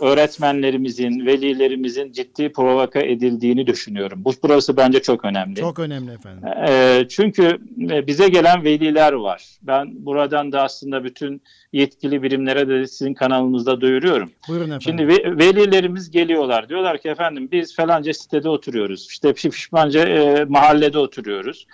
öğretmenlerimizin, 0.00 1.26
velilerimizin 1.26 2.12
ciddi 2.12 2.52
provoka 2.52 3.00
edildiğini 3.00 3.66
düşünüyorum. 3.66 4.24
Bu 4.24 4.32
burası 4.42 4.76
bence 4.76 5.02
çok 5.02 5.24
önemli. 5.24 5.60
Çok 5.60 5.78
önemli 5.78 6.12
efendim. 6.12 6.48
E, 6.68 7.06
çünkü 7.08 7.58
e, 7.90 8.06
bize 8.06 8.28
gelen 8.28 8.64
veliler 8.64 9.12
var. 9.12 9.44
Ben 9.62 10.06
buradan 10.06 10.52
da 10.52 10.62
aslında 10.62 11.04
bütün 11.04 11.42
yetkili 11.72 12.22
birimlere 12.22 12.68
de 12.68 12.86
sizin 12.86 13.14
kanalınızda 13.14 13.80
duyuruyorum. 13.80 14.32
Buyurun 14.48 14.64
efendim. 14.64 14.80
Şimdi 14.80 15.08
ve, 15.08 15.38
velilerimiz 15.38 16.10
geliyorlar. 16.10 16.68
Diyorlar 16.68 16.98
ki 16.98 17.08
efendim 17.08 17.48
biz 17.52 17.76
falanca 17.76 18.12
sitede 18.12 18.48
oturuyoruz. 18.48 19.06
İşte 19.10 19.32
pişmanca 19.32 20.08
e, 20.08 20.44
mahallede 20.44 20.98
oturuyoruz. 20.98 21.66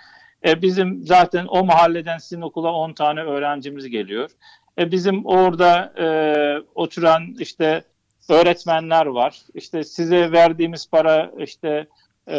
E, 0.45 0.61
bizim 0.61 1.05
zaten 1.05 1.45
o 1.49 1.65
mahalleden 1.65 2.17
sizin 2.17 2.41
okula 2.41 2.71
10 2.71 2.93
tane 2.93 3.21
öğrencimiz 3.21 3.89
geliyor. 3.89 4.29
E, 4.79 4.91
bizim 4.91 5.25
orada 5.25 5.93
e, 5.99 6.07
oturan 6.75 7.35
işte 7.39 7.83
öğretmenler 8.29 9.05
var. 9.05 9.41
İşte 9.53 9.83
size 9.83 10.31
verdiğimiz 10.31 10.89
para 10.89 11.31
işte 11.39 11.87
e, 12.27 12.37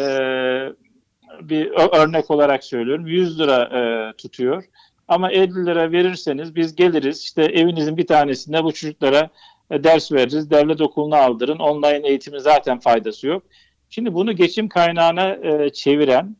bir 1.41 1.71
örnek 1.97 2.31
olarak 2.31 2.63
söylüyorum 2.63 3.07
100 3.07 3.39
lira 3.39 3.63
e, 3.63 4.13
tutuyor. 4.17 4.63
Ama 5.07 5.31
50 5.31 5.65
lira 5.65 5.91
verirseniz 5.91 6.55
biz 6.55 6.75
geliriz 6.75 7.21
işte 7.23 7.43
evinizin 7.43 7.97
bir 7.97 8.07
tanesinde 8.07 8.63
bu 8.63 8.73
çocuklara 8.73 9.29
e, 9.71 9.83
ders 9.83 10.11
veririz. 10.11 10.51
Devlet 10.51 10.81
okuluna 10.81 11.17
aldırın. 11.17 11.59
Online 11.59 12.07
eğitimin 12.07 12.39
zaten 12.39 12.79
faydası 12.79 13.27
yok. 13.27 13.43
Şimdi 13.89 14.13
bunu 14.13 14.35
geçim 14.35 14.69
kaynağına 14.69 15.29
e, 15.29 15.69
çeviren 15.69 16.35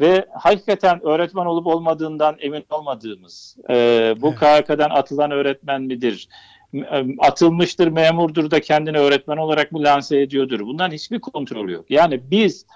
ve 0.00 0.26
hakikaten 0.34 1.06
öğretmen 1.06 1.46
olup 1.46 1.66
olmadığından 1.66 2.36
emin 2.38 2.64
olmadığımız, 2.70 3.56
e, 3.70 3.74
bu 4.20 4.28
evet. 4.28 4.38
KHK'dan 4.38 4.90
atılan 4.90 5.30
öğretmen 5.30 5.82
midir, 5.82 6.28
e, 6.74 7.04
atılmıştır, 7.18 7.88
memurdur 7.88 8.50
da 8.50 8.60
kendini 8.60 8.98
öğretmen 8.98 9.36
olarak 9.36 9.72
mı 9.72 9.82
lanse 9.82 10.20
ediyordur? 10.20 10.60
Bundan 10.60 10.90
hiçbir 10.90 11.20
kontrol 11.20 11.68
yok. 11.68 11.84
Yani 11.90 12.20
biz 12.30 12.66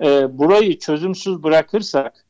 e, 0.00 0.38
burayı 0.38 0.78
çözümsüz 0.78 1.42
bırakırsak, 1.42 2.24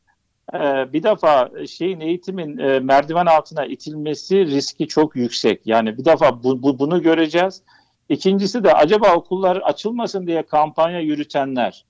e, 0.54 0.58
bir 0.92 1.02
defa 1.02 1.50
şeyin 1.66 2.00
eğitimin 2.00 2.58
e, 2.58 2.80
merdiven 2.80 3.26
altına 3.26 3.66
itilmesi 3.66 4.46
riski 4.46 4.88
çok 4.88 5.16
yüksek. 5.16 5.60
Yani 5.64 5.98
bir 5.98 6.04
defa 6.04 6.42
bu, 6.42 6.62
bu, 6.62 6.78
bunu 6.78 7.02
göreceğiz. 7.02 7.62
İkincisi 8.08 8.64
de 8.64 8.72
acaba 8.72 9.14
okullar 9.14 9.56
açılmasın 9.56 10.26
diye 10.26 10.42
kampanya 10.42 11.00
yürütenler, 11.00 11.84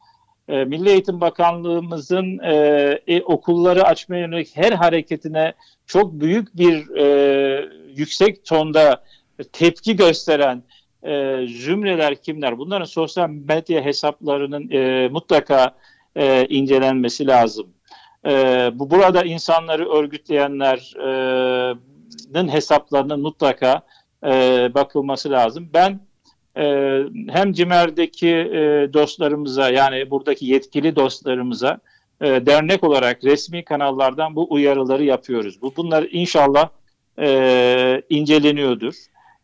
e, 0.49 0.65
Milli 0.65 0.91
Eğitim 0.91 1.21
Bakanlığımızın 1.21 2.39
e, 2.39 2.55
e, 3.07 3.23
okulları 3.23 3.85
açmaya 3.85 4.21
yönelik 4.21 4.57
her 4.57 4.73
hareketine 4.73 5.53
çok 5.87 6.13
büyük 6.13 6.57
bir 6.57 6.97
e, 6.97 7.69
yüksek 7.97 8.45
tonda 8.45 9.03
tepki 9.53 9.97
gösteren 9.97 10.63
e, 11.03 11.47
zümreler 11.47 12.15
kimler? 12.15 12.59
Bunların 12.59 12.85
sosyal 12.85 13.29
medya 13.29 13.85
hesaplarının 13.85 14.71
e, 14.71 15.09
mutlaka 15.09 15.75
e, 16.17 16.47
incelenmesi 16.47 17.27
lazım. 17.27 17.67
E, 18.27 18.31
bu 18.75 18.91
burada 18.91 19.23
insanları 19.23 19.93
örgütleyenlerin 19.93 22.49
hesaplarının 22.49 23.21
mutlaka 23.21 23.83
e, 24.25 24.31
bakılması 24.75 25.31
lazım. 25.31 25.71
Ben 25.75 26.01
e, 26.57 26.99
hem 27.29 27.53
CİMER'deki 27.53 28.29
e, 28.29 28.89
dostlarımıza 28.93 29.71
yani 29.71 30.11
buradaki 30.11 30.47
yetkili 30.47 30.97
dostlarımıza 30.97 31.79
e, 32.21 32.27
dernek 32.47 32.85
olarak 32.85 33.25
resmi 33.25 33.65
kanallardan 33.65 34.37
bu 34.37 34.53
uyarıları 34.53 35.05
yapıyoruz. 35.05 35.63
Bu 35.63 35.77
bunlar 35.77 36.07
inşallah 36.11 36.69
e, 37.19 38.03
inceleniyordur. 38.09 38.95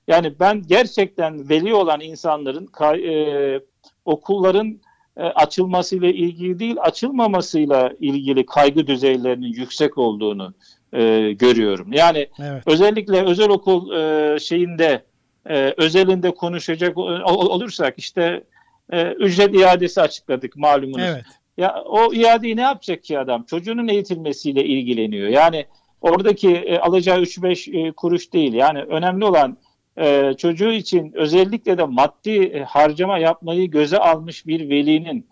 Yani 0.09 0.33
ben 0.41 0.63
gerçekten 0.67 1.49
veli 1.49 1.75
olan 1.75 2.01
insanların 2.01 2.69
e, 2.97 3.61
okulların 4.05 4.81
e, 5.17 5.23
açılmasıyla 5.23 6.09
ilgili 6.09 6.59
değil, 6.59 6.77
açılmamasıyla 6.81 7.93
ilgili 8.01 8.47
kaygı 8.47 8.87
düzeylerinin 8.87 9.53
yüksek 9.53 9.99
olduğunu 9.99 10.55
e, 10.93 11.33
görüyorum. 11.33 11.93
Yani 11.93 12.29
evet. 12.43 12.63
özellikle 12.67 13.23
özel 13.23 13.49
okul 13.49 13.93
e, 13.93 14.39
şeyinde 14.39 15.03
e, 15.49 15.75
özelinde 15.77 16.31
konuşacak 16.31 16.99
olursak 16.99 17.95
işte 17.99 18.45
e, 18.93 19.13
ücret 19.13 19.55
iadesi 19.55 20.01
açıkladık 20.01 20.57
malumunuz. 20.57 21.07
Evet. 21.07 21.25
Ya 21.57 21.83
o 21.87 22.13
iadeyi 22.13 22.57
ne 22.57 22.61
yapacak 22.61 23.05
ki 23.05 23.19
adam? 23.19 23.43
Çocuğunun 23.43 23.89
eğitilmesiyle 23.89 24.65
ilgileniyor. 24.65 25.29
Yani 25.29 25.67
oradaki 26.01 26.51
e, 26.51 26.79
alacağı 26.79 27.19
3-5 27.23 27.89
e, 27.89 27.93
kuruş 27.93 28.33
değil. 28.33 28.53
Yani 28.53 28.83
önemli 28.83 29.25
olan 29.25 29.59
e, 29.99 30.35
çocuğu 30.39 30.73
için 30.73 31.13
özellikle 31.15 31.79
de 31.79 31.85
maddi 31.85 32.31
e, 32.31 32.63
harcama 32.63 33.19
yapmayı 33.19 33.71
göze 33.71 33.99
almış 33.99 34.47
bir 34.47 34.71
velinin 34.71 35.27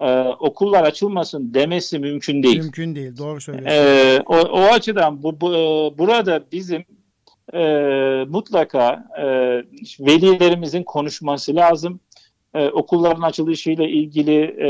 e, 0.00 0.20
okullar 0.20 0.82
açılmasın 0.82 1.54
demesi 1.54 1.98
mümkün 1.98 2.42
değil. 2.42 2.60
Mümkün 2.60 2.94
değil. 2.94 3.16
Doğru 3.18 3.40
söylüyorsun. 3.40 3.78
E, 3.78 4.20
o, 4.26 4.36
o 4.36 4.60
açıdan 4.60 5.22
bu, 5.22 5.40
bu 5.40 5.54
e, 5.54 5.98
burada 5.98 6.44
bizim 6.52 6.84
e, 7.54 7.64
mutlaka 8.28 9.08
e, 9.18 9.24
velilerimizin 10.00 10.82
konuşması 10.82 11.56
lazım. 11.56 12.00
E, 12.54 12.68
okulların 12.68 13.22
açılışıyla 13.22 13.84
ilgili 13.86 14.40
e, 14.42 14.68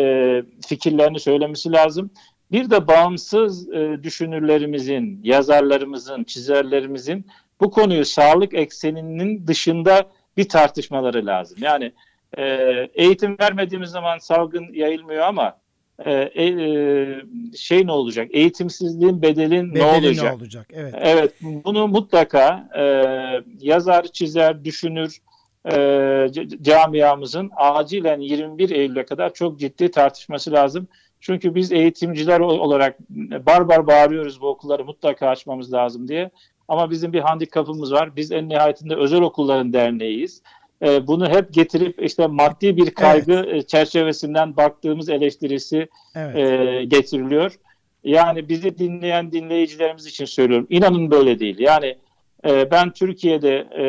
fikirlerini 0.66 1.20
söylemesi 1.20 1.72
lazım. 1.72 2.10
Bir 2.52 2.70
de 2.70 2.86
bağımsız 2.88 3.72
e, 3.72 4.02
düşünürlerimizin, 4.02 5.20
yazarlarımızın, 5.24 6.24
çizerlerimizin 6.24 7.26
bu 7.60 7.70
konuyu 7.70 8.04
sağlık 8.04 8.54
ekseninin 8.54 9.46
dışında 9.46 10.06
bir 10.36 10.48
tartışmaları 10.48 11.26
lazım. 11.26 11.58
Yani 11.60 11.92
e, 12.38 12.44
eğitim 12.94 13.36
vermediğimiz 13.40 13.90
zaman 13.90 14.18
salgın 14.18 14.72
yayılmıyor 14.72 15.22
ama 15.22 15.56
e, 16.06 16.42
e, 16.44 17.56
şey 17.56 17.86
ne 17.86 17.92
olacak? 17.92 18.28
Eğitimsizliğin 18.30 19.22
bedelin 19.22 19.74
Bedeli 19.74 19.84
ne 19.84 20.06
olacak? 20.06 20.24
Ne 20.24 20.36
olacak? 20.36 20.66
Evet. 20.72 20.94
Evet. 20.98 21.34
Bunu 21.42 21.88
mutlaka 21.88 22.68
e, 22.78 22.84
yazar, 23.60 24.04
çizer, 24.04 24.64
düşünür 24.64 25.18
e, 25.72 26.26
camiamızın 26.62 27.50
acilen 27.56 28.20
21 28.20 28.70
Eylül'e 28.70 29.04
kadar 29.04 29.34
çok 29.34 29.60
ciddi 29.60 29.90
tartışması 29.90 30.52
lazım. 30.52 30.88
Çünkü 31.20 31.54
biz 31.54 31.72
eğitimciler 31.72 32.40
olarak 32.40 32.98
barbar 33.46 33.86
bağırıyoruz 33.86 34.40
bu 34.40 34.48
okulları 34.48 34.84
mutlaka 34.84 35.28
açmamız 35.28 35.72
lazım 35.72 36.08
diye. 36.08 36.30
Ama 36.68 36.90
bizim 36.90 37.12
bir 37.12 37.20
handikapımız 37.20 37.92
var. 37.92 38.16
Biz 38.16 38.32
en 38.32 38.48
nihayetinde 38.48 38.96
özel 38.96 39.20
okulların 39.20 39.72
derneğiyiz. 39.72 40.42
E, 40.82 41.06
bunu 41.06 41.28
hep 41.28 41.54
getirip 41.54 42.02
işte 42.02 42.26
maddi 42.26 42.76
bir 42.76 42.90
kaygı 42.90 43.46
evet. 43.48 43.68
Çerçevesinden 43.68 44.56
baktığımız 44.56 45.08
eleştirisi 45.08 45.88
evet. 46.14 46.36
e, 46.36 46.84
getiriliyor. 46.84 47.58
Yani 48.04 48.48
bizi 48.48 48.78
dinleyen 48.78 49.32
dinleyicilerimiz 49.32 50.06
için 50.06 50.24
söylüyorum. 50.24 50.66
İnanın 50.70 51.10
böyle 51.10 51.38
değil. 51.38 51.58
Yani 51.58 51.96
e, 52.46 52.70
ben 52.70 52.90
Türkiye'de 52.90 53.68
e, 53.78 53.84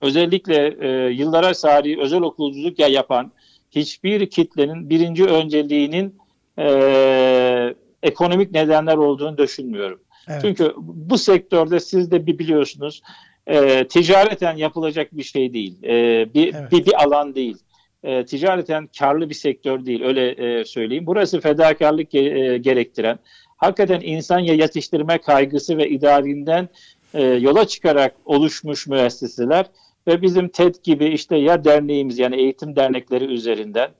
özellikle 0.00 0.76
e, 0.80 1.10
yıllara 1.10 1.54
sari 1.54 2.00
özel 2.00 2.20
okulculuk 2.20 2.78
ya 2.78 2.88
yapan 2.88 3.32
hiçbir 3.70 4.30
kitlenin 4.30 4.90
birinci 4.90 5.24
önceliğinin 5.24 6.18
e, 6.58 7.74
ekonomik 8.02 8.52
nedenler 8.52 8.96
olduğunu 8.96 9.38
düşünmüyorum. 9.38 10.00
Evet. 10.28 10.40
Çünkü 10.42 10.72
bu 10.76 11.18
sektörde 11.18 11.80
siz 11.80 12.10
de 12.10 12.26
bir 12.26 12.38
biliyorsunuz 12.38 13.02
e, 13.48 13.88
ticareten 13.88 14.56
yapılacak 14.56 15.16
bir 15.16 15.22
şey 15.22 15.52
değil. 15.52 15.82
E, 15.82 16.26
bir, 16.34 16.54
evet. 16.54 16.72
bir, 16.72 16.86
bir 16.86 17.02
alan 17.04 17.34
değil. 17.34 17.56
E, 18.02 18.24
ticareten 18.24 18.88
karlı 18.98 19.28
bir 19.28 19.34
sektör 19.34 19.86
değil 19.86 20.02
öyle 20.02 20.30
e, 20.30 20.64
söyleyeyim. 20.64 21.06
Burası 21.06 21.40
fedakarlık 21.40 22.10
ge, 22.10 22.20
e, 22.20 22.58
gerektiren, 22.58 23.18
hakikaten 23.56 24.00
insan 24.00 24.38
yetiştirme 24.38 25.18
kaygısı 25.18 25.78
ve 25.78 25.88
idarinden 25.88 26.68
e, 27.14 27.24
yola 27.24 27.66
çıkarak 27.68 28.14
oluşmuş 28.24 28.86
müesseseler 28.86 29.66
ve 30.06 30.22
bizim 30.22 30.48
TED 30.48 30.74
gibi 30.82 31.06
işte 31.06 31.36
ya 31.36 31.64
derneğimiz 31.64 32.18
yani 32.18 32.36
eğitim 32.36 32.76
dernekleri 32.76 33.24
üzerinden, 33.24 33.90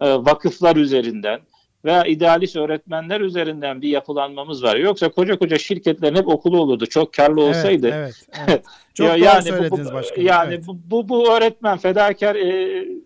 e, 0.00 0.10
vakıflar 0.10 0.76
üzerinden, 0.76 1.40
veya 1.84 2.04
idealist 2.04 2.56
öğretmenler 2.56 3.20
üzerinden 3.20 3.82
bir 3.82 3.88
yapılanmamız 3.88 4.62
var. 4.62 4.76
Yoksa 4.76 5.08
koca 5.08 5.38
koca 5.38 5.58
şirketlerin 5.58 6.16
hep 6.16 6.28
okulu 6.28 6.60
olurdu. 6.60 6.86
Çok 6.86 7.12
karlı 7.12 7.42
olsaydı. 7.42 7.90
Evet, 7.94 8.14
evet, 8.38 8.48
evet. 8.48 8.64
Çok 8.94 9.06
ya, 9.06 9.14
doğru 9.14 9.24
yani 9.24 9.42
söylediniz 9.42 9.90
bu, 9.90 9.94
başkanım. 9.94 10.26
Yani 10.26 10.54
evet. 10.54 10.64
bu, 10.66 10.78
bu, 10.84 11.08
bu 11.08 11.32
öğretmen 11.32 11.78
fedakar 11.78 12.36
e, 12.36 12.48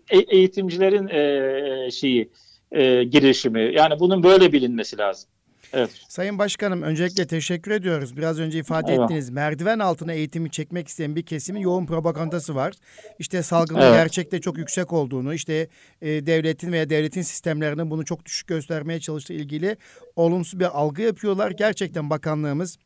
e, 0.09 0.19
eğitimcilerin 0.19 1.07
e, 1.07 1.91
şeyi 1.91 2.29
e, 2.71 3.03
girişimi. 3.03 3.71
Yani 3.75 3.99
bunun 3.99 4.23
böyle 4.23 4.51
bilinmesi 4.51 4.97
lazım. 4.97 5.29
Evet. 5.73 5.89
Sayın 6.07 6.39
Başkanım 6.39 6.81
öncelikle 6.81 7.27
teşekkür 7.27 7.71
ediyoruz. 7.71 8.17
Biraz 8.17 8.39
önce 8.39 8.59
ifade 8.59 8.93
evet. 8.93 9.03
ettiniz. 9.03 9.29
Merdiven 9.29 9.79
altına 9.79 10.13
eğitimi 10.13 10.51
çekmek 10.51 10.87
isteyen 10.87 11.15
bir 11.15 11.23
kesimin 11.23 11.59
yoğun 11.59 11.85
propagandası 11.85 12.55
var. 12.55 12.73
İşte 13.19 13.43
salgının 13.43 13.81
evet. 13.81 13.93
gerçekte 13.93 14.41
çok 14.41 14.57
yüksek 14.57 14.93
olduğunu, 14.93 15.33
işte 15.33 15.67
e, 16.01 16.25
devletin 16.25 16.71
veya 16.71 16.89
devletin 16.89 17.21
sistemlerinin 17.21 17.91
bunu 17.91 18.05
çok 18.05 18.25
düşük 18.25 18.47
göstermeye 18.47 18.99
çalıştığı 18.99 19.33
ilgili 19.33 19.77
olumsuz 20.15 20.59
bir 20.59 20.79
algı 20.79 21.01
yapıyorlar. 21.01 21.51
Gerçekten 21.51 22.09
bakanlığımız 22.09 22.77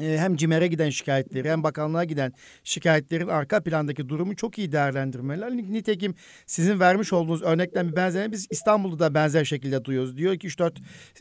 hem 0.00 0.36
CİMER'e 0.36 0.66
giden 0.66 0.90
şikayetleri 0.90 1.50
hem 1.50 1.62
bakanlığa 1.62 2.04
giden 2.04 2.32
şikayetlerin 2.64 3.28
arka 3.28 3.62
plandaki 3.62 4.08
durumu 4.08 4.36
çok 4.36 4.58
iyi 4.58 4.72
değerlendirmeler. 4.72 5.50
Nitekim 5.50 6.14
sizin 6.46 6.80
vermiş 6.80 7.12
olduğunuz 7.12 7.42
örnekten 7.42 7.88
bir 7.88 7.96
benzerine 7.96 8.32
biz 8.32 8.46
İstanbul'da 8.50 8.98
da 8.98 9.14
benzer 9.14 9.44
şekilde 9.44 9.84
duyuyoruz. 9.84 10.16
Diyor 10.16 10.36
ki 10.36 10.48
3-4 10.48 10.70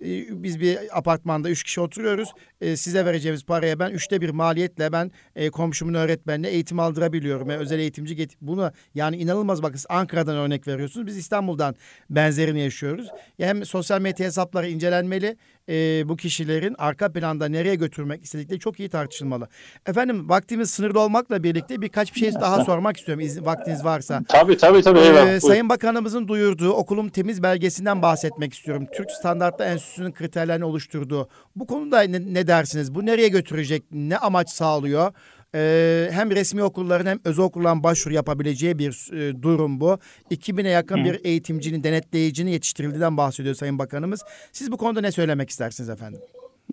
e, 0.02 0.44
biz 0.44 0.60
bir 0.60 0.98
apartmanda 0.98 1.50
3 1.50 1.64
kişi 1.64 1.82
oturuyoruz. 1.82 2.30
E, 2.62 2.78
size 2.78 3.06
vereceğimiz 3.06 3.44
paraya 3.44 3.80
ben 3.80 3.92
üçte 3.92 4.22
bir 4.22 4.30
maliyetle 4.30 4.92
ben 4.92 5.12
e, 5.36 5.50
komşumun 5.50 5.94
öğretmenine 5.94 6.48
eğitim 6.48 6.80
aldırabiliyorum. 6.80 7.50
Yani 7.50 7.60
özel 7.60 7.80
eğitimci 7.80 8.16
get 8.16 8.32
bunu 8.42 8.72
yani 8.96 9.18
inanılmaz 9.18 9.64
bakın 9.64 9.80
Ankara'dan 9.90 10.38
örnek 10.38 10.68
veriyorsunuz. 10.68 11.08
Biz 11.08 11.18
İstanbul'dan 11.18 11.76
benzerini 12.10 12.60
yaşıyoruz. 12.60 13.08
Hem 13.38 13.66
sosyal 13.66 14.02
medya 14.02 14.26
hesapları 14.26 14.70
incelenmeli 14.70 15.38
e, 15.70 16.10
bu 16.10 16.16
kişilerin 16.16 16.76
arka 16.78 17.12
planda 17.12 17.48
nereye 17.48 17.76
götürmek 17.76 18.24
istedikleri 18.24 18.60
çok 18.60 18.80
iyi 18.80 18.90
tartışılmalı. 18.90 19.48
Efendim 19.86 20.30
vaktimiz 20.30 20.70
sınırlı 20.70 21.00
olmakla 21.00 21.44
birlikte 21.44 21.82
birkaç 21.82 22.16
bir 22.16 22.20
şey 22.20 22.34
daha 22.34 22.66
sormak 22.66 22.98
istiyorum 22.98 23.24
izin, 23.24 23.46
vaktiniz 23.46 23.86
varsa. 23.86 24.22
Tabii 24.28 24.58
tabii 24.58 24.82
tabii. 24.82 25.00
Ee, 25.00 25.40
Sayın 25.40 25.70
Bakanımızın 25.70 26.28
duyurduğu 26.28 26.72
okulum 26.72 27.10
temiz 27.10 27.44
belgesinden 27.44 28.02
bahsetmek 28.02 28.54
istiyorum. 28.54 28.88
Türk 28.94 29.12
Standartlı 29.12 29.66
Enstitüsü'nün 29.66 30.12
kriterlerini 30.12 30.66
oluşturduğu. 30.66 31.30
Bu 31.56 31.68
konuda 31.68 32.02
ne, 32.02 32.34
ne 32.34 32.48
dersiniz? 32.48 32.96
Bu 32.96 33.06
nereye 33.06 33.28
götürecek? 33.28 33.84
Ne 33.92 34.18
amaç 34.18 34.50
sağlıyor? 34.50 35.14
Ee, 35.56 36.10
hem 36.12 36.32
resmi 36.32 36.64
okulların 36.64 37.06
hem 37.06 37.20
özel 37.26 37.46
okulların 37.46 37.84
başvuru 37.84 38.14
yapabileceği 38.14 38.80
bir 38.80 39.10
e, 39.14 39.42
durum 39.42 39.80
bu. 39.80 40.00
2000'e 40.32 40.70
yakın 40.70 40.98
Hı. 40.98 41.04
bir 41.04 41.26
eğitimcinin, 41.26 41.84
denetleyicinin 41.84 42.52
yetiştirildiğinden 42.52 43.18
bahsediyor 43.18 43.56
Sayın 43.56 43.80
Bakanımız. 43.80 44.26
Siz 44.52 44.72
bu 44.72 44.78
konuda 44.78 45.02
ne 45.02 45.12
söylemek 45.12 45.50
istersiniz 45.50 45.90
efendim? 45.90 46.20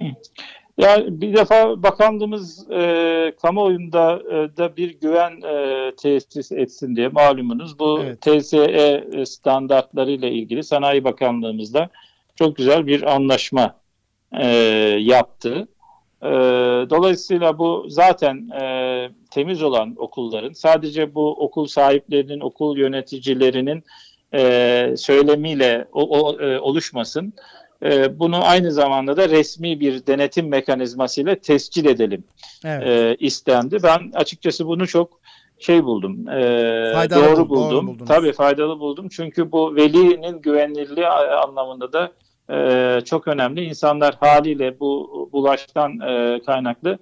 Hı. 0.01 0.07
Ya 0.79 1.05
bir 1.09 1.37
defa 1.37 1.83
bakanlığımız 1.83 2.71
e, 2.71 3.33
kamuoyunda 3.43 4.23
e, 4.31 4.57
da 4.57 4.77
bir 4.77 5.01
güven 5.01 5.41
e, 5.43 5.91
tesis 5.97 6.53
etsin 6.53 6.97
diye 6.97 7.09
malumunuz 7.09 7.79
bu 7.79 8.01
evet. 8.03 8.21
TSE 8.21 9.25
standartlarıyla 9.27 10.29
ilgili 10.29 10.65
Sanayi 10.65 11.05
Bakanlığımızda 11.05 11.91
çok 12.37 12.57
güzel 12.57 12.87
bir 12.87 13.15
anlaşma 13.15 13.77
e, 14.33 14.47
yaptı. 15.01 15.69
E, 16.25 16.31
dolayısıyla 16.91 17.59
bu 17.59 17.87
zaten 17.89 18.49
e, 18.49 19.09
temiz 19.31 19.63
olan 19.63 19.95
okulların 19.97 20.53
sadece 20.53 21.15
bu 21.15 21.31
okul 21.31 21.67
sahiplerinin, 21.67 22.41
okul 22.41 22.79
yöneticilerinin 22.79 23.85
e, 24.35 24.95
söylemiyle 24.97 25.89
o, 25.93 26.21
o, 26.21 26.41
e, 26.41 26.59
oluşmasın. 26.59 27.33
E, 27.83 28.19
bunu 28.19 28.45
aynı 28.45 28.73
zamanda 28.73 29.17
da 29.17 29.29
resmi 29.29 29.81
bir 29.81 30.07
denetim 30.07 30.49
mekanizmasıyla 30.49 31.35
tescil 31.35 31.87
edelim 31.87 32.25
evet. 32.65 32.87
e, 32.87 33.17
istendi. 33.27 33.79
Ben 33.83 34.11
açıkçası 34.15 34.67
bunu 34.67 34.87
çok 34.87 35.21
şey 35.59 35.85
buldum. 35.85 36.29
E, 36.29 36.41
doğru 37.11 37.49
buldum. 37.49 37.99
Doğru 37.99 38.07
Tabii 38.07 38.33
faydalı 38.33 38.81
buldum. 38.81 39.09
Çünkü 39.09 39.53
bu 39.53 39.77
velinin 39.77 40.43
güvenilirliği 40.43 41.07
anlamında 41.07 41.93
da 41.93 42.13
e, 42.51 43.01
çok 43.05 43.29
önemli. 43.29 43.65
İnsanlar 43.65 44.15
haliyle 44.15 44.81
bu 44.81 45.29
bulaştan 45.33 46.01
e, 46.01 46.41
kaynaklı 46.47 46.99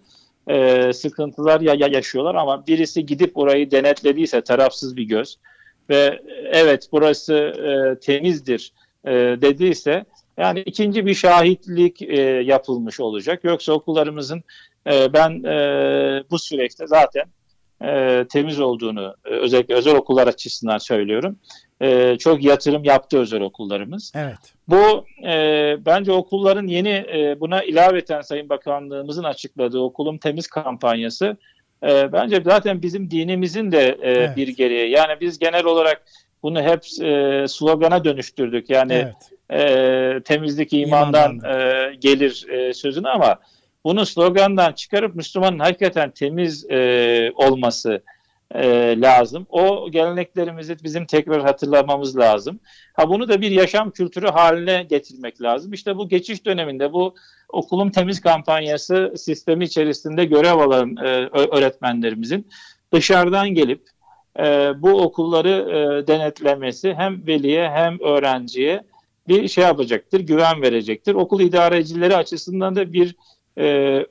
e, 0.49 0.93
sıkıntılar 0.93 1.61
ya, 1.61 1.74
ya 1.74 1.86
yaşıyorlar 1.86 2.34
ama 2.34 2.66
birisi 2.66 3.07
gidip 3.07 3.36
orayı 3.38 3.70
denetlediyse 3.70 4.40
tarafsız 4.40 4.97
bir 4.97 5.05
göz 5.05 5.38
ve 5.90 6.22
evet 6.53 6.88
burası 6.93 7.34
e, 7.34 8.01
temizdir 8.01 8.72
e, 9.05 9.11
dediyse 9.12 10.05
yani 10.36 10.61
ikinci 10.61 11.07
bir 11.07 11.14
şahitlik 11.14 12.03
e, 12.03 12.20
yapılmış 12.22 13.01
olacak. 13.01 13.45
Yoksa 13.45 13.72
okullarımızın 13.72 14.43
e, 14.86 15.12
ben 15.12 15.43
e, 15.45 16.24
bu 16.30 16.38
süreçte 16.38 16.86
zaten 16.86 17.24
e, 17.85 18.24
temiz 18.33 18.61
olduğunu 18.61 19.14
e, 19.24 19.28
özellikle 19.28 19.74
özel 19.74 19.95
okullar 19.95 20.26
açısından 20.26 20.78
söylüyorum. 20.78 21.37
E, 21.80 22.18
çok 22.18 22.45
yatırım 22.45 22.85
yaptı 22.85 23.18
özel 23.18 23.41
okullarımız. 23.41 24.12
Evet. 24.14 24.39
Bu 24.68 25.07
e, 25.26 25.76
bence 25.87 26.12
okulların 26.12 26.66
yeni 26.66 26.89
e, 26.89 27.37
buna 27.41 27.62
ilaveten 27.62 28.20
Sayın 28.20 28.49
Bakanlığımızın 28.49 29.24
açıkladığı 29.24 29.80
okulum 29.80 30.18
temiz 30.18 30.47
kampanyası 30.47 31.37
e, 31.83 32.12
bence 32.12 32.43
zaten 32.45 32.83
bizim 32.83 33.11
dinimizin 33.11 33.72
de 33.72 33.99
e, 34.03 34.11
evet. 34.11 34.37
bir 34.37 34.49
gereği. 34.49 34.91
Yani 34.91 35.20
biz 35.20 35.39
genel 35.39 35.64
olarak 35.64 36.03
bunu 36.43 36.62
hep 36.62 36.80
e, 37.03 37.45
slogana 37.49 38.05
dönüştürdük. 38.05 38.70
Yani 38.70 38.93
evet. 39.51 39.68
e, 40.18 40.22
temizlik 40.22 40.72
imandan, 40.72 41.30
imandan. 41.30 41.91
E, 41.91 41.95
gelir 41.95 42.47
e, 42.49 42.74
sözünü 42.74 43.09
ama 43.09 43.39
bunu 43.85 44.07
slogandan 44.07 44.72
çıkarıp 44.72 45.14
Müslümanın 45.14 45.59
hakikaten 45.59 46.11
temiz 46.11 46.70
e, 46.70 47.33
olması 47.35 48.03
e, 48.55 49.01
lazım. 49.01 49.47
O 49.51 49.91
geleneklerimizi 49.91 50.76
bizim 50.85 51.07
tekrar 51.07 51.43
hatırlamamız 51.43 52.18
lazım. 52.18 52.61
Ha 52.95 53.09
bunu 53.09 53.28
da 53.28 53.41
bir 53.41 53.51
yaşam 53.51 53.91
kültürü 53.91 54.28
haline 54.28 54.83
getirmek 54.83 55.43
lazım. 55.43 55.72
İşte 55.72 55.97
bu 55.97 56.09
geçiş 56.09 56.47
döneminde 56.47 56.93
bu 56.93 57.14
okulum 57.49 57.91
temiz 57.91 58.20
kampanyası 58.20 59.14
sistemi 59.16 59.64
içerisinde 59.64 60.24
görev 60.24 60.59
alan 60.59 60.97
e, 60.97 61.09
öğretmenlerimizin 61.28 62.49
dışarıdan 62.93 63.49
gelip 63.49 63.83
e, 64.39 64.43
bu 64.83 65.03
okulları 65.03 65.49
e, 65.49 66.07
denetlemesi 66.07 66.95
hem 66.95 67.26
veliye 67.26 67.70
hem 67.70 68.01
öğrenciye 68.01 68.83
bir 69.28 69.49
şey 69.49 69.64
yapacaktır, 69.64 70.20
güven 70.20 70.62
verecektir. 70.62 71.14
Okul 71.14 71.41
idarecileri 71.41 72.16
açısından 72.16 72.76
da 72.76 72.93
bir 72.93 73.16
e, 73.59 73.64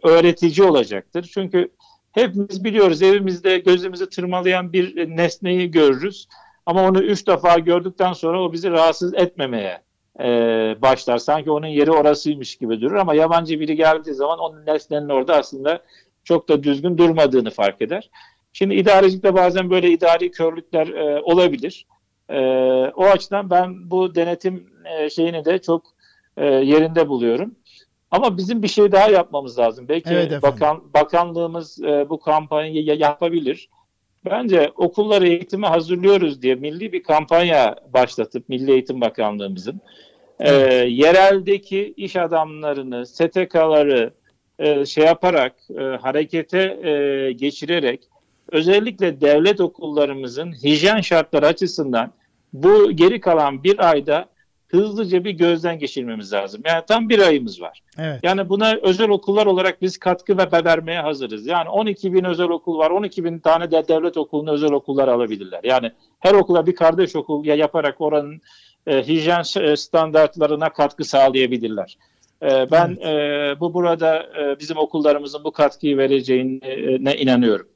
öğretici 0.04 0.68
olacaktır. 0.68 1.30
Çünkü 1.34 1.70
hepimiz 2.12 2.64
biliyoruz 2.64 3.02
evimizde 3.02 3.58
gözümüzü 3.58 4.10
tırmalayan 4.10 4.74
bir 4.74 5.18
nesneyi 5.18 5.72
görürüz. 5.72 6.28
Ama 6.66 6.88
onu 6.88 7.04
üç 7.04 7.28
defa 7.28 7.60
gördükten 7.60 8.14
sonra 8.14 8.44
o 8.44 8.54
bizi 8.54 8.72
rahatsız 8.72 9.14
etmemeye 9.14 9.82
e, 10.20 10.26
başlar. 10.82 11.18
Sanki 11.18 11.52
onun 11.52 11.68
yeri 11.68 11.92
orasıymış 11.92 12.56
gibi 12.56 12.82
durur 12.82 12.96
ama 12.96 13.14
yabancı 13.14 13.60
biri 13.60 13.76
geldiği 13.76 14.14
zaman 14.14 14.40
onun 14.40 14.66
nesnenin 14.66 15.10
orada 15.10 15.36
aslında 15.36 15.82
çok 16.24 16.50
da 16.50 16.64
düzgün 16.64 16.98
durmadığını 16.98 17.50
fark 17.50 17.82
eder. 17.82 18.10
Şimdi 18.54 18.76
idarecilikte 18.76 19.34
bazen 19.34 19.70
böyle 19.70 19.92
idari 19.92 20.32
körlükler 20.32 20.88
e, 20.88 21.22
olabilir. 21.22 21.86
E, 22.30 22.40
o 22.96 23.06
açıdan 23.06 23.50
ben 23.50 23.92
bu 23.92 24.16
denetim 24.16 24.70
e, 24.86 25.10
şeyini 25.10 25.46
de 25.46 25.62
çok 25.62 25.84
e, 26.38 26.46
yerinde 26.46 27.08
buluyorum. 27.08 27.56
Ama 28.12 28.38
bizim 28.38 28.64
bir 28.64 28.68
şey 28.68 28.92
daha 28.92 29.10
yapmamız 29.10 29.60
lazım. 29.60 29.86
Belki 29.90 30.10
evet 30.10 30.44
bakan 30.44 30.84
bakanlığımız 30.94 31.84
e, 31.84 32.10
bu 32.10 32.20
kampanyayı 32.20 32.98
yapabilir. 32.98 33.70
Bence 34.26 34.72
okulları 34.76 35.28
eğitime 35.28 35.68
hazırlıyoruz 35.68 36.42
diye 36.42 36.56
milli 36.56 36.94
bir 36.94 37.04
kampanya 37.04 37.76
başlatıp 37.94 38.50
Milli 38.50 38.72
Eğitim 38.72 39.02
Bakanlığımızın 39.02 39.82
e, 40.40 40.54
yereldeki 40.90 41.94
iş 41.98 42.16
adamlarını, 42.16 43.06
STK'ları 43.06 44.14
e, 44.60 44.86
şey 44.86 45.06
yaparak 45.06 45.56
e, 45.70 45.84
harekete 45.84 46.60
e, 46.60 47.32
geçirerek 47.32 48.04
özellikle 48.52 49.22
devlet 49.22 49.62
okullarımızın 49.62 50.52
hijyen 50.52 51.02
şartları 51.02 51.48
açısından 51.48 52.12
bu 52.54 52.92
geri 52.92 53.20
kalan 53.22 53.64
bir 53.64 53.90
ayda 53.90 54.26
hızlıca 54.72 55.24
bir 55.24 55.32
gözden 55.32 55.80
geçirmemiz 55.80 56.34
lazım. 56.34 56.62
Yani 56.66 56.84
tam 56.88 57.10
bir 57.10 57.20
ayımız 57.20 57.62
var. 57.62 57.82
Evet. 58.00 58.20
Yani 58.24 58.50
buna 58.50 58.76
özel 58.82 59.10
okullar 59.10 59.46
olarak 59.46 59.82
biz 59.82 59.98
katkı 59.98 60.38
ve 60.38 60.66
vermeye 60.66 61.02
hazırız. 61.02 61.48
Yani 61.48 61.70
12 61.70 62.14
bin 62.14 62.24
özel 62.24 62.50
okul 62.50 62.78
var. 62.78 62.92
12 62.92 63.24
bin 63.24 63.40
tane 63.40 63.72
de 63.72 63.88
devlet 63.88 64.18
okulunu 64.18 64.52
özel 64.52 64.72
okullar 64.72 65.08
alabilirler. 65.08 65.60
Yani 65.64 65.92
her 66.20 66.34
okula 66.34 66.68
bir 66.68 66.76
kardeş 66.76 67.16
okul 67.16 67.46
yaparak 67.46 68.02
oranın 68.02 68.42
e, 68.88 69.08
hijyen 69.08 69.44
e, 69.62 69.76
standartlarına 69.76 70.70
katkı 70.70 71.04
sağlayabilirler. 71.04 71.98
E, 72.42 72.72
ben 72.72 72.98
evet. 73.02 73.58
e, 73.58 73.60
bu 73.60 73.74
burada 73.74 74.24
e, 74.24 74.60
bizim 74.60 74.78
okullarımızın 74.78 75.44
bu 75.44 75.52
katkıyı 75.52 75.98
vereceğine 75.98 77.18
inanıyorum. 77.18 77.68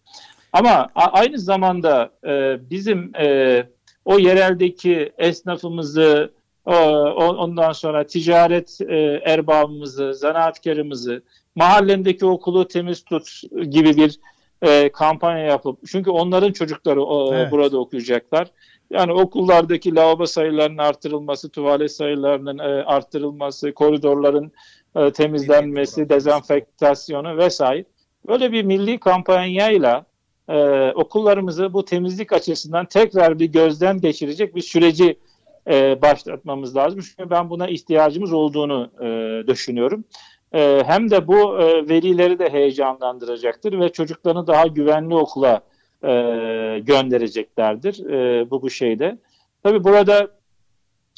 Ama 0.53 0.89
a, 0.95 1.05
aynı 1.05 1.39
zamanda 1.39 2.09
e, 2.27 2.57
bizim 2.69 3.11
e, 3.19 3.63
o 4.05 4.19
yereldeki 4.19 5.11
esnafımızı, 5.17 6.31
ondan 6.65 7.71
sonra 7.71 8.07
ticaret 8.07 8.81
e, 8.81 8.95
erbabımızı, 9.23 10.13
zanaatkarımızı, 10.13 11.23
mahallendeki 11.55 12.25
okulu 12.25 12.67
temiz 12.67 13.03
tut 13.03 13.41
gibi 13.69 13.97
bir 13.97 14.19
e, 14.61 14.89
kampanya 14.91 15.45
yapıp 15.45 15.79
çünkü 15.87 16.09
onların 16.09 16.51
çocukları 16.51 17.33
evet. 17.35 17.51
burada 17.51 17.77
okuyacaklar. 17.77 18.47
Yani 18.89 19.13
okullardaki 19.13 19.95
lavabo 19.95 20.25
sayılarının 20.25 20.77
artırılması, 20.77 21.49
tuvalet 21.49 21.91
sayılarının 21.91 22.57
e, 22.57 22.83
artırılması, 22.83 23.73
koridorların 23.73 24.51
temizlenmesi, 25.13 26.09
dezenfektasyonu 26.09 27.37
vesaire. 27.37 27.85
Böyle 28.27 28.51
bir 28.51 28.63
milli 28.63 28.99
kampanyayla 28.99 30.05
e, 30.49 30.91
okullarımızı 30.95 31.73
bu 31.73 31.85
temizlik 31.85 32.33
açısından 32.33 32.85
tekrar 32.85 33.39
bir 33.39 33.45
gözden 33.45 34.01
geçirecek 34.01 34.55
bir 34.55 34.61
süreci 34.61 35.17
e, 35.69 36.01
başlatmamız 36.01 36.75
lazım. 36.75 36.99
Çünkü 36.99 37.29
ben 37.29 37.49
buna 37.49 37.67
ihtiyacımız 37.67 38.33
olduğunu 38.33 38.91
e, 39.01 39.07
düşünüyorum. 39.47 40.03
E, 40.53 40.83
hem 40.85 41.11
de 41.11 41.27
bu 41.27 41.59
e, 41.61 41.89
velileri 41.89 42.39
de 42.39 42.49
heyecanlandıracaktır 42.49 43.79
ve 43.79 43.89
çocuklarını 43.89 44.47
daha 44.47 44.67
güvenli 44.67 45.15
okula 45.15 45.61
e, 46.03 46.09
göndereceklerdir 46.79 48.09
e, 48.09 48.49
bu 48.51 48.61
bu 48.61 48.69
şeyde. 48.69 49.17
Tabii 49.63 49.83
burada 49.83 50.27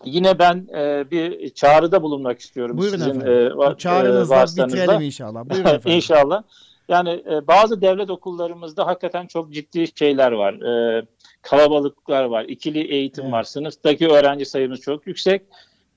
yine 0.05 0.39
ben 0.39 0.67
e, 0.75 1.11
bir 1.11 1.49
çağrıda 1.49 2.01
bulunmak 2.01 2.39
istiyorum. 2.39 2.77
Buyurun 2.77 2.97
sizin, 2.97 3.21
efendim. 3.21 3.61
E, 3.61 3.77
Çağrınızla 3.77 4.43
e, 4.43 4.67
bitirelim 4.67 5.01
inşallah. 5.01 5.49
Buyurun 5.49 5.65
efendim. 5.65 5.91
İnşallah. 5.91 6.43
Yani 6.89 7.09
e, 7.09 7.47
bazı 7.47 7.81
devlet 7.81 8.09
okullarımızda 8.09 8.87
hakikaten 8.87 9.27
çok 9.27 9.53
ciddi 9.53 9.87
şeyler 9.95 10.31
var. 10.31 10.53
E, 10.53 11.05
kalabalıklar 11.49 12.23
var. 12.23 12.43
ikili 12.43 12.93
eğitim 12.93 13.23
evet. 13.23 13.33
var. 13.33 13.43
Sınıftaki 13.43 14.07
öğrenci 14.07 14.45
sayımız 14.45 14.81
çok 14.81 15.07
yüksek. 15.07 15.41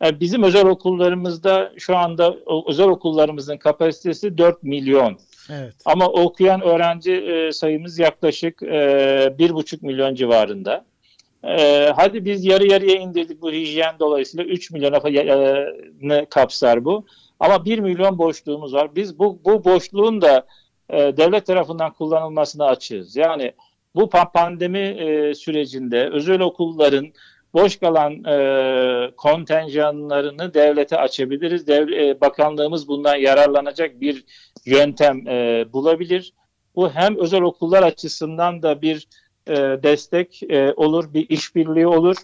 Yani 0.03 0.17
e, 0.17 0.21
bizim 0.21 0.43
özel 0.43 0.67
okullarımızda 0.67 1.73
şu 1.77 1.97
anda 1.97 2.37
özel 2.69 2.89
okullarımızın 2.89 3.57
kapasitesi 3.57 4.39
4 4.39 4.63
milyon. 4.63 5.19
Evet. 5.51 5.75
Ama 5.85 6.07
okuyan 6.07 6.61
öğrenci 6.61 7.13
e, 7.13 7.53
sayımız 7.53 7.99
yaklaşık 7.99 8.63
e, 8.63 8.67
1,5 8.67 9.87
milyon 9.87 10.15
civarında. 10.15 10.85
E, 11.45 11.87
hadi 11.97 12.25
biz 12.25 12.45
yarı 12.45 12.67
yarıya 12.67 12.97
indirdik 12.97 13.43
bu 13.43 13.53
hijyen 13.53 13.95
dolayısıyla 14.01 14.45
3 14.45 14.71
milyona 14.71 15.01
kapsar 16.31 16.85
bu. 16.85 17.05
Ama 17.41 17.65
1 17.65 17.79
milyon 17.79 18.19
boşluğumuz 18.19 18.75
var. 18.75 18.97
Biz 18.97 19.19
bu, 19.19 19.39
bu 19.45 19.65
boşluğun 19.65 20.23
da 20.23 20.47
e, 20.91 20.99
devlet 20.99 21.47
tarafından 21.47 21.93
kullanılmasına 21.93 22.67
açığız. 22.67 23.17
Yani 23.17 23.53
bu 23.95 24.11
pandemi 24.11 24.79
e, 24.79 25.35
sürecinde 25.35 26.11
özel 26.11 26.41
okulların 26.41 27.07
boş 27.55 27.77
kalan 27.77 28.25
e, 28.25 29.11
kontenjanlarını 29.17 30.55
devlete 30.55 30.97
açabiliriz. 30.97 31.67
Dev, 31.67 31.89
e, 31.89 32.21
bakanlığımız 32.21 32.89
bundan 32.89 33.17
yararlanacak 33.17 34.01
bir 34.01 34.25
yöntem 34.67 35.25
bulabilir. 35.73 36.33
Bu 36.77 36.91
hem 36.91 37.19
özel 37.19 37.43
okullar 37.43 37.83
açısından 37.83 38.63
da 38.63 38.83
bir 38.83 39.09
destek 39.83 40.41
olur, 40.77 41.15
bir 41.15 41.29
işbirliği 41.29 41.87
olur. 41.87 42.17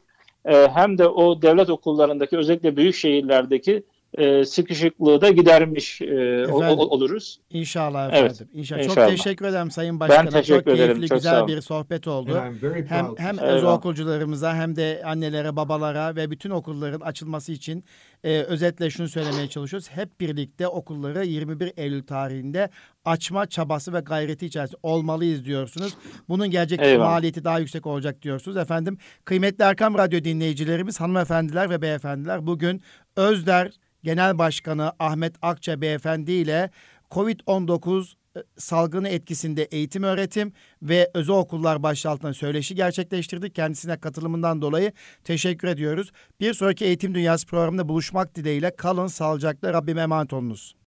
Hem 0.44 0.98
de 0.98 1.08
o 1.08 1.42
devlet 1.42 1.70
okullarındaki 1.70 2.36
özellikle 2.36 2.76
büyük 2.76 2.94
şehirlerdeki 2.94 3.82
e, 4.16 4.44
sıkışıklığı 4.44 5.20
da 5.20 5.30
gidermiş 5.30 6.00
e, 6.02 6.04
Efendim? 6.04 6.78
o- 6.78 6.86
oluruz. 6.86 7.40
İnşallah 7.50 8.10
Evet, 8.12 8.30
efendim. 8.32 8.48
İnşallah. 8.54 8.82
Çok 8.82 8.90
inşallah. 8.90 9.08
teşekkür 9.08 9.44
ederim 9.46 9.70
Sayın 9.70 10.00
Başkanım. 10.00 10.30
teşekkür 10.32 10.58
Çok 10.64 10.74
ederim, 10.74 10.86
keyifli, 10.94 11.08
çok 11.08 11.18
güzel 11.18 11.46
bir 11.46 11.60
sohbet 11.60 12.08
oldu. 12.08 12.38
And 12.38 12.54
I'm 12.54 12.62
very 12.70 12.86
Hem 12.86 13.06
hem 13.18 13.38
Eyvallah. 13.38 13.72
okulcularımıza 13.72 14.54
hem 14.54 14.76
de 14.76 15.02
annelere, 15.04 15.56
babalara 15.56 16.16
ve 16.16 16.30
bütün 16.30 16.50
okulların 16.50 17.00
açılması 17.00 17.52
için 17.52 17.84
e, 18.24 18.40
özetle 18.40 18.90
şunu 18.90 19.08
söylemeye 19.08 19.48
çalışıyoruz. 19.48 19.90
Hep 19.90 20.20
birlikte 20.20 20.68
okulları 20.68 21.24
21 21.26 21.72
Eylül 21.76 22.02
tarihinde 22.06 22.70
açma 23.04 23.46
çabası 23.46 23.92
ve 23.92 24.00
gayreti 24.00 24.46
içerisinde 24.46 24.78
olmalıyız 24.82 25.44
diyorsunuz. 25.44 25.94
Bunun 26.28 26.50
gelecek 26.50 26.80
Eyvallah. 26.82 27.10
maliyeti 27.10 27.44
daha 27.44 27.58
yüksek 27.58 27.86
olacak 27.86 28.22
diyorsunuz. 28.22 28.56
Efendim 28.56 28.98
kıymetli 29.24 29.64
Erkam 29.64 29.98
Radyo 29.98 30.24
dinleyicilerimiz, 30.24 31.00
hanımefendiler 31.00 31.70
ve 31.70 31.82
beyefendiler 31.82 32.46
bugün 32.46 32.82
Özder 33.16 33.70
Genel 34.03 34.38
Başkanı 34.38 34.92
Ahmet 34.99 35.34
Akça 35.42 35.80
Beyefendi 35.80 36.32
ile 36.32 36.70
COVID-19 37.11 38.14
e, 38.36 38.42
salgını 38.57 39.09
etkisinde 39.09 39.62
eğitim 39.62 40.03
öğretim 40.03 40.53
ve 40.82 41.11
özel 41.14 41.36
okullar 41.36 41.82
başlığı 41.82 42.11
altında 42.11 42.34
söyleşi 42.34 42.74
gerçekleştirdik. 42.74 43.55
Kendisine 43.55 43.97
katılımından 43.97 44.62
dolayı 44.62 44.92
teşekkür 45.24 45.68
ediyoruz. 45.68 46.12
Bir 46.40 46.55
sonraki 46.55 46.84
Eğitim 46.84 47.14
Dünyası 47.14 47.47
programında 47.47 47.88
buluşmak 47.88 48.34
dileğiyle 48.34 48.76
kalın 48.76 49.07
sağlıcakla 49.07 49.72
Rabbime 49.72 50.03
emanet 50.03 50.32
olunuz. 50.32 50.76